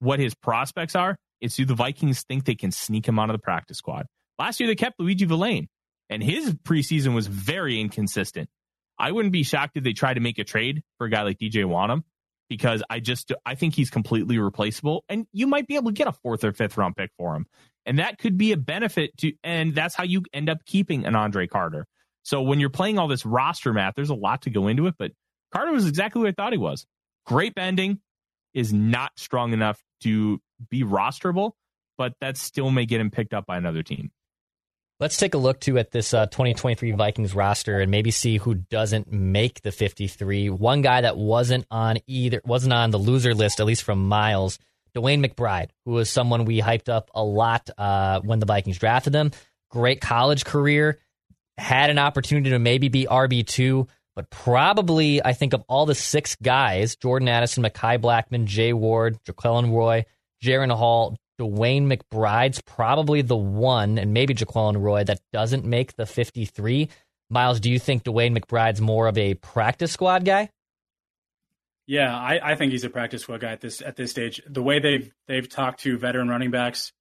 what 0.00 0.18
his 0.18 0.34
prospects 0.34 0.94
are, 0.94 1.16
it's 1.40 1.56
do 1.56 1.64
the 1.64 1.74
Vikings 1.74 2.22
think 2.22 2.44
they 2.44 2.54
can 2.54 2.70
sneak 2.70 3.06
him 3.06 3.18
out 3.18 3.30
of 3.30 3.34
the 3.34 3.42
practice 3.42 3.78
squad? 3.78 4.06
Last 4.38 4.60
year 4.60 4.66
they 4.66 4.74
kept 4.74 4.98
Luigi 4.98 5.26
Vilain, 5.26 5.68
and 6.10 6.22
his 6.22 6.54
preseason 6.54 7.14
was 7.14 7.26
very 7.26 7.80
inconsistent. 7.80 8.48
I 8.98 9.12
wouldn't 9.12 9.32
be 9.32 9.42
shocked 9.42 9.76
if 9.76 9.84
they 9.84 9.92
try 9.92 10.14
to 10.14 10.20
make 10.20 10.38
a 10.38 10.44
trade 10.44 10.82
for 10.98 11.06
a 11.06 11.10
guy 11.10 11.22
like 11.22 11.38
DJ 11.38 11.64
Wonnum 11.64 12.02
because 12.48 12.82
I 12.88 13.00
just 13.00 13.32
I 13.44 13.54
think 13.54 13.74
he's 13.74 13.90
completely 13.90 14.38
replaceable, 14.38 15.04
and 15.08 15.26
you 15.32 15.46
might 15.46 15.66
be 15.66 15.76
able 15.76 15.90
to 15.90 15.94
get 15.94 16.08
a 16.08 16.12
fourth 16.12 16.44
or 16.44 16.52
fifth 16.52 16.76
round 16.76 16.96
pick 16.96 17.10
for 17.18 17.34
him, 17.34 17.46
and 17.86 17.98
that 17.98 18.18
could 18.18 18.36
be 18.36 18.52
a 18.52 18.56
benefit 18.56 19.16
to, 19.18 19.32
and 19.42 19.74
that's 19.74 19.94
how 19.94 20.04
you 20.04 20.22
end 20.34 20.50
up 20.50 20.58
keeping 20.66 21.06
an 21.06 21.14
Andre 21.14 21.46
Carter. 21.46 21.86
So 22.24 22.42
when 22.42 22.58
you're 22.58 22.70
playing 22.70 22.98
all 22.98 23.08
this 23.08 23.24
roster 23.24 23.72
math, 23.72 23.94
there's 23.94 24.10
a 24.10 24.14
lot 24.14 24.42
to 24.42 24.50
go 24.50 24.66
into 24.66 24.88
it, 24.88 24.96
but 24.98 25.12
Carter 25.54 25.72
was 25.72 25.86
exactly 25.86 26.20
what 26.20 26.28
I 26.28 26.32
thought 26.32 26.52
he 26.52 26.58
was. 26.58 26.84
Great 27.24 27.54
bending 27.54 28.00
is 28.52 28.72
not 28.72 29.12
strong 29.16 29.52
enough 29.52 29.80
to 30.02 30.40
be 30.68 30.82
rosterable, 30.82 31.52
but 31.96 32.14
that 32.20 32.36
still 32.36 32.70
may 32.70 32.84
get 32.84 33.00
him 33.00 33.10
picked 33.10 33.32
up 33.32 33.46
by 33.46 33.56
another 33.56 33.82
team. 33.82 34.10
Let's 34.98 35.18
take 35.18 35.34
a 35.34 35.38
look 35.38 35.60
too 35.60 35.78
at 35.78 35.90
this 35.90 36.14
uh, 36.14 36.26
2023 36.26 36.92
Vikings 36.92 37.34
roster 37.34 37.80
and 37.80 37.90
maybe 37.90 38.10
see 38.10 38.38
who 38.38 38.54
doesn't 38.54 39.12
make 39.12 39.60
the 39.60 39.70
53. 39.70 40.48
One 40.48 40.80
guy 40.80 41.02
that 41.02 41.18
wasn't 41.18 41.66
on 41.70 41.98
either 42.06 42.40
wasn't 42.44 42.72
on 42.72 42.90
the 42.90 42.98
loser 42.98 43.34
list, 43.34 43.60
at 43.60 43.66
least 43.66 43.82
from 43.82 44.08
Miles, 44.08 44.58
DeWayne 44.96 45.24
McBride, 45.24 45.68
who 45.84 45.92
was 45.92 46.10
someone 46.10 46.44
we 46.44 46.60
hyped 46.60 46.88
up 46.88 47.10
a 47.14 47.22
lot 47.22 47.68
uh, 47.76 48.20
when 48.20 48.38
the 48.38 48.46
Vikings 48.46 48.78
drafted 48.78 49.14
him. 49.14 49.30
Great 49.70 50.00
college 50.00 50.44
career, 50.44 50.98
had 51.58 51.90
an 51.90 51.98
opportunity 51.98 52.50
to 52.50 52.58
maybe 52.58 52.88
be 52.88 53.06
RB 53.06 53.46
two, 53.46 53.86
but 54.14 54.30
probably 54.30 55.22
I 55.24 55.32
think 55.34 55.52
of 55.52 55.62
all 55.68 55.86
the 55.86 55.94
six 55.94 56.36
guys: 56.36 56.96
Jordan 56.96 57.28
Addison, 57.28 57.62
Mekhi 57.62 58.00
Blackman, 58.00 58.46
Jay 58.46 58.72
Ward, 58.72 59.18
Jaquelin 59.24 59.72
Roy, 59.72 60.04
Jaren 60.42 60.74
Hall, 60.74 61.16
DeWayne 61.38 61.92
McBride's 61.92 62.62
probably 62.62 63.22
the 63.22 63.36
one, 63.36 63.98
and 63.98 64.14
maybe 64.14 64.34
Jaquelin 64.34 64.80
Roy, 64.80 65.04
that 65.04 65.20
doesn't 65.32 65.64
make 65.64 65.94
the 65.96 66.06
53. 66.06 66.88
Miles, 67.28 67.60
do 67.60 67.70
you 67.70 67.78
think 67.78 68.04
DeWayne 68.04 68.38
McBride's 68.38 68.80
more 68.80 69.08
of 69.08 69.18
a 69.18 69.34
practice 69.34 69.92
squad 69.92 70.24
guy? 70.24 70.50
Yeah, 71.86 72.16
I, 72.16 72.52
I 72.52 72.54
think 72.56 72.72
he's 72.72 72.84
a 72.84 72.90
practice 72.90 73.22
squad 73.22 73.40
guy 73.40 73.52
at 73.52 73.60
this 73.60 73.80
at 73.80 73.96
this 73.96 74.10
stage. 74.10 74.42
The 74.48 74.62
way 74.62 74.80
they've 74.80 75.12
they've 75.28 75.48
talked 75.48 75.80
to 75.80 75.96
veteran 75.98 76.28
running 76.28 76.50
backs 76.50 76.92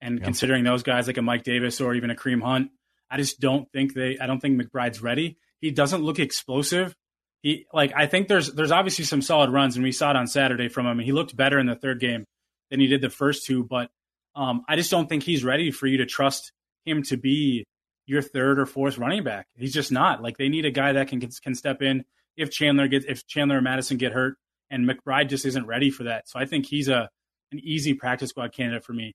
and 0.00 0.18
yeah. 0.18 0.24
considering 0.24 0.64
those 0.64 0.82
guys 0.82 1.06
like 1.06 1.16
a 1.16 1.22
Mike 1.22 1.44
Davis 1.44 1.80
or 1.80 1.94
even 1.94 2.10
a 2.10 2.14
Kareem 2.14 2.42
Hunt, 2.42 2.70
I 3.10 3.16
just 3.16 3.40
don't 3.40 3.70
think 3.72 3.94
they 3.94 4.18
I 4.18 4.26
don't 4.26 4.40
think 4.40 4.60
McBride's 4.60 5.02
ready. 5.02 5.38
He 5.60 5.70
doesn't 5.70 6.02
look 6.02 6.18
explosive. 6.18 6.94
He 7.42 7.66
like 7.72 7.94
I 7.96 8.06
think 8.06 8.28
there's 8.28 8.52
there's 8.52 8.70
obviously 8.70 9.06
some 9.06 9.22
solid 9.22 9.50
runs 9.50 9.76
and 9.76 9.84
we 9.84 9.92
saw 9.92 10.10
it 10.10 10.16
on 10.16 10.26
Saturday 10.26 10.68
from 10.68 10.86
him. 10.86 10.98
He 10.98 11.12
looked 11.12 11.34
better 11.34 11.58
in 11.58 11.66
the 11.66 11.74
third 11.74 12.00
game 12.00 12.24
than 12.70 12.80
he 12.80 12.86
did 12.86 13.00
the 13.00 13.10
first 13.10 13.46
two. 13.46 13.64
But 13.64 13.90
um, 14.34 14.62
I 14.68 14.76
just 14.76 14.90
don't 14.90 15.08
think 15.08 15.22
he's 15.22 15.44
ready 15.44 15.70
for 15.70 15.86
you 15.86 15.98
to 15.98 16.06
trust 16.06 16.52
him 16.84 17.02
to 17.04 17.16
be 17.16 17.64
your 18.06 18.20
third 18.20 18.58
or 18.58 18.66
fourth 18.66 18.98
running 18.98 19.24
back. 19.24 19.46
He's 19.56 19.72
just 19.72 19.90
not. 19.90 20.22
Like 20.22 20.36
they 20.36 20.50
need 20.50 20.66
a 20.66 20.70
guy 20.70 20.92
that 20.92 21.08
can 21.08 21.20
can 21.20 21.54
step 21.54 21.80
in 21.80 22.04
if 22.36 22.50
Chandler 22.50 22.88
gets 22.88 23.04
if 23.08 23.26
Chandler 23.26 23.56
and 23.56 23.64
Mattison 23.64 23.96
get 23.96 24.12
hurt, 24.12 24.36
and 24.70 24.88
McBride 24.88 25.28
just 25.28 25.44
isn't 25.46 25.66
ready 25.66 25.90
for 25.90 26.04
that. 26.04 26.28
So 26.28 26.38
I 26.38 26.46
think 26.46 26.66
he's 26.66 26.88
a 26.88 27.08
an 27.52 27.60
easy 27.62 27.94
practice 27.94 28.30
squad 28.30 28.52
candidate 28.52 28.84
for 28.84 28.92
me. 28.92 29.14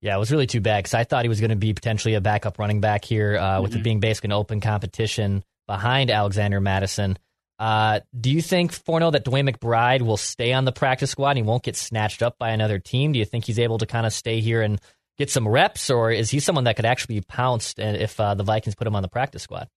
Yeah, 0.00 0.14
it 0.14 0.18
was 0.18 0.30
really 0.30 0.46
too 0.46 0.60
bad 0.60 0.84
because 0.84 0.94
I 0.94 1.04
thought 1.04 1.24
he 1.24 1.28
was 1.28 1.40
going 1.40 1.50
to 1.50 1.56
be 1.56 1.74
potentially 1.74 2.14
a 2.14 2.20
backup 2.20 2.58
running 2.58 2.80
back 2.80 3.04
here 3.04 3.36
uh, 3.36 3.42
mm-hmm. 3.42 3.62
with 3.62 3.74
it 3.74 3.82
being 3.82 3.98
basically 3.98 4.28
an 4.28 4.32
open 4.32 4.60
competition 4.60 5.42
behind 5.66 6.10
Alexander 6.10 6.60
Mattison. 6.60 7.18
Uh, 7.58 7.98
do 8.18 8.30
you 8.30 8.40
think, 8.40 8.70
Forno, 8.70 9.10
that 9.10 9.24
DeWayne 9.24 9.50
McBride 9.50 10.02
will 10.02 10.16
stay 10.16 10.52
on 10.52 10.64
the 10.64 10.70
practice 10.70 11.10
squad 11.10 11.30
and 11.30 11.38
he 11.38 11.42
won't 11.42 11.64
get 11.64 11.74
snatched 11.74 12.22
up 12.22 12.38
by 12.38 12.50
another 12.50 12.78
team? 12.78 13.10
Do 13.10 13.18
you 13.18 13.24
think 13.24 13.44
he's 13.44 13.58
able 13.58 13.78
to 13.78 13.86
kind 13.86 14.06
of 14.06 14.12
stay 14.12 14.40
here 14.40 14.62
and 14.62 14.80
get 15.18 15.30
some 15.30 15.48
reps, 15.48 15.90
or 15.90 16.12
is 16.12 16.30
he 16.30 16.38
someone 16.38 16.64
that 16.64 16.76
could 16.76 16.86
actually 16.86 17.16
be 17.16 17.24
pounced 17.26 17.80
if 17.80 18.20
uh, 18.20 18.34
the 18.34 18.44
Vikings 18.44 18.76
put 18.76 18.86
him 18.86 18.94
on 18.94 19.02
the 19.02 19.08
practice 19.08 19.42
squad? 19.42 19.68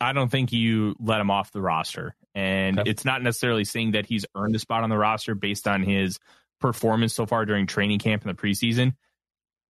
I 0.00 0.12
don't 0.12 0.30
think 0.30 0.52
you 0.52 0.96
let 0.98 1.20
him 1.20 1.30
off 1.30 1.52
the 1.52 1.60
roster. 1.60 2.14
And 2.34 2.80
okay. 2.80 2.90
it's 2.90 3.04
not 3.04 3.22
necessarily 3.22 3.64
saying 3.64 3.92
that 3.92 4.06
he's 4.06 4.24
earned 4.34 4.54
a 4.54 4.58
spot 4.58 4.82
on 4.82 4.90
the 4.90 4.96
roster 4.96 5.34
based 5.34 5.68
on 5.68 5.82
his 5.82 6.18
performance 6.60 7.14
so 7.14 7.26
far 7.26 7.44
during 7.44 7.66
training 7.66 7.98
camp 7.98 8.22
in 8.22 8.28
the 8.28 8.34
preseason. 8.34 8.94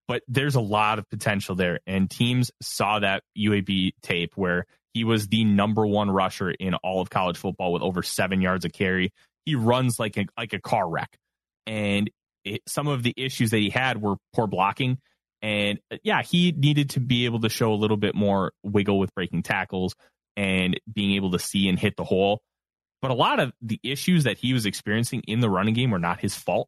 But 0.07 0.23
there's 0.27 0.55
a 0.55 0.61
lot 0.61 0.99
of 0.99 1.09
potential 1.09 1.55
there. 1.55 1.79
And 1.85 2.09
teams 2.09 2.51
saw 2.61 2.99
that 2.99 3.23
UAB 3.37 3.91
tape 4.01 4.33
where 4.35 4.65
he 4.93 5.03
was 5.03 5.27
the 5.27 5.43
number 5.43 5.85
one 5.85 6.11
rusher 6.11 6.51
in 6.51 6.75
all 6.75 7.01
of 7.01 7.09
college 7.09 7.37
football 7.37 7.73
with 7.73 7.81
over 7.81 8.03
seven 8.03 8.41
yards 8.41 8.65
of 8.65 8.73
carry. 8.73 9.13
He 9.45 9.55
runs 9.55 9.99
like 9.99 10.17
a, 10.17 10.25
like 10.37 10.53
a 10.53 10.59
car 10.59 10.87
wreck. 10.87 11.17
And 11.65 12.09
it, 12.43 12.61
some 12.67 12.87
of 12.87 13.03
the 13.03 13.13
issues 13.15 13.51
that 13.51 13.59
he 13.59 13.69
had 13.69 14.01
were 14.01 14.15
poor 14.33 14.47
blocking. 14.47 14.97
And 15.41 15.79
uh, 15.91 15.97
yeah, 16.03 16.21
he 16.21 16.51
needed 16.51 16.91
to 16.91 16.99
be 16.99 17.25
able 17.25 17.39
to 17.41 17.49
show 17.49 17.73
a 17.73 17.75
little 17.75 17.97
bit 17.97 18.13
more 18.13 18.51
wiggle 18.63 18.99
with 18.99 19.13
breaking 19.15 19.43
tackles 19.43 19.95
and 20.35 20.79
being 20.91 21.15
able 21.15 21.31
to 21.31 21.39
see 21.39 21.67
and 21.67 21.79
hit 21.79 21.97
the 21.97 22.03
hole. 22.03 22.41
But 23.01 23.11
a 23.11 23.15
lot 23.15 23.39
of 23.39 23.51
the 23.61 23.79
issues 23.83 24.25
that 24.25 24.37
he 24.37 24.53
was 24.53 24.65
experiencing 24.65 25.23
in 25.27 25.39
the 25.39 25.49
running 25.49 25.73
game 25.73 25.91
were 25.91 25.99
not 25.99 26.19
his 26.19 26.35
fault. 26.35 26.67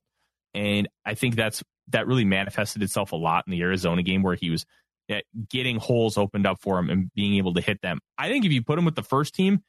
And 0.53 0.87
I 1.05 1.13
think 1.13 1.35
that's 1.35 1.63
that 1.89 2.07
really 2.07 2.25
manifested 2.25 2.81
itself 2.81 3.11
a 3.11 3.15
lot 3.15 3.43
in 3.47 3.51
the 3.51 3.61
Arizona 3.61 4.03
game 4.03 4.23
where 4.23 4.35
he 4.35 4.49
was 4.49 4.65
eh, 5.09 5.21
getting 5.49 5.77
holes 5.77 6.17
opened 6.17 6.47
up 6.47 6.61
for 6.61 6.79
him 6.79 6.89
and 6.89 7.11
being 7.13 7.35
able 7.35 7.53
to 7.53 7.61
hit 7.61 7.81
them. 7.81 7.99
I 8.17 8.29
think 8.29 8.45
if 8.45 8.51
you 8.51 8.63
put 8.63 8.79
him 8.79 8.85
with 8.85 8.95
the 8.95 9.03
first 9.03 9.35
team 9.35 9.63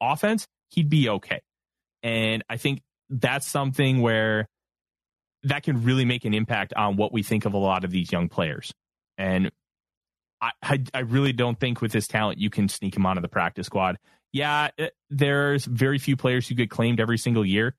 offense, 0.00 0.46
he'd 0.70 0.88
be 0.88 1.08
okay. 1.08 1.40
And 2.02 2.44
I 2.48 2.58
think 2.58 2.82
that's 3.08 3.46
something 3.46 4.02
where 4.02 4.46
that 5.44 5.62
can 5.62 5.84
really 5.84 6.04
make 6.04 6.24
an 6.24 6.34
impact 6.34 6.74
on 6.74 6.96
what 6.96 7.12
we 7.12 7.22
think 7.22 7.44
of 7.44 7.54
a 7.54 7.58
lot 7.58 7.84
of 7.84 7.90
these 7.90 8.10
young 8.12 8.28
players. 8.28 8.72
And 9.18 9.50
I, 10.62 10.84
I, 10.92 11.00
really 11.00 11.32
don't 11.32 11.58
think 11.58 11.80
with 11.80 11.92
his 11.92 12.08
talent 12.08 12.38
you 12.38 12.50
can 12.50 12.68
sneak 12.68 12.96
him 12.96 13.06
onto 13.06 13.22
the 13.22 13.28
practice 13.28 13.66
squad. 13.66 13.98
Yeah, 14.32 14.70
it, 14.76 14.94
there's 15.10 15.64
very 15.64 15.98
few 15.98 16.16
players 16.16 16.48
who 16.48 16.54
get 16.54 16.70
claimed 16.70 17.00
every 17.00 17.18
single 17.18 17.44
year, 17.44 17.76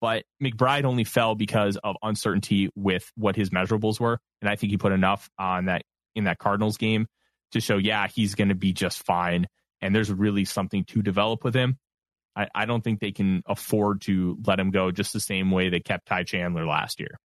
but 0.00 0.24
McBride 0.42 0.84
only 0.84 1.04
fell 1.04 1.34
because 1.34 1.76
of 1.82 1.96
uncertainty 2.02 2.70
with 2.76 3.10
what 3.16 3.34
his 3.34 3.50
measurables 3.50 3.98
were, 3.98 4.20
and 4.40 4.48
I 4.48 4.56
think 4.56 4.70
he 4.70 4.76
put 4.76 4.92
enough 4.92 5.28
on 5.38 5.66
that 5.66 5.82
in 6.14 6.24
that 6.24 6.38
Cardinals 6.38 6.76
game 6.76 7.06
to 7.52 7.60
show, 7.60 7.76
yeah, 7.76 8.06
he's 8.06 8.34
going 8.34 8.48
to 8.48 8.54
be 8.54 8.72
just 8.72 9.04
fine, 9.04 9.46
and 9.80 9.94
there's 9.94 10.12
really 10.12 10.44
something 10.44 10.84
to 10.84 11.02
develop 11.02 11.44
with 11.44 11.54
him. 11.54 11.78
I, 12.36 12.48
I 12.54 12.66
don't 12.66 12.82
think 12.82 13.00
they 13.00 13.12
can 13.12 13.42
afford 13.46 14.02
to 14.02 14.38
let 14.46 14.60
him 14.60 14.70
go 14.70 14.90
just 14.90 15.12
the 15.12 15.20
same 15.20 15.50
way 15.50 15.70
they 15.70 15.80
kept 15.80 16.06
Ty 16.06 16.24
Chandler 16.24 16.66
last 16.66 17.00
year 17.00 17.18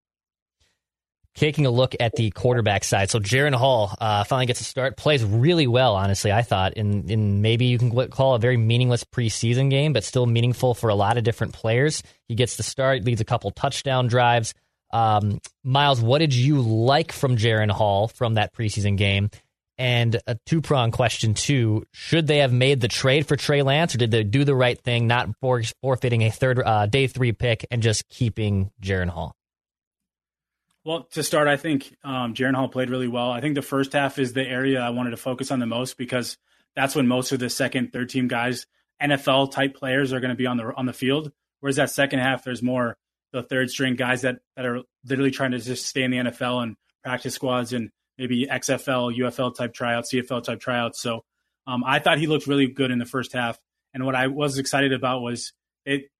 taking 1.34 1.64
a 1.64 1.70
look 1.70 1.94
at 1.98 2.12
the 2.14 2.30
quarterback 2.30 2.84
side. 2.84 3.10
So 3.10 3.18
Jaren 3.18 3.54
Hall 3.54 3.94
uh, 4.00 4.24
finally 4.24 4.46
gets 4.46 4.60
a 4.60 4.64
start, 4.64 4.96
plays 4.96 5.24
really 5.24 5.66
well, 5.66 5.94
honestly, 5.94 6.30
I 6.30 6.42
thought, 6.42 6.74
in, 6.74 7.10
in 7.10 7.40
maybe 7.40 7.66
you 7.66 7.78
can 7.78 7.90
call 8.10 8.34
a 8.34 8.38
very 8.38 8.56
meaningless 8.56 9.04
preseason 9.04 9.70
game, 9.70 9.92
but 9.92 10.04
still 10.04 10.26
meaningful 10.26 10.74
for 10.74 10.90
a 10.90 10.94
lot 10.94 11.16
of 11.16 11.24
different 11.24 11.54
players. 11.54 12.02
He 12.28 12.34
gets 12.34 12.56
the 12.56 12.62
start, 12.62 13.04
leads 13.04 13.20
a 13.20 13.24
couple 13.24 13.50
touchdown 13.50 14.08
drives. 14.08 14.54
Um, 14.90 15.40
Miles, 15.64 16.02
what 16.02 16.18
did 16.18 16.34
you 16.34 16.60
like 16.60 17.12
from 17.12 17.36
Jaren 17.36 17.70
Hall 17.70 18.08
from 18.08 18.34
that 18.34 18.54
preseason 18.54 18.98
game? 18.98 19.30
And 19.78 20.20
a 20.26 20.36
two 20.44 20.60
prong 20.60 20.90
question, 20.90 21.32
too. 21.32 21.86
Should 21.92 22.26
they 22.26 22.38
have 22.38 22.52
made 22.52 22.80
the 22.82 22.88
trade 22.88 23.26
for 23.26 23.36
Trey 23.36 23.62
Lance, 23.62 23.94
or 23.94 23.98
did 23.98 24.10
they 24.10 24.22
do 24.22 24.44
the 24.44 24.54
right 24.54 24.78
thing, 24.78 25.06
not 25.06 25.30
forfeiting 25.40 26.22
a 26.22 26.30
third 26.30 26.60
uh, 26.62 26.86
day 26.86 27.06
three 27.06 27.32
pick 27.32 27.66
and 27.70 27.82
just 27.82 28.06
keeping 28.10 28.70
Jaren 28.82 29.08
Hall? 29.08 29.34
Well, 30.84 31.04
to 31.12 31.22
start, 31.22 31.46
I 31.46 31.56
think 31.56 31.94
um, 32.02 32.34
Jaren 32.34 32.56
Hall 32.56 32.68
played 32.68 32.90
really 32.90 33.06
well. 33.06 33.30
I 33.30 33.40
think 33.40 33.54
the 33.54 33.62
first 33.62 33.92
half 33.92 34.18
is 34.18 34.32
the 34.32 34.42
area 34.42 34.80
I 34.80 34.90
wanted 34.90 35.10
to 35.10 35.16
focus 35.16 35.52
on 35.52 35.60
the 35.60 35.66
most 35.66 35.96
because 35.96 36.38
that's 36.74 36.96
when 36.96 37.06
most 37.06 37.30
of 37.30 37.38
the 37.38 37.48
second, 37.50 37.92
third 37.92 38.10
team 38.10 38.26
guys, 38.26 38.66
NFL 39.00 39.52
type 39.52 39.76
players, 39.76 40.12
are 40.12 40.18
going 40.18 40.30
to 40.30 40.36
be 40.36 40.46
on 40.46 40.56
the 40.56 40.72
on 40.74 40.86
the 40.86 40.92
field. 40.92 41.30
Whereas 41.60 41.76
that 41.76 41.90
second 41.90 42.18
half, 42.18 42.42
there's 42.42 42.62
more 42.62 42.96
the 43.32 43.42
third 43.44 43.70
string 43.70 43.94
guys 43.94 44.22
that 44.22 44.38
that 44.56 44.66
are 44.66 44.80
literally 45.04 45.30
trying 45.30 45.52
to 45.52 45.58
just 45.58 45.86
stay 45.86 46.02
in 46.02 46.10
the 46.10 46.18
NFL 46.18 46.62
and 46.64 46.76
practice 47.04 47.34
squads 47.34 47.72
and 47.72 47.90
maybe 48.18 48.46
XFL, 48.46 49.16
UFL 49.16 49.54
type 49.54 49.72
tryouts, 49.74 50.12
CFL 50.12 50.42
type 50.42 50.60
tryouts. 50.60 51.00
So 51.00 51.24
um, 51.66 51.84
I 51.84 52.00
thought 52.00 52.18
he 52.18 52.26
looked 52.26 52.46
really 52.48 52.66
good 52.66 52.90
in 52.90 52.98
the 52.98 53.06
first 53.06 53.32
half. 53.32 53.58
And 53.94 54.04
what 54.04 54.14
I 54.14 54.26
was 54.26 54.58
excited 54.58 54.92
about 54.92 55.22
was 55.22 55.52
it 55.84 56.10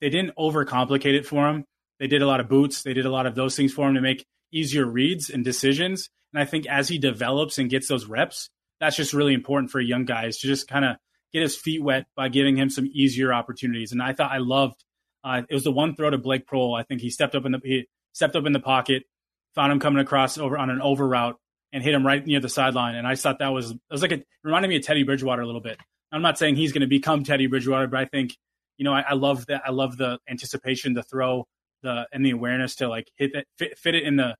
they 0.00 0.10
didn't 0.10 0.36
overcomplicate 0.36 1.14
it 1.14 1.26
for 1.26 1.48
him. 1.48 1.64
They 2.00 2.06
did 2.06 2.22
a 2.22 2.26
lot 2.26 2.40
of 2.40 2.48
boots. 2.48 2.82
They 2.82 2.94
did 2.94 3.06
a 3.06 3.10
lot 3.10 3.26
of 3.26 3.34
those 3.34 3.56
things 3.56 3.72
for 3.72 3.88
him 3.88 3.94
to 3.94 4.00
make 4.00 4.26
easier 4.52 4.86
reads 4.86 5.30
and 5.30 5.44
decisions. 5.44 6.08
And 6.32 6.42
I 6.42 6.46
think 6.46 6.66
as 6.66 6.88
he 6.88 6.98
develops 6.98 7.58
and 7.58 7.70
gets 7.70 7.88
those 7.88 8.06
reps, 8.06 8.50
that's 8.80 8.96
just 8.96 9.12
really 9.12 9.34
important 9.34 9.70
for 9.70 9.80
young 9.80 10.04
guys 10.04 10.38
to 10.38 10.46
just 10.46 10.68
kind 10.68 10.84
of 10.84 10.96
get 11.32 11.42
his 11.42 11.56
feet 11.56 11.82
wet 11.82 12.06
by 12.16 12.28
giving 12.28 12.56
him 12.56 12.70
some 12.70 12.88
easier 12.92 13.32
opportunities. 13.32 13.92
And 13.92 14.02
I 14.02 14.12
thought 14.12 14.30
I 14.30 14.38
loved 14.38 14.84
uh, 15.24 15.42
it 15.48 15.54
was 15.54 15.64
the 15.64 15.72
one 15.72 15.94
throw 15.94 16.10
to 16.10 16.18
Blake 16.18 16.46
Proehl. 16.46 16.78
I 16.78 16.84
think 16.84 17.00
he 17.00 17.10
stepped 17.10 17.34
up 17.34 17.44
in 17.44 17.52
the 17.52 17.60
he 17.62 17.88
stepped 18.12 18.36
up 18.36 18.46
in 18.46 18.52
the 18.52 18.60
pocket, 18.60 19.04
found 19.54 19.72
him 19.72 19.80
coming 19.80 20.00
across 20.00 20.38
over 20.38 20.56
on 20.56 20.70
an 20.70 20.80
over 20.80 21.06
route 21.06 21.36
and 21.72 21.82
hit 21.82 21.92
him 21.92 22.06
right 22.06 22.24
near 22.24 22.40
the 22.40 22.48
sideline. 22.48 22.94
And 22.94 23.06
I 23.06 23.14
thought 23.14 23.40
that 23.40 23.48
was 23.48 23.72
it 23.72 23.80
was 23.90 24.02
like 24.02 24.12
a, 24.12 24.16
it 24.16 24.26
reminded 24.42 24.68
me 24.68 24.76
of 24.76 24.82
Teddy 24.82 25.02
Bridgewater 25.02 25.42
a 25.42 25.46
little 25.46 25.60
bit. 25.60 25.78
I'm 26.12 26.22
not 26.22 26.38
saying 26.38 26.56
he's 26.56 26.72
going 26.72 26.80
to 26.82 26.86
become 26.86 27.24
Teddy 27.24 27.46
Bridgewater, 27.46 27.88
but 27.88 28.00
I 28.00 28.04
think 28.06 28.36
you 28.76 28.84
know 28.84 28.92
I, 28.92 29.00
I 29.00 29.14
love 29.14 29.46
that. 29.46 29.62
I 29.66 29.70
love 29.70 29.96
the 29.96 30.18
anticipation, 30.28 30.94
the 30.94 31.02
throw, 31.02 31.46
the 31.82 32.06
and 32.12 32.24
the 32.24 32.30
awareness 32.30 32.76
to 32.76 32.88
like 32.88 33.10
hit 33.16 33.32
that 33.34 33.46
fit, 33.56 33.78
fit 33.78 33.94
it 33.94 34.04
in 34.04 34.16
the 34.16 34.36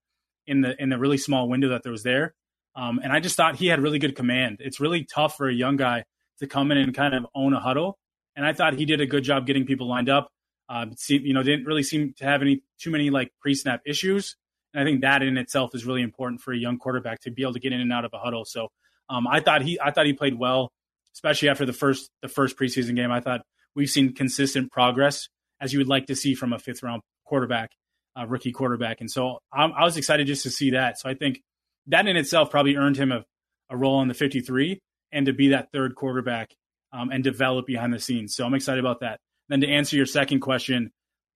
in 0.47 0.61
the 0.61 0.81
in 0.81 0.89
the 0.89 0.99
really 0.99 1.19
small 1.19 1.49
window 1.49 1.69
that 1.71 1.83
there 1.83 1.93
was 1.93 2.03
there. 2.03 2.35
Um, 2.75 3.01
and 3.03 3.13
I 3.13 3.21
just 3.21 3.37
thought 3.37 3.57
he 3.57 3.67
had 3.67 3.81
really 3.81 3.99
good 3.99 4.15
command. 4.15 4.59
It's 4.61 4.81
really 4.81 5.05
tough 5.05 5.37
for 5.37 5.49
a 5.49 5.55
young 5.55 5.77
guy 5.77 6.05
to 6.39 6.47
come 6.47 6.71
in 6.71 6.79
and 6.79 6.95
kind 6.95 7.15
of 7.15 7.27
own 7.35 7.53
a 7.53 7.61
huddle. 7.61 7.99
And 8.37 8.47
I 8.47 8.53
thought 8.53 8.75
he 8.75 8.85
did 8.85 9.01
a 9.01 9.07
good 9.07 9.25
job 9.25 9.47
getting 9.47 9.67
people 9.67 9.89
lined 9.89 10.09
up. 10.09 10.29
Uh, 10.69 10.87
seemed, 10.97 11.25
you 11.25 11.35
know, 11.35 11.43
didn't 11.43 11.65
really 11.65 11.83
seem 11.83 12.13
to 12.19 12.25
have 12.25 12.43
any 12.43 12.63
too 12.79 12.91
many 12.91 13.11
like 13.11 13.33
pre-snap 13.41 13.81
issues. 13.87 14.37
And 14.73 14.83
I 14.83 14.85
think 14.85 15.01
that 15.01 15.23
in 15.23 15.37
itself 15.39 15.75
is 15.75 15.85
really 15.87 16.03
important 16.03 16.41
for 16.41 16.53
a 16.53 16.57
young 16.57 16.79
quarterback 16.79 17.21
to 17.23 17.31
be 17.31 17.43
able 17.43 17.55
to 17.55 17.59
get 17.59 17.73
in 17.73 17.81
and 17.81 17.93
out 17.93 18.05
of 18.05 18.13
a 18.13 18.19
huddle. 18.19 18.45
So 18.45 18.69
um, 19.09 19.27
I 19.27 19.41
thought 19.41 19.63
he 19.63 19.81
I 19.81 19.91
thought 19.91 20.07
he 20.07 20.13
played 20.13 20.39
well, 20.39 20.71
especially 21.15 21.49
after 21.49 21.67
the 21.67 21.73
first 21.73 22.11
the 22.23 22.29
first 22.29 22.57
preseason 22.57 22.95
game. 22.95 23.11
I 23.11 23.21
thought 23.21 23.41
we've 23.75 23.91
seen 23.91 24.15
consistent 24.15 24.71
progress 24.71 25.29
as 25.61 25.73
you 25.73 25.79
would 25.79 25.89
like 25.89 26.07
to 26.07 26.15
see 26.15 26.35
from 26.35 26.53
a 26.53 26.59
fifth 26.59 26.83
round 26.83 27.03
quarterback, 27.29 27.71
uh, 28.19 28.27
rookie 28.27 28.53
quarterback. 28.53 29.01
And 29.01 29.11
so 29.11 29.39
I'm, 29.53 29.73
i 29.73 29.85
was 29.85 29.97
excited 29.97 30.27
just 30.27 30.43
to 30.45 30.51
see 30.51 30.71
that. 30.71 30.99
So 30.99 31.09
I 31.09 31.15
think 31.15 31.41
that 31.87 32.07
in 32.07 32.17
itself 32.17 32.51
probably 32.51 32.77
earned 32.77 32.97
him 32.97 33.13
a, 33.13 33.25
a 33.71 33.77
role 33.77 34.03
in 34.03 34.09
the 34.09 34.15
53 34.15 34.81
and 35.13 35.27
to 35.27 35.33
be 35.33 35.49
that 35.49 35.69
third 35.73 35.95
quarterback 35.95 36.51
um, 36.93 37.11
and 37.11 37.23
develop 37.23 37.67
behind 37.67 37.93
the 37.93 38.01
scenes. 38.01 38.35
So 38.35 38.45
I'm 38.45 38.55
excited 38.55 38.81
about 38.81 39.01
that. 39.01 39.21
Then 39.49 39.61
to 39.61 39.69
answer 39.69 39.97
your 39.97 40.07
second 40.07 40.41
question, 40.41 40.91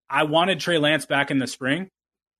I 0.09 0.24
wanted 0.24 0.61
Trey 0.61 0.78
Lance 0.78 1.07
back 1.07 1.31
in 1.31 1.38
the 1.38 1.46
spring. 1.46 1.88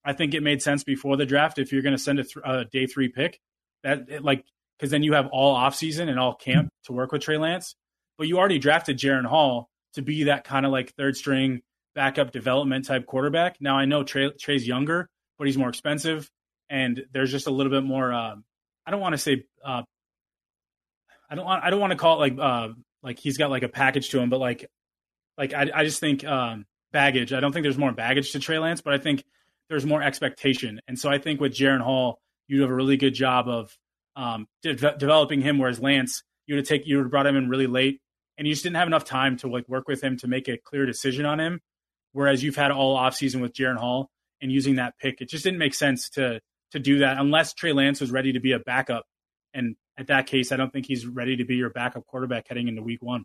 I 0.05 0.13
think 0.13 0.35
it 0.35 0.43
made 0.43 0.63
sense 0.63 0.85
before 0.85 1.17
the 1.17 1.27
draft 1.27 1.59
if 1.59 1.73
you're 1.73 1.83
going 1.83 1.97
to 1.97 2.03
send 2.03 2.19
a, 2.19 2.25
th- 2.25 2.45
a, 2.45 2.65
day 2.65 2.87
three 2.87 3.09
pick 3.09 3.39
that 3.85 4.09
it, 4.09 4.25
like 4.25 4.45
because 4.79 4.91
then 4.91 5.03
you 5.03 5.13
have 5.13 5.29
all 5.29 5.57
offseason 5.57 6.09
and 6.09 6.19
all 6.19 6.35
camp 6.35 6.69
to 6.85 6.93
work 6.93 7.13
with 7.13 7.23
Trey 7.23 7.39
Lance. 7.39 7.77
But 8.19 8.27
you 8.27 8.39
already 8.39 8.59
drafted 8.59 8.99
Jaren 8.99 9.25
Hall 9.25 9.69
to 9.95 10.03
be 10.03 10.25
that 10.25 10.45
kind 10.45 10.67
of 10.67 10.73
like 10.73 10.93
third 10.95 11.17
string 11.17 11.63
backup 11.95 12.33
development 12.33 12.87
type 12.87 13.07
quarterback. 13.07 13.57
Now 13.61 13.77
I 13.77 13.85
know 13.85 14.03
Trey, 14.03 14.31
Trey's 14.41 14.67
younger, 14.67 15.09
but 15.39 15.47
he's 15.47 15.59
more 15.59 15.69
expensive, 15.69 16.31
and 16.71 17.03
there's 17.13 17.31
just 17.31 17.47
a 17.47 17.51
little 17.51 17.71
bit 17.71 17.85
more. 17.85 18.13
Uh, 18.13 18.37
I 18.87 18.91
don't 18.91 19.01
want 19.01 19.15
to 19.15 19.19
say. 19.19 19.45
Uh, 19.65 19.83
I 21.31 21.35
don't 21.35 21.45
want. 21.45 21.65
I 21.65 21.71
don't 21.71 21.81
want 21.81 21.93
to 21.93 21.99
call 21.99 22.23
it 22.23 22.37
like 22.37 22.39
uh, 22.39 22.69
like 23.03 23.19
he's 23.19 23.39
got 23.39 23.51
like 23.51 23.63
a 23.63 23.69
package 23.69 24.11
to 24.11 24.21
him, 24.21 24.31
but 24.31 24.39
like 24.41 24.71
like 25.39 25.55
I, 25.55 25.71
I 25.75 25.85
just 25.85 26.01
think 26.01 26.25
um, 26.25 26.67
baggage. 26.93 27.33
I 27.33 27.41
don't 27.41 27.53
think 27.53 27.65
there's 27.65 27.79
more 27.79 27.93
baggage 27.93 28.33
to 28.33 28.39
Trey 28.39 28.59
Lance, 28.59 28.81
but 28.81 28.95
I 28.95 28.99
think 28.99 29.25
there's 29.69 29.87
more 29.87 30.03
expectation. 30.03 30.81
And 30.87 30.99
so 30.99 31.11
I 31.11 31.19
think 31.19 31.41
with 31.41 31.55
Jaren 31.55 31.81
Hall, 31.81 32.21
you 32.49 32.63
have 32.63 32.71
a 32.71 32.75
really 32.75 32.97
good 32.97 33.15
job 33.15 33.49
of 33.49 33.77
um, 34.17 34.47
de- 34.63 34.75
developing 34.75 35.41
him. 35.41 35.59
Whereas 35.59 35.81
Lance, 35.81 36.23
you 36.47 36.57
would 36.57 36.67
take 36.67 36.87
you 36.87 36.99
would 36.99 37.11
brought 37.11 37.27
him 37.27 37.37
in 37.37 37.49
really 37.49 37.67
late, 37.67 38.01
and 38.37 38.47
you 38.47 38.53
just 38.53 38.63
didn't 38.63 38.77
have 38.77 38.89
enough 38.89 39.05
time 39.05 39.37
to 39.39 39.49
like 39.49 39.69
work 39.69 39.89
with 39.89 40.03
him 40.03 40.17
to 40.19 40.29
make 40.29 40.49
a 40.49 40.59
clear 40.59 40.87
decision 40.87 41.25
on 41.25 41.41
him. 41.41 41.61
Whereas 42.13 42.43
you've 42.43 42.57
had 42.57 42.71
all 42.71 42.97
offseason 42.97 43.41
with 43.41 43.55
Jaren 43.55 43.79
Hall 43.79 44.11
and 44.41 44.53
using 44.53 44.77
that 44.77 44.95
pick, 44.99 45.21
it 45.21 45.29
just 45.29 45.45
didn't 45.45 45.59
make 45.59 45.75
sense 45.75 46.11
to 46.11 46.41
to 46.73 46.79
do 46.79 47.01
that 47.01 47.19
unless 47.19 47.53
Trey 47.53 47.73
Lance 47.73 48.01
was 48.01 48.11
ready 48.11 48.33
to 48.33 48.41
be 48.41 48.53
a 48.53 48.59
backup. 48.59 49.05
And 49.53 49.77
at 49.99 50.07
that 50.07 50.27
case, 50.27 50.53
I 50.53 50.57
don't 50.57 50.73
think 50.73 50.87
he's 50.87 51.07
ready 51.07 51.37
to 51.37 51.45
be 51.45 51.57
your 51.57 51.71
backup 51.71 52.07
quarterback 52.07 52.49
heading 52.49 52.69
into 52.69 52.83
week 52.83 53.03
one. 53.03 53.25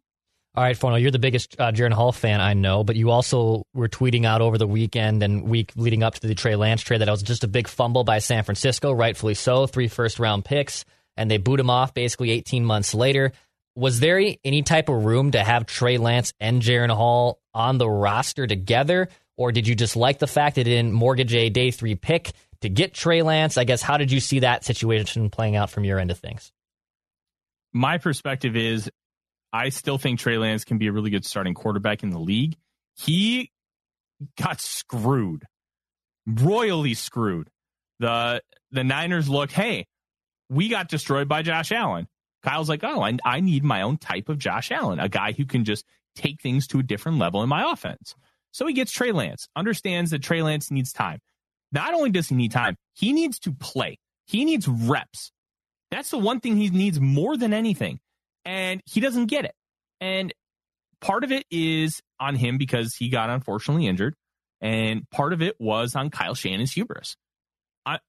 All 0.55 0.63
right, 0.63 0.75
Forno, 0.75 0.97
you're 0.97 1.11
the 1.11 1.19
biggest 1.19 1.55
uh, 1.59 1.71
Jaren 1.71 1.93
Hall 1.93 2.11
fan 2.11 2.41
I 2.41 2.53
know, 2.55 2.83
but 2.83 2.95
you 2.95 3.11
also 3.11 3.63
were 3.75 3.87
tweeting 3.87 4.25
out 4.25 4.41
over 4.41 4.57
the 4.57 4.65
weekend 4.65 5.21
and 5.21 5.43
week 5.43 5.71
leading 5.75 6.01
up 6.01 6.15
to 6.15 6.27
the 6.27 6.33
Trey 6.33 6.55
Lance 6.55 6.81
trade 6.81 7.01
that 7.01 7.07
it 7.07 7.11
was 7.11 7.21
just 7.21 7.43
a 7.43 7.47
big 7.47 7.67
fumble 7.67 8.03
by 8.03 8.17
San 8.19 8.43
Francisco, 8.43 8.91
rightfully 8.91 9.35
so. 9.35 9.67
Three 9.67 9.87
first 9.87 10.17
round 10.17 10.45
picks, 10.45 10.83
and 11.15 11.29
they 11.29 11.37
boot 11.37 11.59
him 11.59 11.69
off 11.69 11.93
basically 11.93 12.31
18 12.31 12.65
months 12.65 12.95
later. 12.95 13.33
Was 13.77 13.99
there 13.99 14.19
any 14.43 14.63
type 14.63 14.89
of 14.89 15.05
room 15.05 15.31
to 15.31 15.43
have 15.43 15.67
Trey 15.67 15.97
Lance 15.97 16.33
and 16.39 16.61
Jaren 16.61 16.89
Hall 16.89 17.39
on 17.53 17.77
the 17.77 17.87
roster 17.87 18.47
together? 18.47 19.07
Or 19.37 19.51
did 19.51 19.67
you 19.67 19.75
just 19.75 19.95
like 19.95 20.17
the 20.17 20.25
fact 20.25 20.55
that 20.55 20.61
it 20.61 20.71
didn't 20.71 20.93
mortgage 20.93 21.33
a 21.35 21.49
day 21.49 21.69
three 21.69 21.93
pick 21.93 22.33
to 22.61 22.69
get 22.69 22.93
Trey 22.93 23.21
Lance. 23.21 23.57
I 23.57 23.63
guess 23.63 23.81
how 23.81 23.97
did 23.97 24.11
you 24.11 24.19
see 24.19 24.39
that 24.39 24.65
situation 24.65 25.29
playing 25.29 25.55
out 25.55 25.69
from 25.69 25.83
your 25.83 25.99
end 25.99 26.11
of 26.11 26.17
things? 26.17 26.51
My 27.73 27.97
perspective 27.97 28.55
is 28.55 28.89
I 29.53 29.69
still 29.69 29.97
think 29.97 30.19
Trey 30.19 30.37
Lance 30.37 30.63
can 30.63 30.77
be 30.77 30.87
a 30.87 30.91
really 30.91 31.09
good 31.09 31.25
starting 31.25 31.53
quarterback 31.53 32.03
in 32.03 32.09
the 32.09 32.19
league. 32.19 32.55
He 32.95 33.51
got 34.41 34.59
screwed, 34.59 35.45
royally 36.25 36.95
screwed. 36.95 37.49
The 37.99 38.41
the 38.71 38.83
Niners 38.83 39.29
look, 39.29 39.51
hey, 39.51 39.85
we 40.49 40.69
got 40.69 40.89
destroyed 40.89 41.27
by 41.27 41.41
Josh 41.41 41.71
Allen. 41.71 42.07
Kyle's 42.43 42.69
like, 42.69 42.83
oh, 42.83 43.01
I, 43.01 43.17
I 43.25 43.39
need 43.39 43.63
my 43.63 43.81
own 43.81 43.97
type 43.97 44.29
of 44.29 44.37
Josh 44.37 44.71
Allen, 44.71 44.99
a 44.99 45.09
guy 45.09 45.31
who 45.31 45.45
can 45.45 45.65
just 45.65 45.85
take 46.15 46.41
things 46.41 46.67
to 46.67 46.79
a 46.79 46.83
different 46.83 47.17
level 47.17 47.43
in 47.43 47.49
my 47.49 47.71
offense. 47.71 48.15
So 48.51 48.65
he 48.65 48.73
gets 48.73 48.91
Trey 48.91 49.11
Lance, 49.11 49.47
understands 49.55 50.11
that 50.11 50.23
Trey 50.23 50.41
Lance 50.41 50.71
needs 50.71 50.91
time. 50.91 51.19
Not 51.71 51.93
only 51.93 52.09
does 52.09 52.29
he 52.29 52.35
need 52.35 52.51
time, 52.51 52.75
he 52.93 53.13
needs 53.13 53.39
to 53.39 53.51
play. 53.51 53.97
He 54.25 54.45
needs 54.45 54.67
reps. 54.67 55.31
That's 55.91 56.09
the 56.09 56.17
one 56.17 56.39
thing 56.39 56.57
he 56.57 56.69
needs 56.69 56.99
more 56.99 57.37
than 57.37 57.53
anything. 57.53 57.99
And 58.45 58.81
he 58.85 58.99
doesn't 58.99 59.27
get 59.27 59.45
it. 59.45 59.53
And 59.99 60.33
part 61.01 61.23
of 61.23 61.31
it 61.31 61.45
is 61.51 62.01
on 62.19 62.35
him 62.35 62.57
because 62.57 62.95
he 62.95 63.09
got 63.09 63.29
unfortunately 63.29 63.87
injured. 63.87 64.15
And 64.61 65.09
part 65.11 65.33
of 65.33 65.41
it 65.41 65.55
was 65.59 65.95
on 65.95 66.09
Kyle 66.09 66.33
Shanahan's 66.33 66.71
hubris. 66.71 67.15
I, 67.85 67.99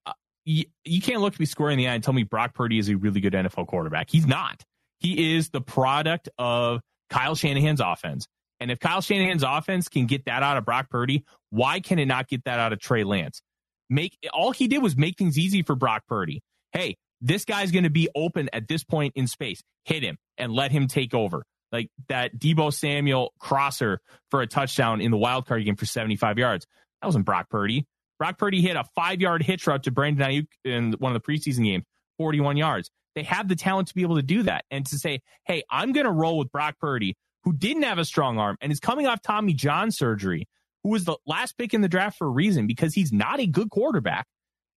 you, 0.49 0.65
you 0.83 0.99
can't 0.99 1.21
look 1.21 1.39
me 1.39 1.45
square 1.45 1.69
in 1.69 1.77
the 1.77 1.87
eye 1.87 1.93
and 1.93 2.03
tell 2.03 2.13
me 2.13 2.23
Brock 2.23 2.55
Purdy 2.55 2.79
is 2.79 2.89
a 2.89 2.95
really 2.95 3.21
good 3.21 3.33
NFL 3.33 3.67
quarterback. 3.67 4.09
He's 4.09 4.25
not. 4.25 4.63
He 4.97 5.35
is 5.35 5.49
the 5.49 5.61
product 5.61 6.27
of 6.39 6.81
Kyle 7.11 7.35
Shanahan's 7.35 7.79
offense. 7.79 8.27
And 8.59 8.71
if 8.71 8.79
Kyle 8.79 8.99
Shanahan's 8.99 9.43
offense 9.43 9.89
can 9.89 10.07
get 10.07 10.25
that 10.25 10.41
out 10.41 10.57
of 10.57 10.65
Brock 10.65 10.89
Purdy, 10.89 11.23
why 11.51 11.81
can 11.81 11.99
it 11.99 12.07
not 12.07 12.27
get 12.27 12.45
that 12.45 12.59
out 12.59 12.73
of 12.73 12.79
Trey 12.79 13.03
Lance? 13.03 13.43
Make 13.91 14.17
all 14.33 14.51
he 14.51 14.67
did 14.67 14.81
was 14.81 14.97
make 14.97 15.19
things 15.19 15.37
easy 15.37 15.61
for 15.61 15.75
Brock 15.75 16.03
Purdy. 16.07 16.41
Hey, 16.71 16.97
this 17.21 17.45
guy's 17.45 17.69
going 17.71 17.83
to 17.83 17.91
be 17.91 18.09
open 18.15 18.49
at 18.51 18.67
this 18.67 18.83
point 18.83 19.13
in 19.15 19.27
space. 19.27 19.61
Hit 19.85 20.01
him 20.01 20.17
and 20.39 20.51
let 20.51 20.71
him 20.71 20.87
take 20.87 21.13
over. 21.13 21.43
Like 21.71 21.91
that 22.07 22.39
Deebo 22.39 22.73
Samuel 22.73 23.33
crosser 23.39 24.01
for 24.31 24.41
a 24.41 24.47
touchdown 24.47 24.99
in 24.99 25.11
the 25.11 25.17
wild 25.17 25.45
card 25.45 25.63
game 25.63 25.75
for 25.75 25.85
75 25.85 26.39
yards. 26.39 26.65
That 27.01 27.07
wasn't 27.07 27.25
Brock 27.25 27.49
Purdy. 27.51 27.85
Brock 28.19 28.37
Purdy 28.37 28.61
hit 28.61 28.75
a 28.75 28.83
five 28.95 29.21
yard 29.21 29.41
hitch 29.41 29.65
route 29.65 29.83
to 29.83 29.91
Brandon 29.91 30.29
Aiyuk 30.29 30.47
in 30.63 30.93
one 30.99 31.15
of 31.15 31.21
the 31.21 31.31
preseason 31.31 31.63
games, 31.63 31.85
41 32.17 32.57
yards. 32.57 32.91
They 33.15 33.23
have 33.23 33.47
the 33.47 33.55
talent 33.55 33.87
to 33.87 33.95
be 33.95 34.03
able 34.03 34.17
to 34.17 34.21
do 34.21 34.43
that 34.43 34.65
and 34.69 34.85
to 34.87 34.97
say, 34.97 35.21
hey, 35.45 35.63
I'm 35.71 35.93
going 35.93 36.05
to 36.05 36.11
roll 36.11 36.37
with 36.37 36.51
Brock 36.51 36.75
Purdy, 36.79 37.15
who 37.43 37.53
didn't 37.53 37.83
have 37.83 37.97
a 37.97 38.05
strong 38.05 38.37
arm 38.37 38.57
and 38.61 38.71
is 38.71 38.79
coming 38.79 39.07
off 39.07 39.21
Tommy 39.21 39.53
John 39.53 39.91
surgery, 39.91 40.47
who 40.83 40.89
was 40.89 41.05
the 41.05 41.17
last 41.25 41.57
pick 41.57 41.73
in 41.73 41.81
the 41.81 41.87
draft 41.87 42.17
for 42.17 42.27
a 42.27 42.29
reason 42.29 42.67
because 42.67 42.93
he's 42.93 43.11
not 43.11 43.39
a 43.39 43.47
good 43.47 43.69
quarterback. 43.69 44.27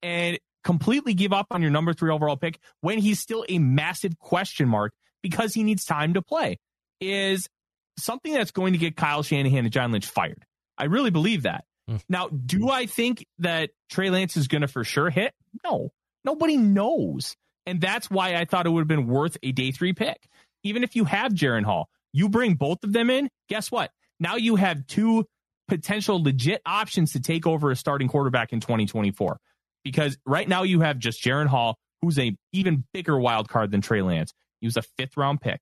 And 0.02 0.38
completely 0.64 1.14
give 1.14 1.32
up 1.32 1.46
on 1.50 1.60
your 1.60 1.70
number 1.70 1.92
three 1.92 2.10
overall 2.10 2.36
pick 2.36 2.58
when 2.80 2.98
he's 2.98 3.18
still 3.18 3.44
a 3.48 3.58
massive 3.58 4.18
question 4.18 4.68
mark 4.68 4.92
because 5.22 5.54
he 5.54 5.62
needs 5.62 5.84
time 5.84 6.14
to 6.14 6.22
play 6.22 6.58
is 7.00 7.48
something 7.98 8.32
that's 8.32 8.50
going 8.50 8.72
to 8.72 8.78
get 8.78 8.96
Kyle 8.96 9.22
Shanahan 9.22 9.64
and 9.64 9.72
John 9.72 9.92
Lynch 9.92 10.06
fired. 10.06 10.44
I 10.78 10.84
really 10.84 11.10
believe 11.10 11.42
that. 11.42 11.64
Mm. 11.90 12.00
Now, 12.08 12.28
do 12.28 12.68
I 12.68 12.86
think 12.86 13.26
that 13.38 13.70
Trey 13.90 14.10
Lance 14.10 14.36
is 14.36 14.48
going 14.48 14.62
to 14.62 14.68
for 14.68 14.84
sure 14.84 15.10
hit? 15.10 15.32
No, 15.64 15.90
nobody 16.24 16.56
knows. 16.56 17.36
And 17.66 17.80
that's 17.80 18.10
why 18.10 18.34
I 18.34 18.44
thought 18.44 18.66
it 18.66 18.70
would 18.70 18.80
have 18.80 18.88
been 18.88 19.06
worth 19.06 19.36
a 19.42 19.52
day 19.52 19.70
three 19.70 19.92
pick. 19.92 20.28
Even 20.64 20.84
if 20.84 20.96
you 20.96 21.04
have 21.04 21.32
Jaren 21.32 21.64
Hall, 21.64 21.88
you 22.12 22.28
bring 22.28 22.54
both 22.54 22.84
of 22.84 22.92
them 22.92 23.10
in, 23.10 23.28
guess 23.48 23.70
what? 23.70 23.90
Now 24.20 24.36
you 24.36 24.56
have 24.56 24.86
two 24.86 25.26
potential 25.68 26.22
legit 26.22 26.60
options 26.66 27.12
to 27.12 27.20
take 27.20 27.46
over 27.46 27.70
a 27.70 27.76
starting 27.76 28.08
quarterback 28.08 28.52
in 28.52 28.60
2024. 28.60 29.38
Because 29.84 30.16
right 30.24 30.48
now 30.48 30.62
you 30.62 30.80
have 30.80 30.98
just 30.98 31.22
Jaren 31.22 31.46
Hall, 31.46 31.76
who's 32.00 32.18
a 32.18 32.36
even 32.52 32.84
bigger 32.92 33.18
wild 33.18 33.48
card 33.48 33.70
than 33.70 33.80
Trey 33.80 34.02
Lance. 34.02 34.32
He 34.60 34.66
was 34.66 34.76
a 34.76 34.82
fifth 34.82 35.16
round 35.16 35.40
pick. 35.40 35.60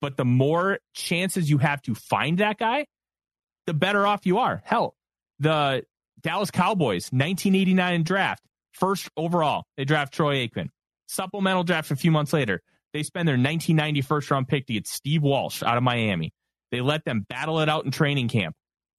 But 0.00 0.16
the 0.18 0.24
more 0.24 0.80
chances 0.92 1.48
you 1.48 1.58
have 1.58 1.80
to 1.82 1.94
find 1.94 2.38
that 2.38 2.58
guy, 2.58 2.86
the 3.66 3.72
better 3.72 4.06
off 4.06 4.26
you 4.26 4.38
are. 4.38 4.62
Hell, 4.66 4.94
the 5.38 5.84
Dallas 6.20 6.50
Cowboys, 6.50 7.10
1989 7.12 8.02
draft, 8.02 8.42
first 8.72 9.08
overall, 9.16 9.64
they 9.76 9.84
draft 9.84 10.14
Troy 10.14 10.46
Aikman. 10.46 10.68
Supplemental 11.06 11.64
draft 11.64 11.90
a 11.90 11.96
few 11.96 12.10
months 12.10 12.32
later, 12.32 12.60
they 12.92 13.02
spend 13.02 13.28
their 13.28 13.34
1990 13.34 14.00
first 14.02 14.30
round 14.30 14.48
pick 14.48 14.66
to 14.66 14.72
get 14.72 14.86
Steve 14.86 15.22
Walsh 15.22 15.62
out 15.62 15.76
of 15.76 15.82
Miami. 15.82 16.32
They 16.70 16.80
let 16.80 17.04
them 17.04 17.26
battle 17.28 17.60
it 17.60 17.68
out 17.68 17.84
in 17.84 17.90
training 17.90 18.28
camp. 18.28 18.54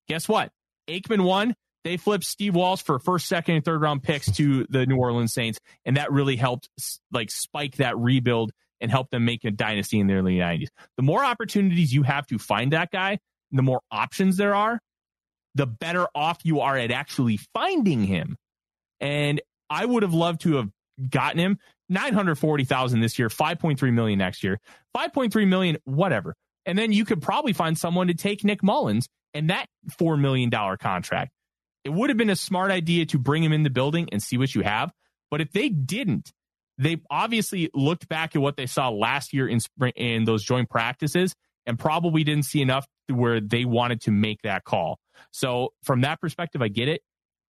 Guess 0.08 0.30
what? 0.30 0.52
Aikman 0.90 1.24
won. 1.24 1.56
They 1.84 1.98
flipped 1.98 2.24
Steve 2.24 2.56
Walsh 2.56 2.82
for 2.82 2.98
first, 3.00 3.28
second, 3.28 3.56
and 3.56 3.66
third 3.66 3.82
round 3.82 4.02
picks 4.02 4.32
to 4.38 4.66
the 4.70 4.86
New 4.86 4.98
Orleans 4.98 5.34
Saints, 5.34 5.60
and 5.86 5.98
that 5.98 6.12
really 6.12 6.36
helped 6.36 6.68
like 7.12 7.30
spike 7.30 7.78
that 7.78 7.98
rebuild 7.98 8.52
and 8.82 8.90
help 8.92 9.10
them 9.12 9.26
make 9.26 9.46
a 9.46 9.52
dynasty 9.52 10.00
in 10.00 10.08
the 10.08 10.14
early 10.16 10.36
90s. 10.38 10.68
The 10.98 11.04
more 11.04 11.24
opportunities 11.24 11.94
you 11.94 12.04
have 12.04 12.26
to 12.28 12.40
find 12.40 12.74
that 12.74 12.92
guy, 12.92 13.20
the 13.52 13.62
more 13.62 13.82
options 13.92 14.38
there 14.38 14.56
are, 14.56 14.80
the 15.56 15.66
better 15.66 16.08
off 16.14 16.40
you 16.44 16.60
are 16.60 16.78
at 16.78 16.92
actually 16.92 17.38
finding 17.54 18.04
him. 18.04 18.38
And 19.00 19.42
I 19.70 19.86
would 19.86 20.04
have 20.04 20.14
loved 20.14 20.42
to 20.42 20.58
have 20.58 20.70
gotten 21.10 21.40
him 21.40 21.60
940,000 21.90 23.00
this 23.00 23.18
year, 23.18 23.30
5.3 23.30 23.94
million 23.94 24.20
next 24.20 24.44
year, 24.44 24.60
5.3 24.96 25.48
million, 25.48 25.78
whatever. 25.86 26.36
And 26.66 26.78
then 26.78 26.92
you 26.92 27.06
could 27.06 27.22
probably 27.22 27.54
find 27.54 27.78
someone 27.78 28.08
to 28.08 28.14
take 28.14 28.44
Nick 28.44 28.62
Mullens 28.64 29.08
and 29.34 29.50
that 29.50 29.68
$4 30.00 30.20
million 30.20 30.50
contract. 30.50 31.32
It 31.84 31.90
would 31.90 32.10
have 32.10 32.18
been 32.18 32.32
a 32.32 32.36
smart 32.36 32.72
idea 32.72 33.06
to 33.08 33.20
bring 33.20 33.44
him 33.44 33.54
in 33.54 33.64
the 33.64 33.70
building 33.70 34.10
and 34.12 34.22
see 34.22 34.38
what 34.38 34.54
you 34.56 34.62
have. 34.62 34.92
But 35.30 35.42
if 35.42 35.52
they 35.52 35.70
didn't, 35.70 36.32
they 36.78 37.02
obviously 37.10 37.70
looked 37.74 38.08
back 38.10 38.36
at 38.36 38.42
what 38.42 38.58
they 38.58 38.66
saw 38.66 38.90
last 38.90 39.34
year 39.34 39.48
in 39.48 39.60
spring 39.60 39.94
in 39.96 40.26
those 40.26 40.44
joint 40.44 40.70
practices 40.70 41.36
and 41.66 41.78
probably 41.78 42.24
didn't 42.24 42.46
see 42.46 42.62
enough 42.62 42.88
where 43.10 43.40
they 43.40 43.66
wanted 43.66 44.02
to 44.02 44.12
make 44.12 44.42
that 44.44 44.64
call. 44.64 45.00
So 45.32 45.74
from 45.84 46.02
that 46.02 46.22
perspective, 46.22 46.62
I 46.62 46.68
get 46.68 46.88
it. 46.88 47.02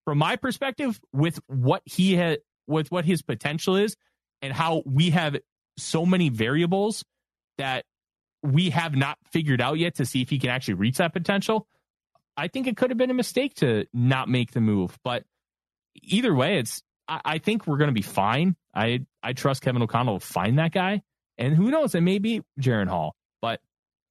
From 0.05 0.19
my 0.19 0.37
perspective, 0.37 1.01
with 1.13 1.41
what 1.47 1.83
he 1.85 2.15
had, 2.15 2.39
with 2.67 2.91
what 2.91 3.05
his 3.05 3.23
potential 3.23 3.77
is, 3.77 3.97
and 4.43 4.53
how 4.53 4.83
we 4.87 5.11
have 5.11 5.37
so 5.79 6.07
many 6.07 6.29
variables 6.29 7.05
that 7.59 7.85
we 8.43 8.71
have 8.71 8.95
not 8.95 9.19
figured 9.33 9.61
out 9.61 9.79
yet 9.79 9.97
to 9.97 10.07
see 10.07 10.23
if 10.23 10.31
he 10.31 10.39
can 10.39 10.51
actually 10.51 10.75
reach 10.75 10.99
that 10.99 11.13
potential. 11.13 11.67
I 12.37 12.49
think 12.49 12.67
it 12.67 12.77
could 12.77 12.91
have 12.91 12.99
been 12.99 13.11
a 13.11 13.15
mistake 13.15 13.55
to 13.57 13.87
not 13.93 14.29
make 14.29 14.53
the 14.53 14.61
move, 14.61 14.97
but 15.03 15.25
either 16.03 16.35
way, 16.35 16.59
it's 16.59 16.83
I, 17.09 17.21
I 17.25 17.39
think 17.39 17.67
we're 17.67 17.79
going 17.79 17.89
to 17.89 17.95
be 17.95 18.03
fine. 18.03 18.57
I 18.75 19.07
I 19.23 19.33
trust 19.33 19.63
Kevin 19.63 19.83
O'Connell 19.83 20.21
to 20.21 20.27
find 20.27 20.59
that 20.59 20.73
guy, 20.73 21.03
and 21.39 21.55
who 21.55 21.71
knows, 21.71 21.95
it 21.95 22.03
may 22.03 22.19
be 22.19 22.43
Jaren 22.61 22.89
Hall. 22.89 23.17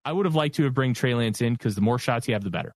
I 0.06 0.12
would 0.12 0.26
have 0.26 0.36
liked 0.36 0.56
to 0.56 0.64
have 0.64 0.74
bring 0.74 0.94
Trey 0.94 1.14
Lance 1.14 1.42
in 1.42 1.54
because 1.54 1.76
the 1.76 1.82
more 1.82 2.00
shots 2.00 2.28
you 2.28 2.36
have, 2.36 2.44
the 2.44 2.50
better. 2.50 2.74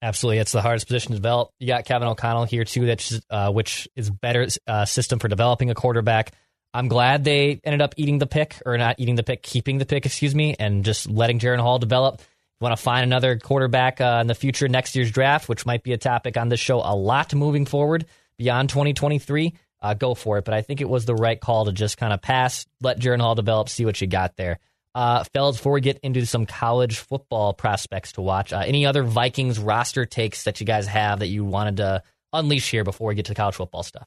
Absolutely, 0.00 0.38
it's 0.38 0.52
the 0.52 0.62
hardest 0.62 0.86
position 0.86 1.10
to 1.10 1.16
develop. 1.18 1.50
You 1.58 1.66
got 1.66 1.84
Kevin 1.84 2.06
O'Connell 2.06 2.44
here 2.44 2.64
too, 2.64 2.86
that's 2.86 3.20
uh, 3.30 3.50
which 3.50 3.88
is 3.96 4.10
better 4.10 4.46
uh, 4.66 4.84
system 4.84 5.18
for 5.18 5.28
developing 5.28 5.70
a 5.70 5.74
quarterback. 5.74 6.32
I'm 6.72 6.88
glad 6.88 7.24
they 7.24 7.60
ended 7.64 7.82
up 7.82 7.94
eating 7.96 8.18
the 8.18 8.26
pick, 8.26 8.62
or 8.64 8.78
not 8.78 8.96
eating 8.98 9.16
the 9.16 9.24
pick, 9.24 9.42
keeping 9.42 9.78
the 9.78 9.86
pick, 9.86 10.06
excuse 10.06 10.34
me, 10.34 10.54
and 10.58 10.84
just 10.84 11.10
letting 11.10 11.40
Jaren 11.40 11.58
Hall 11.58 11.78
develop. 11.78 12.22
Want 12.60 12.76
to 12.76 12.82
find 12.82 13.04
another 13.04 13.38
quarterback 13.38 14.00
uh, 14.00 14.18
in 14.20 14.26
the 14.26 14.34
future 14.34 14.68
next 14.68 14.94
year's 14.94 15.10
draft, 15.10 15.48
which 15.48 15.66
might 15.66 15.82
be 15.82 15.92
a 15.92 15.98
topic 15.98 16.36
on 16.36 16.48
this 16.48 16.60
show 16.60 16.78
a 16.78 16.94
lot 16.94 17.34
moving 17.34 17.66
forward 17.66 18.06
beyond 18.36 18.68
2023 18.68 19.54
uh, 19.80 19.94
go 19.94 20.14
for 20.14 20.38
it. 20.38 20.44
But 20.44 20.54
I 20.54 20.62
think 20.62 20.80
it 20.80 20.88
was 20.88 21.04
the 21.04 21.14
right 21.14 21.40
call 21.40 21.66
to 21.66 21.72
just 21.72 21.98
kind 21.98 22.12
of 22.12 22.22
pass, 22.22 22.66
let 22.80 22.98
Jaren 22.98 23.20
Hall 23.20 23.34
develop, 23.34 23.68
see 23.68 23.84
what 23.84 24.00
you 24.00 24.06
got 24.06 24.36
there. 24.36 24.58
Uh, 24.94 25.22
fellas, 25.32 25.56
before 25.56 25.72
we 25.72 25.80
get 25.80 25.98
into 26.02 26.24
some 26.26 26.46
college 26.46 26.98
football 26.98 27.52
prospects 27.52 28.12
to 28.12 28.20
watch, 28.20 28.52
uh, 28.52 28.62
any 28.66 28.86
other 28.86 29.02
Vikings 29.02 29.58
roster 29.58 30.06
takes 30.06 30.44
that 30.44 30.60
you 30.60 30.66
guys 30.66 30.86
have 30.86 31.20
that 31.20 31.28
you 31.28 31.44
wanted 31.44 31.76
to 31.76 32.02
unleash 32.32 32.70
here 32.70 32.84
before 32.84 33.08
we 33.08 33.14
get 33.14 33.26
to 33.26 33.34
college 33.34 33.54
football 33.54 33.82
stuff? 33.82 34.06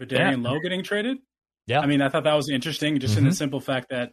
Vederian 0.00 0.42
yeah. 0.42 0.50
Lowe 0.50 0.60
getting 0.60 0.82
traded? 0.82 1.18
Yeah. 1.66 1.80
I 1.80 1.86
mean, 1.86 2.02
I 2.02 2.08
thought 2.08 2.24
that 2.24 2.34
was 2.34 2.50
interesting, 2.50 2.98
just 2.98 3.12
mm-hmm. 3.12 3.18
in 3.18 3.24
the 3.24 3.30
mm-hmm. 3.30 3.36
simple 3.36 3.60
fact 3.60 3.88
that, 3.90 4.12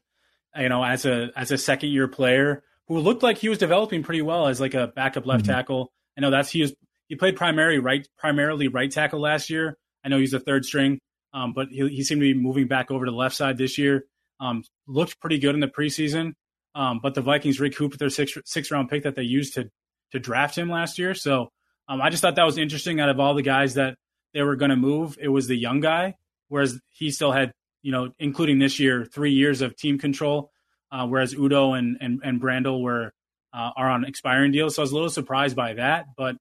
you 0.57 0.69
know, 0.69 0.83
as 0.83 1.05
a 1.05 1.29
as 1.35 1.51
a 1.51 1.57
second 1.57 1.89
year 1.89 2.07
player 2.07 2.63
who 2.87 2.99
looked 2.99 3.23
like 3.23 3.37
he 3.37 3.49
was 3.49 3.57
developing 3.57 4.03
pretty 4.03 4.21
well 4.21 4.47
as 4.47 4.59
like 4.59 4.73
a 4.73 4.87
backup 4.87 5.25
left 5.25 5.43
mm-hmm. 5.43 5.53
tackle. 5.53 5.91
I 6.17 6.21
know 6.21 6.31
that's 6.31 6.49
he 6.49 6.61
was 6.61 6.73
he 7.07 7.15
played 7.15 7.35
primarily 7.35 7.79
right 7.79 8.07
primarily 8.17 8.67
right 8.67 8.91
tackle 8.91 9.21
last 9.21 9.49
year. 9.49 9.77
I 10.03 10.09
know 10.09 10.17
he's 10.17 10.33
a 10.33 10.39
third 10.39 10.65
string, 10.65 10.99
um, 11.33 11.53
but 11.53 11.69
he, 11.69 11.87
he, 11.89 12.03
seemed 12.03 12.21
to 12.21 12.33
be 12.33 12.39
moving 12.39 12.67
back 12.67 12.91
over 12.91 13.05
to 13.05 13.11
the 13.11 13.17
left 13.17 13.35
side 13.35 13.57
this 13.57 13.77
year. 13.77 14.05
Um, 14.39 14.63
looked 14.87 15.19
pretty 15.19 15.37
good 15.37 15.55
in 15.55 15.61
the 15.61 15.67
preseason, 15.67 16.33
um, 16.75 16.99
but 17.01 17.13
the 17.13 17.21
Vikings 17.21 17.59
recouped 17.59 17.99
their 17.99 18.09
six 18.09 18.37
six 18.45 18.71
round 18.71 18.89
pick 18.89 19.03
that 19.03 19.15
they 19.15 19.23
used 19.23 19.53
to 19.55 19.69
to 20.11 20.19
draft 20.19 20.57
him 20.57 20.69
last 20.69 20.99
year. 20.99 21.13
So 21.13 21.49
um, 21.87 22.01
I 22.01 22.09
just 22.09 22.21
thought 22.21 22.35
that 22.35 22.45
was 22.45 22.57
interesting. 22.57 22.99
Out 22.99 23.09
of 23.09 23.19
all 23.19 23.33
the 23.33 23.41
guys 23.41 23.75
that 23.75 23.95
they 24.33 24.41
were 24.41 24.55
going 24.55 24.71
to 24.71 24.75
move, 24.75 25.17
it 25.21 25.27
was 25.29 25.47
the 25.47 25.55
young 25.55 25.79
guy, 25.79 26.15
whereas 26.47 26.79
he 26.89 27.11
still 27.11 27.31
had 27.31 27.51
you 27.81 27.91
know, 27.91 28.11
including 28.19 28.59
this 28.59 28.79
year, 28.79 29.05
three 29.05 29.33
years 29.33 29.61
of 29.61 29.75
team 29.75 29.97
control, 29.97 30.51
uh, 30.91 31.07
whereas 31.07 31.33
Udoh 31.33 31.77
and 31.77 31.97
and, 31.99 32.21
and 32.23 32.41
Brandel 32.41 32.81
were 32.81 33.13
uh, 33.53 33.71
are 33.75 33.89
on 33.89 34.05
expiring 34.05 34.51
deals. 34.51 34.75
So 34.75 34.81
I 34.81 34.83
was 34.83 34.91
a 34.91 34.95
little 34.95 35.09
surprised 35.09 35.55
by 35.55 35.73
that, 35.73 36.05
but 36.15 36.35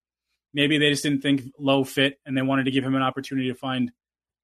maybe 0.53 0.79
they 0.79 0.91
just 0.91 1.03
didn't 1.03 1.23
think 1.23 1.43
Lowe 1.59 1.85
fit 1.85 2.19
and 2.25 2.37
they 2.37 2.43
wanted 2.43 2.65
to 2.65 2.71
give 2.71 2.85
him 2.85 2.95
an 2.95 3.03
opportunity 3.03 3.49
to 3.49 3.55
find 3.55 3.91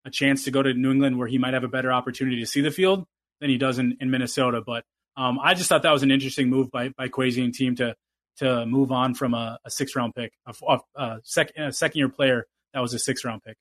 a 0.07 0.11
chance 0.11 0.45
to 0.45 0.51
go 0.51 0.63
to 0.63 0.73
New 0.73 0.93
England 0.93 1.19
where 1.19 1.29
he 1.29 1.37
might 1.37 1.53
have 1.53 1.65
a 1.65 1.69
better 1.69 1.93
opportunity 1.93 2.41
to 2.41 2.47
see 2.47 2.63
the 2.63 2.71
field 2.71 3.05
than 3.41 3.51
he 3.51 3.59
does 3.59 3.79
in, 3.79 3.99
in 4.01 4.11
Minnesota. 4.11 4.63
But 4.65 4.85
um, 5.17 5.39
I 5.43 5.55
just 5.55 5.69
thought 5.69 5.83
that 5.83 5.93
was 5.93 6.03
an 6.03 6.11
interesting 6.11 6.49
move 6.49 6.71
by 6.71 6.91
by 6.91 7.09
Kwesi 7.09 7.45
and 7.45 7.53
team 7.53 7.77
to 7.77 7.95
to 8.39 8.65
move 8.67 8.93
on 8.93 9.15
from 9.15 9.35
a, 9.35 9.59
a 9.65 9.71
six 9.71 9.97
round 9.97 10.15
pick, 10.15 10.33
a, 10.47 10.55
a, 10.69 10.79
a, 10.95 11.21
second 11.25 11.63
a 11.63 11.73
second 11.73 11.99
year 11.99 12.09
player 12.09 12.47
that 12.73 12.81
was 12.81 12.95
a 12.95 12.99
six 12.99 13.25
round 13.25 13.43
pick. 13.43 13.57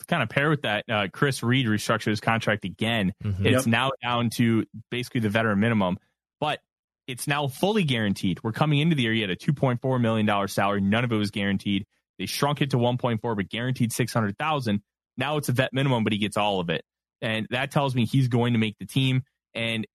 To 0.00 0.06
kind 0.06 0.22
of 0.22 0.28
pair 0.28 0.48
with 0.48 0.62
that, 0.62 0.84
uh, 0.88 1.08
Chris 1.12 1.42
Reed 1.42 1.66
restructured 1.66 2.10
his 2.10 2.20
contract 2.20 2.64
again. 2.64 3.12
Mm-hmm. 3.24 3.46
It's 3.46 3.66
yep. 3.66 3.66
now 3.66 3.90
down 4.02 4.30
to 4.30 4.64
basically 4.90 5.20
the 5.20 5.28
veteran 5.28 5.58
minimum, 5.58 5.98
but 6.40 6.60
it's 7.08 7.26
now 7.26 7.48
fully 7.48 7.84
guaranteed. 7.84 8.38
We're 8.42 8.52
coming 8.52 8.78
into 8.78 8.94
the 8.94 9.02
year, 9.02 9.12
he 9.12 9.22
had 9.22 9.30
a 9.30 9.36
$2.4 9.36 10.00
million 10.00 10.48
salary. 10.48 10.80
None 10.80 11.04
of 11.04 11.10
it 11.10 11.16
was 11.16 11.30
guaranteed. 11.30 11.84
They 12.18 12.26
shrunk 12.26 12.60
it 12.60 12.70
to 12.70 12.76
1.4, 12.76 13.20
but 13.36 13.48
guaranteed 13.48 13.92
600,000. 13.92 14.82
Now 15.18 15.36
it's 15.36 15.48
a 15.48 15.52
vet 15.52 15.72
minimum, 15.72 16.04
but 16.04 16.12
he 16.12 16.18
gets 16.18 16.36
all 16.36 16.60
of 16.60 16.70
it. 16.70 16.82
And 17.20 17.46
that 17.50 17.70
tells 17.70 17.94
me 17.94 18.06
he's 18.06 18.28
going 18.28 18.52
to 18.54 18.58
make 18.58 18.78
the 18.78 18.86
team 18.86 19.22
and 19.54 19.86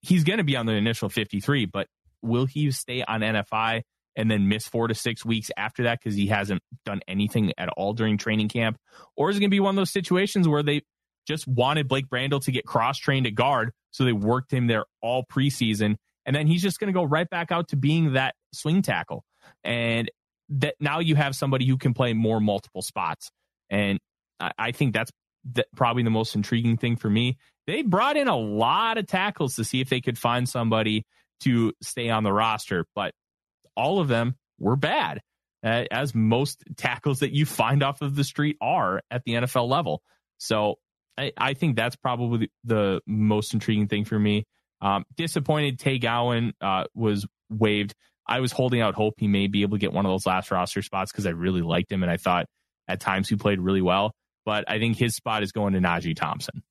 he's 0.00 0.24
going 0.24 0.38
to 0.38 0.44
be 0.44 0.56
on 0.56 0.66
the 0.66 0.72
initial 0.72 1.08
53, 1.08 1.66
but 1.66 1.86
will 2.22 2.44
he 2.44 2.70
stay 2.72 3.02
on 3.02 3.20
NFI 3.20 3.82
and 4.16 4.30
then 4.30 4.48
miss 4.48 4.66
four 4.66 4.88
to 4.88 4.94
six 4.94 5.24
weeks 5.24 5.50
after 5.56 5.84
that 5.84 6.00
because 6.00 6.16
he 6.16 6.26
hasn't 6.26 6.62
done 6.84 7.00
anything 7.06 7.52
at 7.56 7.68
all 7.76 7.92
during 7.92 8.18
training 8.18 8.48
camp? 8.48 8.76
Or 9.16 9.30
is 9.30 9.36
it 9.36 9.40
going 9.40 9.50
to 9.50 9.54
be 9.54 9.60
one 9.60 9.70
of 9.70 9.76
those 9.76 9.92
situations 9.92 10.48
where 10.48 10.62
they 10.62 10.82
just 11.26 11.46
wanted 11.46 11.88
Blake 11.88 12.08
Brandel 12.08 12.42
to 12.44 12.52
get 12.52 12.64
cross 12.64 12.98
trained 12.98 13.26
at 13.26 13.34
guard, 13.34 13.72
so 13.90 14.04
they 14.04 14.12
worked 14.12 14.52
him 14.52 14.66
there 14.66 14.84
all 15.02 15.24
preseason, 15.24 15.96
and 16.24 16.34
then 16.34 16.46
he's 16.46 16.62
just 16.62 16.78
going 16.78 16.92
to 16.92 16.98
go 16.98 17.04
right 17.04 17.28
back 17.28 17.52
out 17.52 17.68
to 17.68 17.76
being 17.76 18.14
that 18.14 18.34
swing 18.52 18.82
tackle, 18.82 19.24
and 19.62 20.10
that 20.48 20.76
now 20.80 21.00
you 21.00 21.16
have 21.16 21.34
somebody 21.34 21.66
who 21.66 21.76
can 21.76 21.94
play 21.94 22.12
more 22.12 22.40
multiple 22.40 22.82
spots, 22.82 23.30
and 23.70 23.98
I, 24.40 24.52
I 24.58 24.72
think 24.72 24.92
that's 24.92 25.10
that 25.54 25.66
probably 25.76 26.02
the 26.02 26.10
most 26.10 26.34
intriguing 26.34 26.76
thing 26.76 26.96
for 26.96 27.08
me. 27.08 27.38
They 27.66 27.82
brought 27.82 28.16
in 28.16 28.28
a 28.28 28.36
lot 28.36 28.98
of 28.98 29.06
tackles 29.06 29.56
to 29.56 29.64
see 29.64 29.80
if 29.80 29.88
they 29.88 30.00
could 30.00 30.18
find 30.18 30.48
somebody 30.48 31.04
to 31.40 31.72
stay 31.82 32.10
on 32.10 32.24
the 32.24 32.32
roster, 32.32 32.86
but 32.94 33.12
all 33.76 34.00
of 34.00 34.08
them 34.08 34.36
were 34.58 34.76
bad, 34.76 35.20
uh, 35.64 35.84
as 35.90 36.14
most 36.14 36.64
tackles 36.76 37.20
that 37.20 37.32
you 37.32 37.44
find 37.44 37.82
off 37.82 38.00
of 38.02 38.16
the 38.16 38.24
street 38.24 38.56
are 38.60 39.02
at 39.10 39.22
the 39.24 39.32
NFL 39.34 39.68
level. 39.68 40.02
So 40.38 40.76
I, 41.18 41.32
I 41.36 41.54
think 41.54 41.76
that's 41.76 41.96
probably 41.96 42.50
the 42.64 43.00
most 43.06 43.54
intriguing 43.54 43.88
thing 43.88 44.04
for 44.04 44.18
me. 44.18 44.44
Um, 44.80 45.04
disappointed 45.16 45.78
Tay 45.78 45.98
Gowan 45.98 46.52
uh, 46.60 46.84
was 46.94 47.26
waived. 47.50 47.94
I 48.26 48.40
was 48.40 48.52
holding 48.52 48.80
out 48.80 48.94
hope 48.94 49.14
he 49.18 49.28
may 49.28 49.46
be 49.46 49.62
able 49.62 49.76
to 49.76 49.80
get 49.80 49.92
one 49.92 50.04
of 50.04 50.10
those 50.10 50.26
last 50.26 50.50
roster 50.50 50.82
spots 50.82 51.12
because 51.12 51.26
I 51.26 51.30
really 51.30 51.62
liked 51.62 51.90
him 51.90 52.02
and 52.02 52.10
I 52.10 52.16
thought 52.16 52.46
at 52.88 53.00
times 53.00 53.28
he 53.28 53.36
played 53.36 53.60
really 53.60 53.82
well. 53.82 54.12
But 54.46 54.64
I 54.68 54.78
think 54.78 54.96
his 54.96 55.14
spot 55.14 55.42
is 55.42 55.52
going 55.52 55.74
to 55.74 55.80
Najee 55.80 56.16
Thompson. 56.16 56.62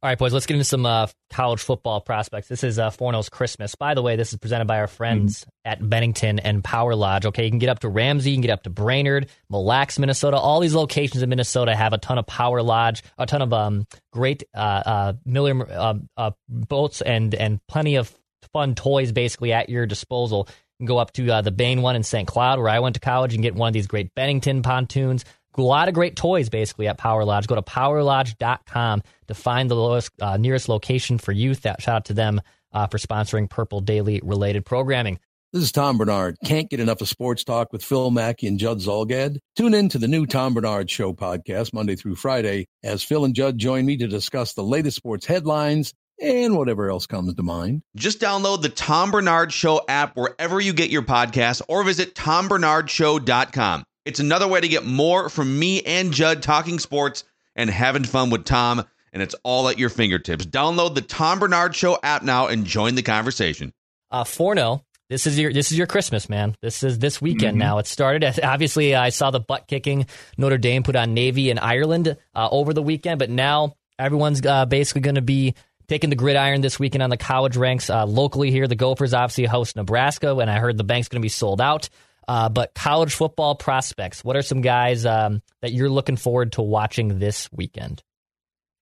All 0.00 0.08
right, 0.08 0.16
boys, 0.16 0.32
let's 0.32 0.46
get 0.46 0.54
into 0.54 0.64
some 0.64 0.86
uh, 0.86 1.08
college 1.30 1.60
football 1.60 2.00
prospects. 2.00 2.46
This 2.46 2.62
is 2.62 2.78
uh, 2.78 2.90
Forno's 2.90 3.28
Christmas. 3.28 3.74
By 3.74 3.94
the 3.94 4.02
way, 4.02 4.14
this 4.14 4.32
is 4.32 4.38
presented 4.38 4.66
by 4.66 4.78
our 4.78 4.86
friends 4.86 5.40
mm-hmm. 5.40 5.48
at 5.64 5.90
Bennington 5.90 6.38
and 6.38 6.62
Power 6.62 6.94
Lodge. 6.94 7.26
Okay, 7.26 7.42
you 7.42 7.50
can 7.50 7.58
get 7.58 7.68
up 7.68 7.80
to 7.80 7.88
Ramsey, 7.88 8.30
you 8.30 8.36
can 8.36 8.42
get 8.42 8.52
up 8.52 8.62
to 8.62 8.70
Brainerd, 8.70 9.28
Mille 9.50 9.64
Lacs, 9.64 9.98
Minnesota. 9.98 10.36
All 10.36 10.60
these 10.60 10.76
locations 10.76 11.20
in 11.24 11.28
Minnesota 11.28 11.74
have 11.74 11.92
a 11.92 11.98
ton 11.98 12.16
of 12.16 12.26
Power 12.28 12.62
Lodge, 12.62 13.02
a 13.18 13.26
ton 13.26 13.42
of 13.42 13.52
um, 13.52 13.88
great 14.12 14.44
uh, 14.54 14.58
uh, 14.86 15.12
Miller 15.26 15.68
uh, 15.68 15.94
uh, 16.16 16.30
boats, 16.48 17.02
and 17.02 17.34
and 17.34 17.58
plenty 17.66 17.96
of 17.96 18.16
fun 18.52 18.76
toys 18.76 19.10
basically 19.10 19.52
at 19.52 19.68
your 19.68 19.84
disposal. 19.84 20.46
You 20.78 20.86
can 20.86 20.94
go 20.94 20.98
up 20.98 21.12
to 21.14 21.28
uh, 21.28 21.42
the 21.42 21.50
Bain 21.50 21.82
one 21.82 21.96
in 21.96 22.04
St. 22.04 22.28
Cloud, 22.28 22.60
where 22.60 22.68
I 22.68 22.78
went 22.78 22.94
to 22.94 23.00
college, 23.00 23.34
and 23.34 23.42
get 23.42 23.56
one 23.56 23.66
of 23.66 23.74
these 23.74 23.88
great 23.88 24.14
Bennington 24.14 24.62
pontoons 24.62 25.24
a 25.58 25.62
lot 25.62 25.88
of 25.88 25.94
great 25.94 26.16
toys 26.16 26.48
basically 26.48 26.88
at 26.88 26.98
Power 26.98 27.24
Lodge. 27.24 27.46
Go 27.46 27.54
to 27.54 27.62
powerlodge.com 27.62 29.02
to 29.28 29.34
find 29.34 29.70
the 29.70 29.76
lowest, 29.76 30.10
uh, 30.20 30.36
nearest 30.36 30.68
location 30.68 31.18
for 31.18 31.32
youth. 31.32 31.62
That 31.62 31.82
shout 31.82 31.96
out 31.96 32.04
to 32.06 32.14
them 32.14 32.40
uh, 32.72 32.86
for 32.86 32.98
sponsoring 32.98 33.48
Purple 33.48 33.80
Daily 33.80 34.20
related 34.22 34.64
programming. 34.64 35.18
This 35.52 35.62
is 35.62 35.72
Tom 35.72 35.96
Barnard. 35.96 36.36
Can't 36.44 36.68
get 36.68 36.78
enough 36.78 37.00
of 37.00 37.08
sports 37.08 37.42
talk 37.42 37.72
with 37.72 37.82
Phil 37.82 38.10
Mackey 38.10 38.46
and 38.48 38.58
Judd 38.58 38.80
Zulgad? 38.80 39.38
Tune 39.56 39.72
in 39.72 39.88
to 39.88 39.98
the 39.98 40.06
new 40.06 40.26
Tom 40.26 40.52
Barnard 40.52 40.90
Show 40.90 41.14
podcast 41.14 41.72
Monday 41.72 41.96
through 41.96 42.16
Friday 42.16 42.66
as 42.84 43.02
Phil 43.02 43.24
and 43.24 43.34
Judd 43.34 43.56
join 43.56 43.86
me 43.86 43.96
to 43.96 44.06
discuss 44.06 44.52
the 44.52 44.62
latest 44.62 44.98
sports 44.98 45.24
headlines 45.24 45.94
and 46.20 46.54
whatever 46.54 46.90
else 46.90 47.06
comes 47.06 47.32
to 47.34 47.42
mind. 47.42 47.80
Just 47.96 48.20
download 48.20 48.60
the 48.60 48.68
Tom 48.68 49.10
Barnard 49.10 49.50
Show 49.50 49.80
app 49.88 50.16
wherever 50.16 50.60
you 50.60 50.74
get 50.74 50.90
your 50.90 51.02
podcasts 51.02 51.62
or 51.66 51.82
visit 51.82 52.14
tombarnardshow.com. 52.14 53.84
It's 54.08 54.20
another 54.20 54.48
way 54.48 54.58
to 54.58 54.68
get 54.68 54.86
more 54.86 55.28
from 55.28 55.58
me 55.58 55.82
and 55.82 56.14
Judd 56.14 56.42
talking 56.42 56.78
sports 56.78 57.24
and 57.54 57.68
having 57.68 58.04
fun 58.04 58.30
with 58.30 58.46
Tom, 58.46 58.82
and 59.12 59.22
it's 59.22 59.34
all 59.42 59.68
at 59.68 59.78
your 59.78 59.90
fingertips. 59.90 60.46
Download 60.46 60.94
the 60.94 61.02
Tom 61.02 61.40
Barnard 61.40 61.76
Show 61.76 61.98
app 62.02 62.22
now 62.22 62.46
and 62.46 62.64
join 62.64 62.94
the 62.94 63.02
conversation. 63.02 63.70
Uh, 64.10 64.24
Forno, 64.24 64.82
this 65.10 65.26
is 65.26 65.38
your 65.38 65.52
this 65.52 65.70
is 65.70 65.76
your 65.76 65.86
Christmas, 65.86 66.30
man. 66.30 66.56
This 66.62 66.82
is 66.82 66.98
this 66.98 67.20
weekend 67.20 67.58
mm-hmm. 67.58 67.58
now. 67.58 67.78
It 67.80 67.86
started. 67.86 68.24
Obviously, 68.42 68.94
I 68.94 69.10
saw 69.10 69.30
the 69.30 69.40
butt 69.40 69.66
kicking 69.66 70.06
Notre 70.38 70.56
Dame 70.56 70.84
put 70.84 70.96
on 70.96 71.12
Navy 71.12 71.50
in 71.50 71.58
Ireland 71.58 72.16
uh, 72.34 72.48
over 72.50 72.72
the 72.72 72.82
weekend, 72.82 73.18
but 73.18 73.28
now 73.28 73.76
everyone's 73.98 74.40
uh, 74.46 74.64
basically 74.64 75.02
going 75.02 75.16
to 75.16 75.20
be 75.20 75.54
taking 75.86 76.08
the 76.08 76.16
gridiron 76.16 76.62
this 76.62 76.80
weekend 76.80 77.02
on 77.02 77.10
the 77.10 77.18
college 77.18 77.58
ranks. 77.58 77.90
Uh, 77.90 78.06
locally 78.06 78.50
here, 78.50 78.66
the 78.66 78.74
Gophers 78.74 79.12
obviously 79.12 79.44
host 79.44 79.76
Nebraska, 79.76 80.34
and 80.36 80.50
I 80.50 80.58
heard 80.60 80.78
the 80.78 80.84
bank's 80.84 81.08
going 81.08 81.20
to 81.20 81.26
be 81.26 81.28
sold 81.28 81.60
out. 81.60 81.90
Uh, 82.28 82.50
but 82.50 82.74
college 82.74 83.14
football 83.14 83.54
prospects, 83.54 84.22
what 84.22 84.36
are 84.36 84.42
some 84.42 84.60
guys 84.60 85.06
um, 85.06 85.40
that 85.62 85.72
you're 85.72 85.88
looking 85.88 86.16
forward 86.16 86.52
to 86.52 86.62
watching 86.62 87.18
this 87.18 87.48
weekend? 87.50 88.02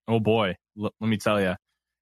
Oh 0.09 0.19
boy, 0.19 0.57
L- 0.79 0.93
let 1.01 1.09
me 1.09 1.17
tell 1.17 1.41
you, 1.41 1.55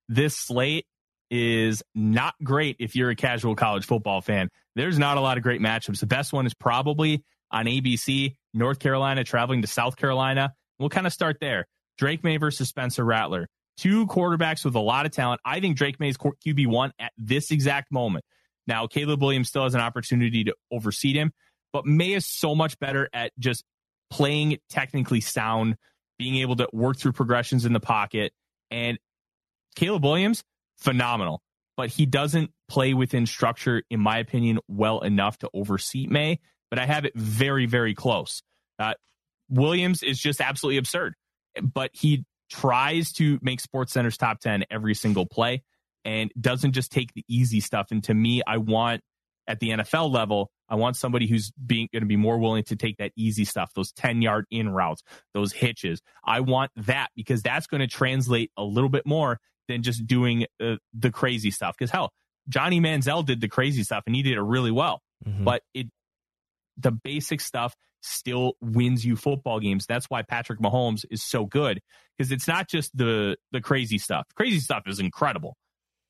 this 0.08 0.36
slate 0.36 0.86
is 1.30 1.82
not 1.94 2.34
great 2.42 2.76
if 2.80 2.96
you're 2.96 3.10
a 3.10 3.16
casual 3.16 3.54
college 3.56 3.84
football 3.84 4.22
fan. 4.22 4.48
There's 4.74 4.98
not 4.98 5.18
a 5.18 5.20
lot 5.20 5.36
of 5.36 5.42
great 5.42 5.60
matchups. 5.60 6.00
The 6.00 6.06
best 6.06 6.32
one 6.32 6.46
is 6.46 6.54
probably 6.54 7.22
on 7.50 7.66
ABC, 7.66 8.34
North 8.54 8.78
Carolina 8.78 9.22
traveling 9.22 9.60
to 9.62 9.68
South 9.68 9.96
Carolina. 9.96 10.54
We'll 10.78 10.88
kind 10.88 11.06
of 11.06 11.12
start 11.12 11.38
there. 11.40 11.66
Drake 11.98 12.24
Maye 12.24 12.38
versus 12.38 12.68
Spencer 12.68 13.04
Rattler. 13.04 13.48
Two 13.76 14.06
quarterbacks 14.06 14.64
with 14.64 14.76
a 14.76 14.80
lot 14.80 15.04
of 15.04 15.12
talent. 15.12 15.40
I 15.44 15.60
think 15.60 15.76
Drake 15.76 16.00
Maye's 16.00 16.16
QB1 16.16 16.90
at 16.98 17.12
this 17.18 17.50
exact 17.50 17.92
moment. 17.92 18.24
Now, 18.66 18.86
Caleb 18.86 19.20
Williams 19.20 19.48
still 19.48 19.64
has 19.64 19.74
an 19.74 19.80
opportunity 19.80 20.44
to 20.44 20.54
oversee 20.70 21.12
him, 21.12 21.32
but 21.72 21.86
Maye 21.86 22.14
is 22.14 22.26
so 22.26 22.54
much 22.54 22.78
better 22.78 23.08
at 23.12 23.32
just 23.38 23.64
playing 24.10 24.58
technically 24.70 25.20
sound, 25.20 25.76
being 26.18 26.36
able 26.36 26.56
to 26.56 26.68
work 26.72 26.98
through 26.98 27.12
progressions 27.12 27.64
in 27.64 27.72
the 27.72 27.80
pocket. 27.80 28.32
And 28.70 28.98
Caleb 29.76 30.04
Williams, 30.04 30.42
phenomenal, 30.78 31.42
but 31.76 31.90
he 31.90 32.06
doesn't 32.06 32.50
play 32.68 32.94
within 32.94 33.26
structure, 33.26 33.82
in 33.90 34.00
my 34.00 34.18
opinion, 34.18 34.60
well 34.68 35.00
enough 35.00 35.38
to 35.38 35.50
oversee 35.52 36.06
Maye. 36.06 36.38
But 36.70 36.78
I 36.78 36.86
have 36.86 37.04
it 37.04 37.12
very, 37.14 37.66
very 37.66 37.94
close. 37.94 38.42
Uh, 38.78 38.94
Williams 39.48 40.02
is 40.02 40.18
just 40.18 40.40
absolutely 40.40 40.78
absurd, 40.78 41.14
but 41.60 41.90
he 41.92 42.24
tries 42.50 43.12
to 43.14 43.38
make 43.42 43.60
SportsCenter's 43.60 44.16
top 44.16 44.40
10 44.40 44.64
every 44.70 44.94
single 44.94 45.26
play 45.26 45.62
and 46.04 46.30
doesn't 46.40 46.72
just 46.72 46.92
take 46.92 47.12
the 47.14 47.24
easy 47.28 47.60
stuff. 47.60 47.88
And 47.90 48.02
to 48.04 48.14
me, 48.14 48.42
I 48.46 48.58
want 48.58 49.02
at 49.46 49.60
the 49.60 49.70
NFL 49.70 50.10
level, 50.12 50.50
I 50.68 50.76
want 50.76 50.96
somebody 50.96 51.26
who's 51.26 51.52
being 51.52 51.88
going 51.92 52.02
to 52.02 52.06
be 52.06 52.16
more 52.16 52.38
willing 52.38 52.64
to 52.64 52.76
take 52.76 52.96
that 52.98 53.12
easy 53.16 53.44
stuff, 53.44 53.72
those 53.74 53.92
10 53.92 54.22
yard 54.22 54.46
in 54.50 54.70
routes, 54.70 55.02
those 55.34 55.52
hitches. 55.52 56.00
I 56.24 56.40
want 56.40 56.70
that 56.76 57.08
because 57.14 57.42
that's 57.42 57.66
going 57.66 57.80
to 57.80 57.86
translate 57.86 58.50
a 58.56 58.64
little 58.64 58.88
bit 58.88 59.06
more 59.06 59.38
than 59.68 59.82
just 59.82 60.06
doing 60.06 60.46
uh, 60.62 60.76
the 60.92 61.10
crazy 61.10 61.50
stuff. 61.50 61.76
Because 61.78 61.90
hell, 61.90 62.12
Johnny 62.48 62.80
Manziel 62.80 63.24
did 63.24 63.40
the 63.40 63.48
crazy 63.48 63.82
stuff 63.82 64.04
and 64.06 64.14
he 64.14 64.22
did 64.22 64.34
it 64.34 64.42
really 64.42 64.70
well. 64.70 65.02
Mm-hmm. 65.26 65.44
But 65.44 65.62
it, 65.74 65.88
the 66.76 66.90
basic 66.90 67.40
stuff 67.40 67.74
still 68.00 68.54
wins 68.60 69.04
you 69.04 69.16
football 69.16 69.60
games. 69.60 69.86
That's 69.86 70.06
why 70.06 70.22
Patrick 70.22 70.60
Mahomes 70.60 71.04
is 71.10 71.22
so 71.22 71.46
good 71.46 71.80
because 72.16 72.32
it's 72.32 72.46
not 72.48 72.68
just 72.68 72.94
the 72.96 73.36
the 73.52 73.60
crazy 73.60 73.98
stuff. 73.98 74.26
Crazy 74.34 74.60
stuff 74.60 74.82
is 74.86 75.00
incredible 75.00 75.56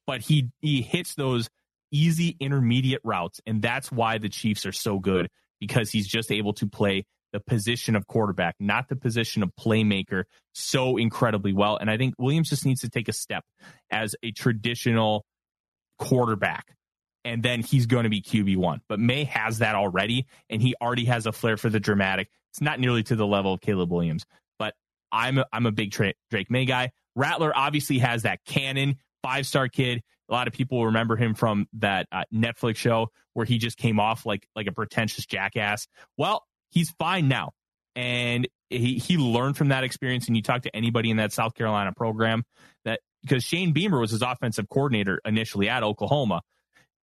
but 0.07 0.21
he 0.21 0.51
he 0.61 0.83
hits 0.83 1.15
those 1.15 1.49
easy 1.91 2.37
intermediate 2.41 3.01
routes, 3.05 3.41
and 3.47 3.63
that's 3.63 3.91
why 3.93 4.19
the 4.19 4.29
Chiefs 4.29 4.67
are 4.67 4.73
so 4.73 4.99
good 4.99 5.29
because 5.61 5.91
he's 5.91 6.07
just 6.07 6.31
able 6.31 6.53
to 6.55 6.67
play 6.67 7.05
the 7.33 7.41
position 7.41 7.97
of 7.97 8.07
quarterback, 8.07 8.55
not 8.61 8.89
the 8.89 8.95
position 8.95 9.43
of 9.43 9.51
playmaker, 9.59 10.23
so 10.53 10.97
incredibly 10.97 11.53
well. 11.53 11.77
And 11.77 11.91
I 11.91 11.97
think 11.97 12.15
Williams 12.17 12.49
just 12.49 12.65
needs 12.65 12.81
to 12.83 12.89
take 12.89 13.09
a 13.09 13.13
step 13.13 13.45
as 13.91 14.15
a 14.23 14.31
traditional 14.31 15.25
quarterback. 15.99 16.65
And 17.25 17.43
then 17.43 17.63
he's 17.63 17.87
going 17.87 18.05
to 18.05 18.11
be 18.11 18.23
QB1. 18.23 18.81
But 18.89 19.01
Maye 19.01 19.25
has 19.25 19.59
that 19.59 19.75
already, 19.75 20.27
and 20.49 20.63
he 20.63 20.75
already 20.81 21.07
has 21.07 21.27
a 21.27 21.33
flair 21.33 21.57
for 21.57 21.71
the 21.71 21.81
dramatic. 21.81 22.29
It's 22.53 22.61
not 22.61 22.79
nearly 22.79 23.03
to 23.05 23.17
the 23.17 23.27
level 23.27 23.55
of 23.55 23.61
Caleb 23.61 23.91
Williams, 23.91 24.25
but 24.59 24.75
I'm 25.11 25.39
a, 25.39 25.47
I'm 25.53 25.67
a 25.67 25.73
big 25.73 25.91
Drake 25.91 26.51
Maye 26.51 26.67
guy. 26.67 26.93
Rattler 27.17 27.53
obviously 27.57 27.99
has 27.99 28.23
that 28.23 28.45
cannon 28.45 28.97
five 29.25 29.47
star 29.47 29.69
kid. 29.69 30.03
A 30.29 30.33
lot 30.33 30.47
of 30.47 30.55
people 30.55 30.87
remember 30.87 31.17
him 31.17 31.35
from 31.35 31.67
that 31.75 32.07
uh, 32.13 32.25
Netflix 32.33 32.77
show 32.77 33.09
where 33.33 33.47
he 33.47 33.59
just 33.59 33.77
came 33.77 33.99
off 33.99 34.27
like 34.27 34.47
like 34.55 34.67
a 34.67 34.73
pretentious 34.73 35.27
jackass. 35.27 35.89
Well, 36.17 36.45
he's 36.71 36.91
fine 36.99 37.29
now, 37.29 37.53
and 37.97 38.47
he 38.71 38.99
he 38.99 39.17
learned 39.17 39.57
from 39.57 39.69
that 39.69 39.85
experience. 39.85 40.27
And 40.29 40.37
you 40.37 40.43
talk 40.43 40.63
to 40.63 40.77
anybody 40.77 41.11
in 41.11 41.17
that 41.17 41.33
South 41.33 41.55
Carolina 41.55 41.93
program 41.93 42.45
that 42.85 43.01
because 43.23 43.45
Shane 43.45 43.73
Beamer 43.73 43.99
was 43.99 44.11
his 44.11 44.23
offensive 44.23 44.69
coordinator 44.69 45.21
initially 45.25 45.69
at 45.69 45.83
Oklahoma, 45.83 46.43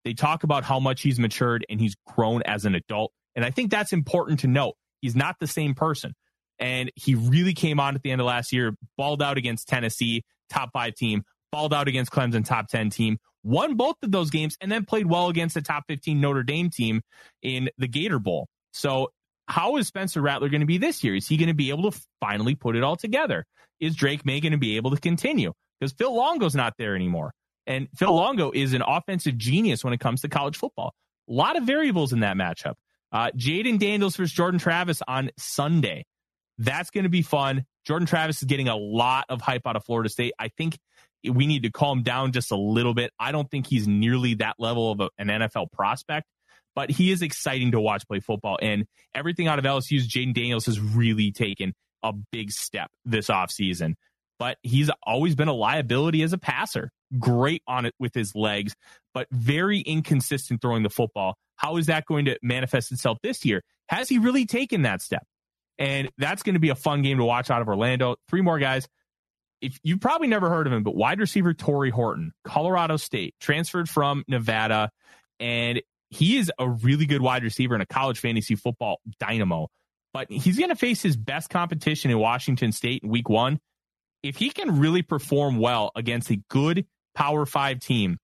they 0.04 0.14
talk 0.14 0.44
about 0.44 0.64
how 0.64 0.78
much 0.78 1.02
he's 1.02 1.18
matured 1.18 1.66
and 1.68 1.80
he's 1.80 1.96
grown 2.06 2.42
as 2.42 2.64
an 2.64 2.74
adult. 2.74 3.12
And 3.34 3.44
I 3.44 3.50
think 3.50 3.70
that's 3.70 3.92
important 3.92 4.40
to 4.40 4.46
note. 4.46 4.74
He's 5.00 5.16
not 5.16 5.36
the 5.40 5.46
same 5.46 5.74
person. 5.74 6.14
And 6.58 6.92
he 6.94 7.16
really 7.16 7.54
came 7.54 7.80
on 7.80 7.96
at 7.96 8.02
the 8.02 8.12
end 8.12 8.20
of 8.20 8.26
last 8.26 8.52
year, 8.52 8.76
balled 8.96 9.22
out 9.22 9.36
against 9.36 9.68
Tennessee, 9.68 10.22
top 10.48 10.70
five 10.72 10.94
team, 10.94 11.24
balled 11.52 11.72
out 11.72 11.86
against 11.86 12.10
Clemson, 12.10 12.44
top 12.44 12.66
10 12.68 12.90
team, 12.90 13.18
won 13.44 13.76
both 13.76 13.96
of 14.02 14.10
those 14.10 14.30
games, 14.30 14.56
and 14.60 14.72
then 14.72 14.84
played 14.84 15.06
well 15.06 15.28
against 15.28 15.54
the 15.54 15.62
top 15.62 15.84
15 15.88 16.20
Notre 16.20 16.42
Dame 16.42 16.70
team 16.70 17.02
in 17.42 17.70
the 17.78 17.86
Gator 17.86 18.18
Bowl. 18.18 18.48
So, 18.72 19.12
how 19.46 19.76
is 19.76 19.86
Spencer 19.86 20.20
Rattler 20.20 20.48
going 20.48 20.60
to 20.60 20.66
be 20.66 20.78
this 20.78 21.04
year? 21.04 21.14
Is 21.14 21.28
he 21.28 21.36
going 21.36 21.48
to 21.48 21.54
be 21.54 21.70
able 21.70 21.90
to 21.90 22.00
finally 22.20 22.54
put 22.54 22.74
it 22.74 22.82
all 22.82 22.96
together? 22.96 23.44
Is 23.80 23.94
Drake 23.94 24.24
Maye 24.24 24.40
going 24.40 24.52
to 24.52 24.58
be 24.58 24.76
able 24.76 24.92
to 24.92 24.96
continue? 25.00 25.52
Because 25.78 25.92
Phil 25.92 26.14
Longo's 26.14 26.54
not 26.54 26.74
there 26.78 26.94
anymore. 26.94 27.32
And 27.66 27.88
Phil 27.96 28.14
Longo 28.14 28.50
is 28.52 28.72
an 28.72 28.82
offensive 28.82 29.36
genius 29.36 29.84
when 29.84 29.92
it 29.92 30.00
comes 30.00 30.22
to 30.22 30.28
college 30.28 30.56
football. 30.56 30.94
A 31.28 31.32
lot 31.32 31.56
of 31.56 31.64
variables 31.64 32.12
in 32.12 32.20
that 32.20 32.36
matchup. 32.36 32.74
Uh, 33.10 33.30
Jayden 33.36 33.78
Daniels 33.78 34.16
versus 34.16 34.32
Jordan 34.32 34.58
Travis 34.58 35.02
on 35.06 35.30
Sunday. 35.36 36.06
That's 36.58 36.90
going 36.90 37.04
to 37.04 37.10
be 37.10 37.22
fun. 37.22 37.64
Jordan 37.84 38.06
Travis 38.06 38.38
is 38.38 38.44
getting 38.44 38.68
a 38.68 38.76
lot 38.76 39.26
of 39.28 39.40
hype 39.40 39.66
out 39.66 39.76
of 39.76 39.84
Florida 39.84 40.08
State. 40.08 40.32
I 40.38 40.48
think 40.48 40.78
we 41.28 41.46
need 41.46 41.62
to 41.64 41.70
calm 41.70 42.02
down 42.02 42.32
just 42.32 42.50
a 42.50 42.56
little 42.56 42.94
bit. 42.94 43.12
I 43.18 43.32
don't 43.32 43.50
think 43.50 43.66
he's 43.66 43.86
nearly 43.86 44.34
that 44.34 44.56
level 44.58 44.90
of 44.92 45.00
a, 45.00 45.10
an 45.18 45.28
NFL 45.28 45.72
prospect, 45.72 46.26
but 46.74 46.90
he 46.90 47.10
is 47.10 47.22
exciting 47.22 47.72
to 47.72 47.80
watch 47.80 48.06
play 48.06 48.20
football. 48.20 48.58
And 48.60 48.86
everything 49.14 49.48
out 49.48 49.58
of 49.58 49.64
LSU's 49.64 50.08
Jayden 50.08 50.34
Daniels 50.34 50.66
has 50.66 50.80
really 50.80 51.32
taken 51.32 51.74
a 52.02 52.12
big 52.32 52.50
step 52.50 52.90
this 53.04 53.28
offseason. 53.28 53.94
But 54.38 54.58
he's 54.62 54.90
always 55.04 55.36
been 55.36 55.48
a 55.48 55.52
liability 55.52 56.22
as 56.22 56.32
a 56.32 56.38
passer. 56.38 56.90
Great 57.18 57.62
on 57.68 57.86
it 57.86 57.94
with 58.00 58.14
his 58.14 58.34
legs, 58.34 58.74
but 59.14 59.28
very 59.30 59.80
inconsistent 59.80 60.60
throwing 60.60 60.82
the 60.82 60.90
football. 60.90 61.36
How 61.56 61.76
is 61.76 61.86
that 61.86 62.06
going 62.06 62.24
to 62.24 62.38
manifest 62.42 62.90
itself 62.90 63.18
this 63.22 63.44
year? 63.44 63.62
Has 63.88 64.08
he 64.08 64.18
really 64.18 64.46
taken 64.46 64.82
that 64.82 65.00
step? 65.02 65.24
And 65.78 66.10
that's 66.18 66.42
going 66.42 66.54
to 66.54 66.60
be 66.60 66.70
a 66.70 66.74
fun 66.74 67.02
game 67.02 67.18
to 67.18 67.24
watch 67.24 67.50
out 67.50 67.62
of 67.62 67.68
Orlando. 67.68 68.16
Three 68.28 68.40
more 68.40 68.58
guys. 68.58 68.88
If 69.62 69.78
you've 69.84 70.00
probably 70.00 70.26
never 70.26 70.50
heard 70.50 70.66
of 70.66 70.72
him, 70.72 70.82
but 70.82 70.96
wide 70.96 71.20
receiver 71.20 71.54
Tory 71.54 71.90
Horton, 71.90 72.32
Colorado 72.44 72.96
State, 72.96 73.36
transferred 73.40 73.88
from 73.88 74.24
Nevada, 74.26 74.90
and 75.38 75.80
he 76.10 76.36
is 76.36 76.52
a 76.58 76.68
really 76.68 77.06
good 77.06 77.22
wide 77.22 77.44
receiver 77.44 77.74
and 77.74 77.82
a 77.82 77.86
college 77.86 78.18
fantasy 78.18 78.56
football 78.56 79.00
dynamo. 79.20 79.68
But 80.12 80.30
he's 80.30 80.58
going 80.58 80.68
to 80.70 80.76
face 80.76 81.00
his 81.00 81.16
best 81.16 81.48
competition 81.48 82.10
in 82.10 82.18
Washington 82.18 82.72
State 82.72 83.04
in 83.04 83.08
week 83.08 83.28
one. 83.28 83.60
If 84.22 84.36
he 84.36 84.50
can 84.50 84.78
really 84.78 85.02
perform 85.02 85.58
well 85.58 85.92
against 85.96 86.30
a 86.30 86.36
good 86.50 86.86
Power 87.14 87.46
Five 87.46 87.78
team 87.78 88.18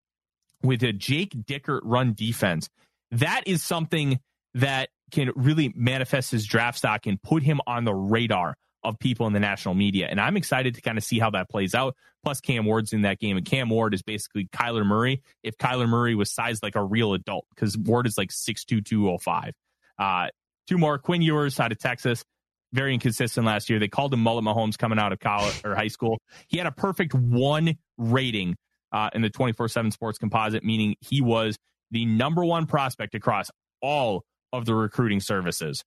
with 0.62 0.82
a 0.82 0.92
Jake 0.92 1.34
Dickert 1.46 1.80
run 1.84 2.14
defense, 2.14 2.68
that 3.12 3.42
is 3.46 3.62
something 3.62 4.18
that 4.54 4.90
can 5.12 5.30
really 5.36 5.72
manifest 5.76 6.32
his 6.32 6.44
draft 6.44 6.78
stock 6.78 7.06
and 7.06 7.22
put 7.22 7.42
him 7.42 7.60
on 7.66 7.84
the 7.84 7.94
radar 7.94 8.56
of 8.84 8.98
people 8.98 9.26
in 9.26 9.32
the 9.32 9.40
national 9.40 9.74
media. 9.74 10.06
And 10.08 10.20
I'm 10.20 10.36
excited 10.36 10.74
to 10.74 10.80
kind 10.80 10.98
of 10.98 11.04
see 11.04 11.18
how 11.18 11.30
that 11.30 11.48
plays 11.48 11.74
out. 11.74 11.96
Plus, 12.24 12.40
Cam 12.40 12.64
Ward's 12.64 12.92
in 12.92 13.02
that 13.02 13.18
game, 13.18 13.36
and 13.36 13.46
Cam 13.46 13.70
Ward 13.70 13.94
is 13.94 14.02
basically 14.02 14.46
Kyler 14.46 14.84
Murray 14.84 15.22
if 15.42 15.56
Kyler 15.56 15.88
Murray 15.88 16.14
was 16.14 16.32
sized 16.32 16.62
like 16.62 16.76
a 16.76 16.82
real 16.82 17.14
adult, 17.14 17.46
because 17.54 17.76
Ward 17.76 18.06
is 18.06 18.18
like 18.18 18.30
6'2, 18.30 18.84
205. 18.84 19.52
Uh, 19.98 20.28
two 20.68 20.78
more 20.78 20.98
Quinn 20.98 21.22
Ewers 21.22 21.58
out 21.58 21.72
of 21.72 21.78
Texas. 21.78 22.24
Very 22.72 22.92
inconsistent 22.92 23.46
last 23.46 23.70
year. 23.70 23.78
They 23.78 23.88
called 23.88 24.12
him 24.12 24.20
Mullet 24.20 24.44
Mahomes 24.44 24.76
coming 24.76 24.98
out 24.98 25.12
of 25.12 25.20
college 25.20 25.60
or 25.64 25.74
high 25.74 25.88
school. 25.88 26.18
He 26.48 26.58
had 26.58 26.66
a 26.66 26.72
perfect 26.72 27.14
one 27.14 27.78
rating 27.96 28.56
uh, 28.92 29.10
in 29.14 29.22
the 29.22 29.30
24 29.30 29.68
7 29.68 29.90
sports 29.90 30.18
composite, 30.18 30.64
meaning 30.64 30.96
he 31.00 31.20
was 31.20 31.56
the 31.90 32.04
number 32.04 32.44
one 32.44 32.66
prospect 32.66 33.14
across 33.14 33.50
all 33.80 34.24
of 34.52 34.66
the 34.66 34.74
recruiting 34.74 35.20
services. 35.20 35.82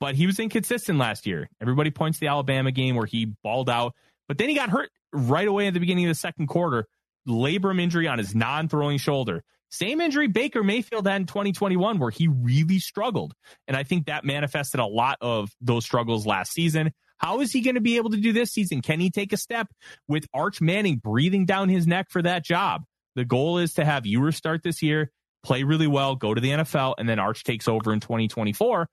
But 0.00 0.14
he 0.14 0.26
was 0.26 0.38
inconsistent 0.38 0.98
last 0.98 1.26
year. 1.26 1.48
Everybody 1.60 1.90
points 1.90 2.18
to 2.18 2.20
the 2.20 2.28
Alabama 2.28 2.72
game 2.72 2.96
where 2.96 3.06
he 3.06 3.34
balled 3.44 3.68
out, 3.68 3.94
but 4.28 4.38
then 4.38 4.48
he 4.48 4.54
got 4.54 4.70
hurt 4.70 4.90
right 5.12 5.46
away 5.46 5.66
at 5.66 5.74
the 5.74 5.80
beginning 5.80 6.06
of 6.06 6.10
the 6.10 6.14
second 6.14 6.46
quarter. 6.46 6.86
Labrum 7.28 7.80
injury 7.80 8.08
on 8.08 8.18
his 8.18 8.34
non 8.34 8.68
throwing 8.68 8.98
shoulder. 8.98 9.42
Same 9.70 10.00
injury 10.00 10.26
Baker 10.26 10.64
Mayfield 10.64 11.06
had 11.06 11.20
in 11.20 11.26
2021, 11.26 11.98
where 11.98 12.10
he 12.10 12.28
really 12.28 12.78
struggled. 12.78 13.34
And 13.68 13.76
I 13.76 13.84
think 13.84 14.06
that 14.06 14.24
manifested 14.24 14.80
a 14.80 14.86
lot 14.86 15.18
of 15.20 15.50
those 15.60 15.84
struggles 15.84 16.26
last 16.26 16.52
season. 16.52 16.90
How 17.18 17.40
is 17.40 17.52
he 17.52 17.60
going 17.60 17.74
to 17.74 17.80
be 17.80 17.96
able 17.98 18.10
to 18.10 18.16
do 18.16 18.32
this 18.32 18.50
season? 18.50 18.80
Can 18.80 18.98
he 18.98 19.10
take 19.10 19.32
a 19.32 19.36
step 19.36 19.68
with 20.08 20.26
Arch 20.32 20.60
Manning 20.60 20.96
breathing 20.96 21.44
down 21.44 21.68
his 21.68 21.86
neck 21.86 22.06
for 22.10 22.22
that 22.22 22.44
job? 22.44 22.82
The 23.14 23.24
goal 23.24 23.58
is 23.58 23.74
to 23.74 23.84
have 23.84 24.06
Ewers 24.06 24.36
start 24.36 24.62
this 24.62 24.82
year 24.82 25.10
play 25.42 25.62
really 25.62 25.86
well, 25.86 26.16
go 26.16 26.34
to 26.34 26.40
the 26.40 26.50
NFL, 26.50 26.94
and 26.98 27.08
then 27.08 27.18
Arch 27.18 27.44
takes 27.44 27.68
over 27.68 27.92
in 27.92 28.00
2024. 28.00 28.88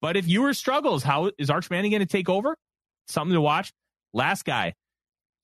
But 0.00 0.16
if 0.16 0.28
Ewers 0.28 0.58
struggles, 0.58 1.02
how 1.02 1.30
is 1.38 1.50
Arch 1.50 1.70
Manning 1.70 1.90
going 1.90 2.00
to 2.00 2.06
take 2.06 2.28
over? 2.28 2.56
Something 3.08 3.34
to 3.34 3.40
watch. 3.40 3.72
Last 4.12 4.44
guy, 4.44 4.74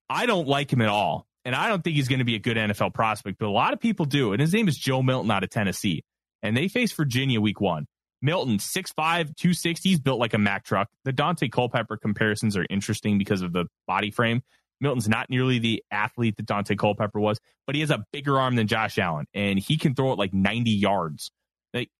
I 0.08 0.26
don't 0.26 0.46
like 0.46 0.72
him 0.72 0.80
at 0.80 0.88
all. 0.88 1.26
And 1.44 1.54
I 1.54 1.68
don't 1.68 1.84
think 1.84 1.96
he's 1.96 2.08
going 2.08 2.20
to 2.20 2.24
be 2.24 2.36
a 2.36 2.38
good 2.38 2.56
NFL 2.56 2.94
prospect, 2.94 3.38
but 3.38 3.46
a 3.46 3.50
lot 3.50 3.74
of 3.74 3.80
people 3.80 4.06
do. 4.06 4.32
And 4.32 4.40
his 4.40 4.54
name 4.54 4.66
is 4.66 4.76
Joe 4.76 5.02
Milton 5.02 5.30
out 5.30 5.44
of 5.44 5.50
Tennessee. 5.50 6.02
And 6.42 6.56
they 6.56 6.68
face 6.68 6.92
Virginia 6.92 7.40
week 7.40 7.60
one. 7.60 7.86
Milton, 8.22 8.56
6'5, 8.56 8.94
260, 8.96 9.88
he's 9.88 10.00
built 10.00 10.18
like 10.18 10.32
a 10.32 10.38
Mack 10.38 10.64
truck. 10.64 10.88
The 11.04 11.12
Daunte 11.12 11.52
Culpepper 11.52 11.98
comparisons 11.98 12.56
are 12.56 12.64
interesting 12.70 13.18
because 13.18 13.42
of 13.42 13.52
the 13.52 13.66
body 13.86 14.10
frame. 14.10 14.42
Milton's 14.80 15.08
not 15.08 15.28
nearly 15.28 15.58
the 15.58 15.84
athlete 15.90 16.36
that 16.38 16.46
Daunte 16.46 16.78
Culpepper 16.78 17.20
was, 17.20 17.38
but 17.66 17.74
he 17.74 17.82
has 17.82 17.90
a 17.90 18.04
bigger 18.12 18.40
arm 18.40 18.56
than 18.56 18.66
Josh 18.66 18.98
Allen, 18.98 19.26
and 19.34 19.58
he 19.58 19.76
can 19.76 19.94
throw 19.94 20.12
it 20.12 20.18
like 20.18 20.32
90 20.32 20.70
yards. 20.70 21.30
Like 21.74 21.90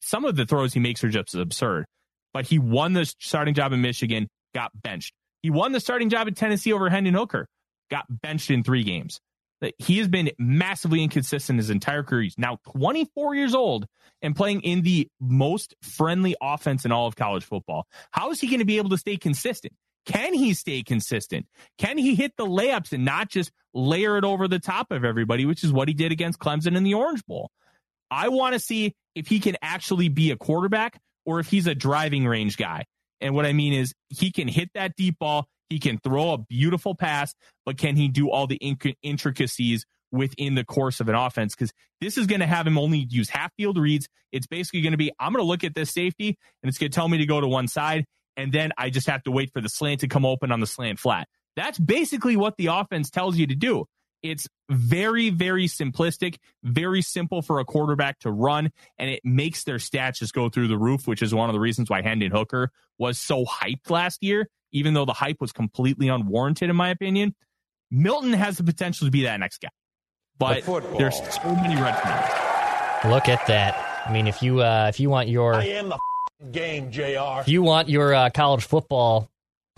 some 0.00 0.26
of 0.26 0.36
the 0.36 0.44
throws 0.44 0.74
he 0.74 0.80
makes 0.80 1.02
are 1.02 1.08
just 1.08 1.34
absurd. 1.34 1.86
But 2.32 2.46
he 2.46 2.58
won 2.58 2.92
the 2.92 3.04
starting 3.18 3.54
job 3.54 3.72
in 3.72 3.80
Michigan, 3.80 4.28
got 4.54 4.70
benched. 4.74 5.12
He 5.42 5.50
won 5.50 5.72
the 5.72 5.80
starting 5.80 6.10
job 6.10 6.28
at 6.28 6.36
Tennessee 6.36 6.72
over 6.72 6.88
Hendon 6.90 7.14
Hooker, 7.14 7.46
got 7.90 8.04
benched 8.08 8.50
in 8.50 8.62
three 8.62 8.84
games. 8.84 9.20
He 9.78 9.98
has 9.98 10.08
been 10.08 10.30
massively 10.38 11.02
inconsistent 11.02 11.58
his 11.58 11.68
entire 11.68 12.02
career. 12.02 12.22
He's 12.22 12.38
now 12.38 12.58
24 12.72 13.34
years 13.34 13.54
old 13.54 13.86
and 14.22 14.34
playing 14.34 14.62
in 14.62 14.82
the 14.82 15.08
most 15.20 15.74
friendly 15.82 16.34
offense 16.40 16.84
in 16.84 16.92
all 16.92 17.06
of 17.06 17.16
college 17.16 17.44
football. 17.44 17.86
How 18.10 18.30
is 18.30 18.40
he 18.40 18.46
going 18.46 18.60
to 18.60 18.64
be 18.64 18.78
able 18.78 18.90
to 18.90 18.98
stay 18.98 19.16
consistent? 19.18 19.74
Can 20.06 20.32
he 20.32 20.54
stay 20.54 20.82
consistent? 20.82 21.46
Can 21.76 21.98
he 21.98 22.14
hit 22.14 22.32
the 22.38 22.46
layups 22.46 22.92
and 22.92 23.04
not 23.04 23.28
just 23.28 23.52
layer 23.74 24.16
it 24.16 24.24
over 24.24 24.48
the 24.48 24.58
top 24.58 24.90
of 24.92 25.04
everybody, 25.04 25.44
which 25.44 25.62
is 25.62 25.72
what 25.72 25.88
he 25.88 25.94
did 25.94 26.10
against 26.10 26.38
Clemson 26.38 26.74
in 26.74 26.82
the 26.82 26.94
Orange 26.94 27.24
Bowl? 27.26 27.50
I 28.10 28.28
want 28.28 28.54
to 28.54 28.58
see 28.58 28.94
if 29.14 29.26
he 29.26 29.40
can 29.40 29.56
actually 29.60 30.08
be 30.08 30.30
a 30.30 30.36
quarterback 30.36 30.98
or 31.30 31.38
if 31.38 31.46
he's 31.46 31.68
a 31.68 31.74
driving 31.76 32.26
range 32.26 32.56
guy. 32.56 32.84
And 33.20 33.34
what 33.36 33.46
I 33.46 33.52
mean 33.52 33.72
is 33.72 33.94
he 34.08 34.32
can 34.32 34.48
hit 34.48 34.70
that 34.74 34.96
deep 34.96 35.18
ball, 35.20 35.46
he 35.68 35.78
can 35.78 35.98
throw 35.98 36.32
a 36.32 36.38
beautiful 36.38 36.96
pass, 36.96 37.34
but 37.64 37.78
can 37.78 37.94
he 37.94 38.08
do 38.08 38.30
all 38.30 38.48
the 38.48 38.56
intricacies 39.02 39.86
within 40.10 40.56
the 40.56 40.64
course 40.64 40.98
of 40.98 41.08
an 41.08 41.14
offense? 41.14 41.54
Because 41.54 41.72
this 42.00 42.18
is 42.18 42.26
going 42.26 42.40
to 42.40 42.48
have 42.48 42.66
him 42.66 42.78
only 42.78 43.06
use 43.08 43.30
half 43.30 43.52
field 43.56 43.78
reads. 43.78 44.08
It's 44.32 44.48
basically 44.48 44.80
going 44.80 44.92
to 44.92 44.98
be 44.98 45.12
I'm 45.20 45.32
going 45.32 45.44
to 45.44 45.48
look 45.48 45.62
at 45.62 45.76
this 45.76 45.92
safety 45.92 46.36
and 46.62 46.68
it's 46.68 46.78
going 46.78 46.90
to 46.90 46.94
tell 46.94 47.08
me 47.08 47.18
to 47.18 47.26
go 47.26 47.40
to 47.40 47.46
one 47.46 47.68
side 47.68 48.06
and 48.36 48.52
then 48.52 48.72
I 48.76 48.90
just 48.90 49.06
have 49.06 49.22
to 49.24 49.30
wait 49.30 49.52
for 49.52 49.60
the 49.60 49.68
slant 49.68 50.00
to 50.00 50.08
come 50.08 50.26
open 50.26 50.50
on 50.50 50.58
the 50.58 50.66
slant 50.66 50.98
flat. 50.98 51.28
That's 51.54 51.78
basically 51.78 52.36
what 52.36 52.56
the 52.56 52.66
offense 52.66 53.10
tells 53.10 53.36
you 53.36 53.46
to 53.46 53.54
do. 53.54 53.84
It's 54.22 54.48
very, 54.68 55.30
very 55.30 55.66
simplistic, 55.66 56.36
very 56.62 57.02
simple 57.02 57.42
for 57.42 57.60
a 57.60 57.64
quarterback 57.64 58.18
to 58.20 58.30
run, 58.30 58.70
and 58.98 59.10
it 59.10 59.20
makes 59.24 59.64
their 59.64 59.76
stats 59.76 60.18
just 60.18 60.34
go 60.34 60.48
through 60.48 60.68
the 60.68 60.78
roof, 60.78 61.06
which 61.06 61.22
is 61.22 61.34
one 61.34 61.48
of 61.48 61.54
the 61.54 61.60
reasons 61.60 61.88
why 61.88 62.02
Hendon 62.02 62.30
Hooker 62.30 62.70
was 62.98 63.18
so 63.18 63.44
hyped 63.44 63.90
last 63.90 64.22
year, 64.22 64.48
even 64.72 64.94
though 64.94 65.04
the 65.04 65.12
hype 65.12 65.40
was 65.40 65.52
completely 65.52 66.08
unwarranted, 66.08 66.68
in 66.68 66.76
my 66.76 66.90
opinion. 66.90 67.34
Milton 67.90 68.32
has 68.32 68.56
the 68.56 68.64
potential 68.64 69.06
to 69.06 69.10
be 69.10 69.22
that 69.24 69.40
next 69.40 69.60
guy, 69.60 69.68
but 70.38 70.64
the 70.64 70.80
there's 70.98 71.16
so 71.16 71.54
many 71.56 71.80
red 71.80 71.98
flags. 72.00 73.04
Look 73.06 73.28
at 73.28 73.46
that. 73.46 74.04
I 74.06 74.12
mean, 74.12 74.26
if 74.26 74.42
you 74.42 74.60
uh, 74.60 74.86
if 74.88 75.00
you 75.00 75.10
want 75.10 75.28
your 75.28 75.54
I 75.54 75.64
am 75.64 75.88
the 75.88 75.98
game, 76.52 76.90
Jr. 76.90 77.40
If 77.40 77.48
you 77.48 77.62
want 77.62 77.88
your 77.88 78.14
uh, 78.14 78.30
college 78.30 78.64
football 78.64 79.29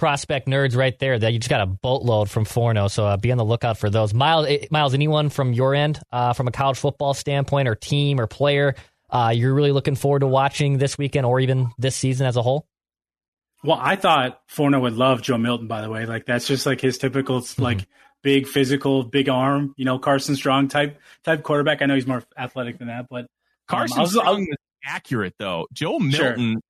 prospect 0.02 0.48
nerds 0.48 0.74
right 0.74 0.98
there, 0.98 1.16
that 1.16 1.32
you 1.32 1.38
just 1.38 1.48
got 1.48 1.60
a 1.60 1.66
boatload 1.66 2.28
from 2.28 2.44
Forno. 2.44 2.88
So 2.88 3.06
uh, 3.06 3.16
be 3.16 3.30
on 3.30 3.38
the 3.38 3.44
lookout 3.44 3.78
for 3.78 3.88
those. 3.88 4.12
Miles, 4.12 4.48
eh, 4.48 4.66
Miles, 4.68 4.94
anyone 4.94 5.28
from 5.28 5.52
your 5.52 5.76
end, 5.76 6.00
uh, 6.10 6.32
from 6.32 6.48
a 6.48 6.50
college 6.50 6.76
football 6.76 7.14
standpoint, 7.14 7.68
or 7.68 7.76
team 7.76 8.18
or 8.18 8.26
player, 8.26 8.74
uh, 9.10 9.32
you're 9.32 9.54
really 9.54 9.70
looking 9.70 9.94
forward 9.94 10.18
to 10.18 10.26
watching 10.26 10.78
this 10.78 10.98
weekend 10.98 11.24
or 11.24 11.38
even 11.38 11.70
this 11.78 11.94
season 11.94 12.26
as 12.26 12.36
a 12.36 12.42
whole? 12.42 12.66
Well, 13.62 13.78
I 13.80 13.94
thought 13.94 14.40
Forno 14.48 14.80
would 14.80 14.94
love 14.94 15.22
Joe 15.22 15.38
Milton. 15.38 15.68
By 15.68 15.82
the 15.82 15.88
way, 15.88 16.04
like 16.04 16.26
that's 16.26 16.48
just 16.48 16.66
like 16.66 16.80
his 16.80 16.98
typical 16.98 17.40
mm-hmm. 17.40 17.62
like 17.62 17.86
big 18.22 18.48
physical, 18.48 19.04
big 19.04 19.28
arm, 19.28 19.72
you 19.76 19.84
know, 19.84 20.00
Carson 20.00 20.34
Strong 20.34 20.66
type 20.66 20.98
type 21.22 21.44
quarterback. 21.44 21.80
I 21.80 21.86
know 21.86 21.94
he's 21.94 22.08
more 22.08 22.24
athletic 22.36 22.78
than 22.78 22.88
that, 22.88 23.06
but 23.08 23.26
Carson 23.68 23.98
um, 23.98 24.00
I 24.00 24.02
was, 24.02 24.16
I 24.16 24.20
Strong 24.20 24.40
was, 24.40 24.48
is 24.48 24.56
accurate 24.84 25.34
though. 25.38 25.66
Joe 25.72 25.98
Milton, 25.98 26.60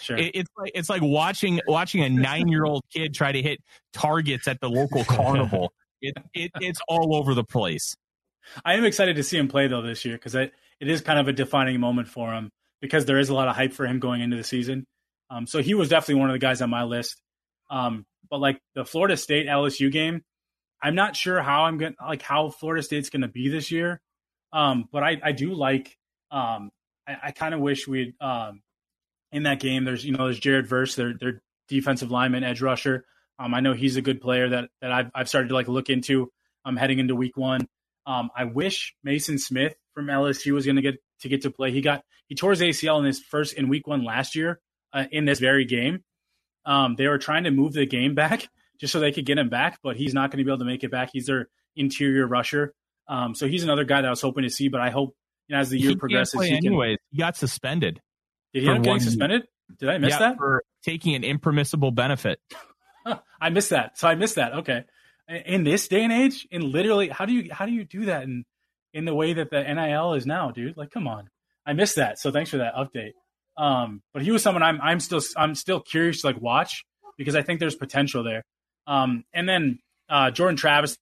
Sure. 0.00 0.16
it- 0.16 0.32
it's 0.34 0.50
like 0.56 0.72
it's 0.74 0.88
like 0.90 1.02
watching 1.02 1.60
watching 1.66 2.02
a 2.02 2.08
nine 2.08 2.48
year 2.48 2.64
old 2.64 2.82
kid 2.92 3.14
try 3.14 3.32
to 3.32 3.42
hit 3.42 3.58
targets 3.92 4.46
at 4.48 4.60
the 4.60 4.68
local 4.68 5.04
carnival. 5.04 5.72
It, 6.04 6.16
it 6.34 6.50
it's 6.60 6.80
all 6.88 7.14
over 7.14 7.32
the 7.32 7.44
place. 7.44 7.94
I 8.64 8.74
am 8.74 8.84
excited 8.84 9.14
to 9.14 9.22
see 9.22 9.38
him 9.38 9.46
play 9.46 9.68
though 9.68 9.82
this 9.82 10.04
year 10.04 10.16
because 10.16 10.34
it 10.34 10.52
is 10.80 11.00
kind 11.00 11.20
of 11.20 11.28
a 11.28 11.32
defining 11.32 11.78
moment 11.78 12.08
for 12.08 12.32
him 12.32 12.50
because 12.80 13.04
there 13.04 13.20
is 13.20 13.28
a 13.28 13.34
lot 13.34 13.46
of 13.46 13.54
hype 13.54 13.72
for 13.72 13.86
him 13.86 14.00
going 14.00 14.20
into 14.20 14.36
the 14.36 14.42
season. 14.42 14.84
Um, 15.30 15.46
so 15.46 15.62
he 15.62 15.74
was 15.74 15.88
definitely 15.88 16.16
one 16.16 16.28
of 16.28 16.34
the 16.34 16.40
guys 16.40 16.60
on 16.60 16.70
my 16.70 16.82
list. 16.82 17.22
Um, 17.70 18.04
but 18.28 18.38
like 18.40 18.58
the 18.74 18.84
Florida 18.84 19.16
State 19.16 19.46
LSU 19.46 19.92
game, 19.92 20.22
I'm 20.82 20.96
not 20.96 21.14
sure 21.14 21.40
how 21.40 21.66
I'm 21.66 21.78
going 21.78 21.92
to 21.94 22.04
like 22.04 22.22
how 22.22 22.50
Florida 22.50 22.82
State's 22.82 23.08
going 23.08 23.22
to 23.22 23.28
be 23.28 23.48
this 23.48 23.70
year. 23.70 24.00
Um, 24.52 24.88
but 24.90 25.04
I, 25.04 25.20
I 25.22 25.30
do 25.30 25.54
like. 25.54 25.96
Um, 26.32 26.70
I, 27.06 27.16
I 27.24 27.30
kind 27.32 27.54
of 27.54 27.60
wish 27.60 27.86
we'd 27.86 28.14
um, 28.20 28.62
in 29.30 29.44
that 29.44 29.60
game. 29.60 29.84
There's 29.84 30.04
you 30.04 30.12
know 30.12 30.24
there's 30.24 30.40
Jared 30.40 30.68
Verse, 30.68 30.94
their 30.94 31.14
their 31.18 31.42
defensive 31.68 32.10
lineman, 32.10 32.44
edge 32.44 32.62
rusher. 32.62 33.04
Um, 33.38 33.54
I 33.54 33.60
know 33.60 33.72
he's 33.72 33.96
a 33.96 34.02
good 34.02 34.20
player 34.20 34.48
that 34.50 34.68
that 34.80 34.92
I've 34.92 35.10
I've 35.14 35.28
started 35.28 35.48
to 35.48 35.54
like 35.54 35.68
look 35.68 35.90
into. 35.90 36.30
Um, 36.64 36.76
heading 36.76 37.00
into 37.00 37.16
week 37.16 37.36
one. 37.36 37.66
Um, 38.06 38.30
I 38.36 38.44
wish 38.44 38.94
Maason 39.04 39.40
Smith 39.40 39.74
from 39.94 40.06
LSU 40.06 40.52
was 40.52 40.64
going 40.64 40.76
to 40.76 40.82
get 40.82 41.02
to 41.20 41.28
get 41.28 41.42
to 41.42 41.50
play. 41.50 41.72
He 41.72 41.80
got 41.80 42.04
he 42.28 42.34
tore 42.34 42.50
his 42.50 42.60
ACL 42.60 42.98
in 43.00 43.04
his 43.04 43.20
first 43.20 43.54
in 43.54 43.68
week 43.68 43.86
one 43.86 44.04
last 44.04 44.36
year 44.36 44.60
uh, 44.92 45.04
in 45.10 45.24
this 45.24 45.40
very 45.40 45.64
game. 45.64 46.04
Um, 46.64 46.94
they 46.96 47.08
were 47.08 47.18
trying 47.18 47.44
to 47.44 47.50
move 47.50 47.72
the 47.72 47.86
game 47.86 48.14
back 48.16 48.48
just 48.80 48.92
so 48.92 49.00
they 49.00 49.12
could 49.12 49.26
get 49.26 49.38
him 49.38 49.48
back, 49.48 49.78
but 49.82 49.96
he's 49.96 50.14
not 50.14 50.30
going 50.30 50.38
to 50.38 50.44
be 50.44 50.50
able 50.50 50.58
to 50.58 50.64
make 50.64 50.84
it 50.84 50.90
back. 50.90 51.10
He's 51.12 51.26
their 51.26 51.48
interior 51.76 52.26
rusher, 52.26 52.74
um, 53.08 53.34
so 53.34 53.46
he's 53.46 53.64
another 53.64 53.84
guy 53.84 54.00
that 54.02 54.06
I 54.06 54.10
was 54.10 54.20
hoping 54.20 54.44
to 54.44 54.50
see. 54.50 54.68
But 54.68 54.80
I 54.80 54.90
hope 54.90 55.16
you 55.52 55.58
know, 55.58 55.60
as 55.60 55.68
the 55.68 55.78
year 55.78 55.90
He 55.90 55.96
progresses, 55.96 56.40
he 56.40 56.48
can. 56.48 56.66
anyways. 56.66 56.98
He 57.10 57.18
got 57.18 57.36
suspended. 57.36 58.00
Did 58.54 58.62
he 58.62 58.68
end 58.68 58.78
up 58.78 58.84
getting 58.84 59.00
suspended? 59.00 59.42
Did 59.78 59.88
I 59.90 59.98
miss 59.98 60.10
yeah, 60.12 60.18
that? 60.18 60.36
for 60.38 60.64
taking 60.82 61.14
an 61.14 61.24
impermissible 61.24 61.90
benefit. 61.90 62.40
I 63.40 63.50
missed 63.50 63.70
that. 63.70 63.98
So 63.98 64.08
I 64.08 64.14
missed 64.14 64.36
that. 64.36 64.54
Okay. 64.54 64.84
In 65.44 65.64
this 65.64 65.88
day 65.88 66.04
and 66.04 66.12
age, 66.12 66.46
in 66.50 66.72
literally, 66.72 67.08
how 67.08 67.26
do 67.26 67.32
you 67.32 67.52
how 67.52 67.66
do 67.66 67.72
you 67.72 67.84
do 67.84 68.06
that 68.06 68.22
in 68.22 68.44
in 68.94 69.04
the 69.04 69.14
way 69.14 69.34
that 69.34 69.50
the 69.50 69.62
NIL 69.62 70.14
is 70.14 70.26
now, 70.26 70.50
dude? 70.50 70.76
Like, 70.76 70.90
come 70.90 71.06
on. 71.06 71.28
I 71.66 71.74
missed 71.74 71.96
that. 71.96 72.18
So 72.18 72.30
thanks 72.30 72.50
for 72.50 72.58
that 72.58 72.74
update. 72.74 73.12
Um, 73.56 74.02
but 74.14 74.22
he 74.22 74.30
was 74.30 74.42
someone 74.42 74.62
I'm 74.62 74.80
I'm 74.80 75.00
still 75.00 75.20
I'm 75.36 75.54
still 75.54 75.80
curious 75.80 76.22
to 76.22 76.28
like 76.28 76.40
watch 76.40 76.84
because 77.18 77.36
I 77.36 77.42
think 77.42 77.60
there's 77.60 77.76
potential 77.76 78.24
there. 78.24 78.42
Um, 78.86 79.24
and 79.34 79.46
then 79.48 79.80
uh, 80.08 80.30
Jordan 80.30 80.56
Travis, 80.56 80.96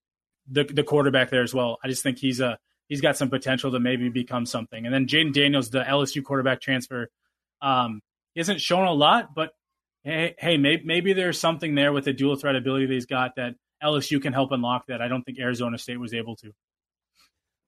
the 0.51 0.65
the 0.65 0.83
quarterback 0.83 1.31
there 1.31 1.43
as 1.43 1.55
well. 1.55 1.79
I 1.85 1.89
just 1.89 2.03
think 2.03 2.19
he's 2.19 2.41
a 2.41 2.59
he's 2.91 3.01
got 3.01 3.17
some 3.17 3.31
potential 3.31 3.71
to 3.71 3.81
maybe 3.81 4.11
become 4.11 4.45
something. 4.45 4.85
And 4.85 4.95
then 4.95 5.07
Jayden 5.07 5.33
Daniels, 5.33 5.71
the 5.71 5.81
LSU 5.81 6.23
quarterback 6.23 6.61
transfer, 6.61 7.09
um, 7.63 8.03
hasn't 8.37 8.61
shown 8.61 8.87
a 8.87 8.93
lot, 8.93 9.35
but 9.35 9.53
hey, 10.03 10.35
hey, 10.39 10.57
maybe, 10.59 10.83
maybe 10.85 11.13
there's 11.15 11.39
something 11.39 11.75
there 11.75 11.93
with 11.93 12.05
the 12.05 12.13
dual 12.13 12.37
threat 12.37 12.57
ability 12.57 12.87
that 12.87 12.93
he's 12.93 13.07
got 13.07 13.37
that 13.37 13.55
LSU 13.83 14.21
can 14.21 14.33
help 14.33 14.51
unlock 14.53 14.87
that 14.89 15.01
I 15.01 15.09
don't 15.09 15.23
think 15.23 15.39
Arizona 15.39 15.79
State 15.79 15.99
was 15.99 16.13
able 16.13 16.37
to. 16.37 16.53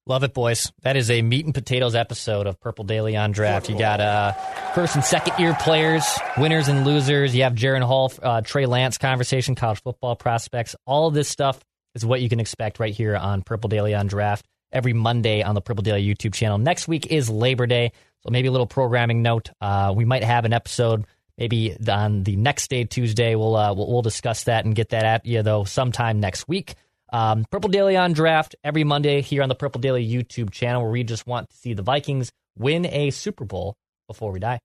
Love 0.05 0.25
it, 0.25 0.35
boys. 0.35 0.73
That 0.83 0.97
is 0.97 1.13
a 1.13 1.23
meat 1.23 1.45
and 1.45 1.55
potatoes 1.55 1.95
episode 1.95 2.49
of 2.49 2.59
Purple 2.59 2.85
Daily 2.85 3.17
on 3.17 3.31
Draft. 3.31 3.69
You 3.69 3.79
got 3.79 4.01
uh, 4.01 4.33
first 4.75 4.97
and 4.97 5.05
second 5.05 5.39
year 5.39 5.55
players, 5.61 6.05
winners 6.37 6.67
and 6.67 6.85
losers. 6.85 7.37
You 7.37 7.45
have 7.45 7.55
Jaren 7.55 7.85
Hall, 7.85 8.13
uh, 8.21 8.41
Trey 8.41 8.67
Lance 8.67 8.99
conversation, 8.99 9.55
college 9.55 9.81
football 9.81 10.17
prospects. 10.17 10.75
All 10.87 11.07
of 11.07 11.15
this 11.15 11.29
stuff 11.29 11.61
is 11.95 12.05
what 12.05 12.21
you 12.21 12.29
can 12.29 12.41
expect 12.41 12.81
right 12.81 12.93
here 12.93 13.15
on 13.15 13.43
Purple 13.43 13.69
Daily 13.69 13.95
on 13.95 14.09
Draft 14.09 14.45
every 14.73 14.93
Monday 14.93 15.43
on 15.43 15.55
the 15.55 15.61
Purple 15.61 15.83
Daily 15.83 16.05
YouTube 16.05 16.35
channel. 16.35 16.59
Next 16.59 16.89
week 16.89 17.07
is 17.07 17.29
Labor 17.29 17.67
Day, 17.67 17.93
so 18.23 18.31
maybe 18.31 18.49
a 18.49 18.51
little 18.51 18.67
programming 18.67 19.23
note. 19.23 19.51
Uh, 19.61 19.93
we 19.95 20.05
might 20.05 20.25
have 20.25 20.45
an 20.45 20.53
episode 20.53 21.07
maybe 21.37 21.77
on 21.89 22.23
the 22.23 22.37
next 22.37 22.69
day, 22.69 22.85
Tuesday. 22.85 23.35
We'll, 23.35 23.57
uh, 23.57 23.75
we'll 23.75 23.91
we'll 23.91 24.03
discuss 24.03 24.45
that 24.45 24.65
and 24.65 24.75
get 24.75 24.91
that 24.91 25.05
at 25.05 25.27
you 25.27 25.43
though 25.43 25.65
sometime 25.65 26.21
next 26.21 26.49
week. 26.49 26.75
Um, 27.13 27.45
Purple 27.51 27.69
Daily 27.69 27.97
on 27.97 28.15
Draft 28.15 28.57
every 28.65 28.85
Monday 28.85 29.21
here 29.21 29.43
on 29.43 29.51
the 29.51 29.55
Purple 29.55 29.81
Daily 29.81 30.07
YouTube 30.07 30.51
channel, 30.51 30.83
where 30.83 30.91
we 30.91 31.05
just 31.05 31.27
want 31.27 31.51
to 31.51 31.57
see 31.57 31.75
the 31.75 31.83
Vikings 31.83 32.33
win 32.57 32.87
a 32.87 33.11
Super 33.11 33.45
Bowl 33.45 33.77
before 34.07 34.33
we 34.33 34.41
die. 34.41 34.61